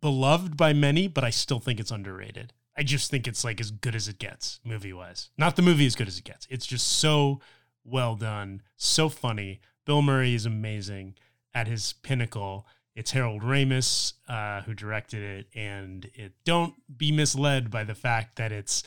beloved 0.00 0.56
by 0.56 0.72
many, 0.72 1.06
but 1.06 1.22
I 1.22 1.28
still 1.28 1.60
think 1.60 1.78
it's 1.78 1.90
underrated. 1.90 2.54
I 2.76 2.82
just 2.82 3.10
think 3.10 3.28
it's 3.28 3.44
like 3.44 3.60
as 3.60 3.70
good 3.70 3.94
as 3.94 4.08
it 4.08 4.18
gets 4.18 4.60
movie 4.64 4.92
wise. 4.92 5.30
Not 5.36 5.56
the 5.56 5.62
movie 5.62 5.86
as 5.86 5.94
good 5.94 6.08
as 6.08 6.18
it 6.18 6.24
gets. 6.24 6.46
It's 6.50 6.66
just 6.66 6.86
so 6.86 7.40
well 7.84 8.16
done, 8.16 8.62
so 8.76 9.08
funny. 9.08 9.60
Bill 9.84 10.02
Murray 10.02 10.34
is 10.34 10.46
amazing 10.46 11.14
at 11.54 11.66
his 11.66 11.94
pinnacle. 12.02 12.66
It's 12.94 13.10
Harold 13.10 13.42
Ramis 13.42 14.14
uh, 14.28 14.62
who 14.62 14.74
directed 14.74 15.22
it, 15.22 15.46
and 15.54 16.10
it 16.14 16.32
don't 16.44 16.74
be 16.96 17.10
misled 17.10 17.70
by 17.70 17.84
the 17.84 17.94
fact 17.94 18.36
that 18.36 18.52
it's 18.52 18.82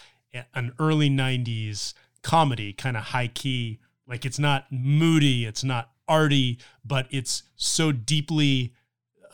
an 0.54 0.74
early 0.80 1.10
'90s 1.10 1.94
comedy, 2.22 2.74
kind 2.74 2.98
of 2.98 3.04
high 3.04 3.28
key. 3.28 3.80
Like 4.08 4.26
it's 4.26 4.40
not 4.40 4.66
moody, 4.72 5.46
it's 5.46 5.64
not 5.64 5.92
arty, 6.08 6.60
but 6.84 7.08
it's 7.10 7.44
so 7.56 7.92
deeply 7.92 8.74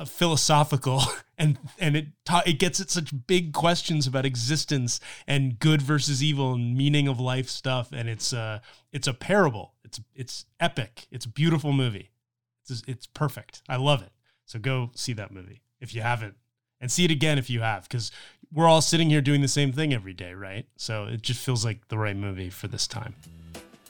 philosophical 0.05 1.01
and 1.37 1.57
and 1.79 1.95
it 1.95 2.07
ta- 2.25 2.43
it 2.45 2.59
gets 2.59 2.79
at 2.79 2.89
such 2.89 3.11
big 3.27 3.53
questions 3.53 4.07
about 4.07 4.25
existence 4.25 4.99
and 5.27 5.59
good 5.59 5.81
versus 5.81 6.23
evil 6.23 6.53
and 6.53 6.75
meaning 6.77 7.07
of 7.07 7.19
life 7.19 7.49
stuff. 7.49 7.91
And 7.91 8.09
it's 8.09 8.33
uh 8.33 8.59
it's 8.91 9.07
a 9.07 9.13
parable. 9.13 9.73
It's 9.83 9.99
it's 10.13 10.45
epic. 10.59 11.07
It's 11.11 11.25
a 11.25 11.29
beautiful 11.29 11.73
movie. 11.73 12.11
It's 12.67 12.83
it's 12.87 13.07
perfect. 13.07 13.61
I 13.67 13.77
love 13.77 14.01
it. 14.01 14.11
So 14.45 14.59
go 14.59 14.91
see 14.95 15.13
that 15.13 15.31
movie 15.31 15.61
if 15.79 15.93
you 15.95 16.01
haven't. 16.01 16.35
And 16.79 16.91
see 16.91 17.05
it 17.05 17.11
again 17.11 17.37
if 17.37 17.47
you 17.49 17.61
have 17.61 17.83
because 17.83 18.11
we're 18.51 18.67
all 18.67 18.81
sitting 18.81 19.09
here 19.11 19.21
doing 19.21 19.41
the 19.41 19.47
same 19.47 19.71
thing 19.71 19.93
every 19.93 20.13
day 20.13 20.33
right? 20.33 20.65
So 20.77 21.05
it 21.05 21.21
just 21.21 21.39
feels 21.39 21.63
like 21.63 21.87
the 21.89 21.97
right 21.97 22.15
movie 22.15 22.49
for 22.49 22.67
this 22.67 22.87
time. 22.87 23.15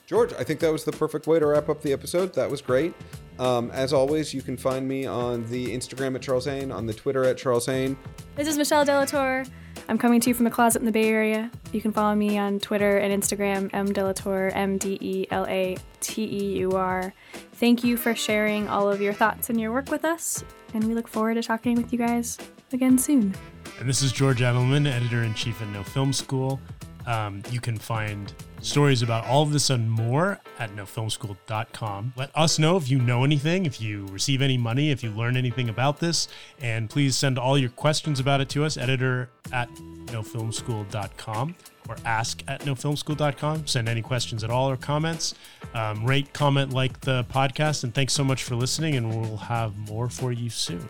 George, 0.06 0.34
I 0.34 0.44
think 0.44 0.60
that 0.60 0.70
was 0.70 0.84
the 0.84 0.92
perfect 0.92 1.26
way 1.26 1.38
to 1.38 1.46
wrap 1.46 1.70
up 1.70 1.80
the 1.80 1.92
episode. 1.92 2.34
That 2.34 2.50
was 2.50 2.60
great. 2.60 2.92
Um, 3.38 3.70
as 3.70 3.92
always, 3.92 4.32
you 4.32 4.42
can 4.42 4.56
find 4.56 4.86
me 4.86 5.06
on 5.06 5.46
the 5.46 5.74
Instagram 5.74 6.14
at 6.14 6.22
Charles 6.22 6.44
Haine, 6.44 6.70
on 6.70 6.86
the 6.86 6.94
Twitter 6.94 7.24
at 7.24 7.38
Charles 7.38 7.66
Haine. 7.66 7.96
This 8.36 8.46
is 8.46 8.58
Michelle 8.58 8.84
DeLateur. 8.84 9.48
I'm 9.88 9.98
coming 9.98 10.20
to 10.20 10.30
you 10.30 10.34
from 10.34 10.46
a 10.46 10.50
closet 10.50 10.80
in 10.80 10.86
the 10.86 10.92
Bay 10.92 11.08
Area. 11.08 11.50
You 11.72 11.80
can 11.80 11.92
follow 11.92 12.14
me 12.14 12.38
on 12.38 12.60
Twitter 12.60 12.98
and 12.98 13.22
Instagram, 13.22 13.70
M 13.72 13.88
DeLateur, 13.88 14.54
M 14.54 14.78
D 14.78 14.96
E 15.00 15.26
L 15.30 15.46
A 15.46 15.76
T 16.00 16.22
E 16.22 16.58
U 16.60 16.72
R. 16.72 17.12
Thank 17.54 17.82
you 17.82 17.96
for 17.96 18.14
sharing 18.14 18.68
all 18.68 18.90
of 18.90 19.00
your 19.00 19.12
thoughts 19.12 19.50
and 19.50 19.60
your 19.60 19.72
work 19.72 19.90
with 19.90 20.04
us, 20.04 20.44
and 20.74 20.84
we 20.84 20.94
look 20.94 21.08
forward 21.08 21.34
to 21.34 21.42
talking 21.42 21.74
with 21.76 21.92
you 21.92 21.98
guys 21.98 22.38
again 22.72 22.96
soon. 22.98 23.34
And 23.80 23.88
this 23.88 24.02
is 24.02 24.12
George 24.12 24.40
Edelman, 24.40 24.86
editor 24.86 25.22
in 25.22 25.34
chief 25.34 25.60
at 25.60 25.68
No 25.68 25.82
Film 25.82 26.12
School. 26.12 26.60
Um, 27.06 27.42
you 27.50 27.60
can 27.60 27.76
find 27.76 28.32
stories 28.62 29.02
about 29.02 29.26
all 29.26 29.42
of 29.42 29.52
this 29.52 29.70
and 29.70 29.90
more 29.90 30.40
at 30.58 30.74
nofilmschool.com. 30.74 32.14
Let 32.16 32.30
us 32.34 32.58
know 32.58 32.76
if 32.76 32.88
you 32.90 32.98
know 32.98 33.24
anything, 33.24 33.66
if 33.66 33.80
you 33.80 34.06
receive 34.06 34.40
any 34.40 34.56
money, 34.56 34.90
if 34.90 35.02
you 35.02 35.10
learn 35.10 35.36
anything 35.36 35.68
about 35.68 35.98
this, 35.98 36.28
and 36.60 36.88
please 36.88 37.16
send 37.16 37.38
all 37.38 37.58
your 37.58 37.70
questions 37.70 38.20
about 38.20 38.40
it 38.40 38.48
to 38.50 38.64
us, 38.64 38.76
editor 38.76 39.28
at 39.52 39.68
nofilmschool.com 40.06 41.54
or 41.88 41.96
ask 42.04 42.42
at 42.48 42.60
nofilmschool.com. 42.60 43.66
Send 43.66 43.88
any 43.88 44.02
questions 44.02 44.44
at 44.44 44.50
all 44.50 44.70
or 44.70 44.76
comments. 44.76 45.34
Um, 45.74 46.04
rate, 46.04 46.32
comment, 46.32 46.72
like 46.72 47.00
the 47.00 47.24
podcast, 47.24 47.84
and 47.84 47.94
thanks 47.94 48.12
so 48.12 48.24
much 48.24 48.44
for 48.44 48.54
listening, 48.54 48.96
and 48.96 49.08
we'll 49.10 49.36
have 49.38 49.76
more 49.76 50.08
for 50.08 50.32
you 50.32 50.50
soon. 50.50 50.88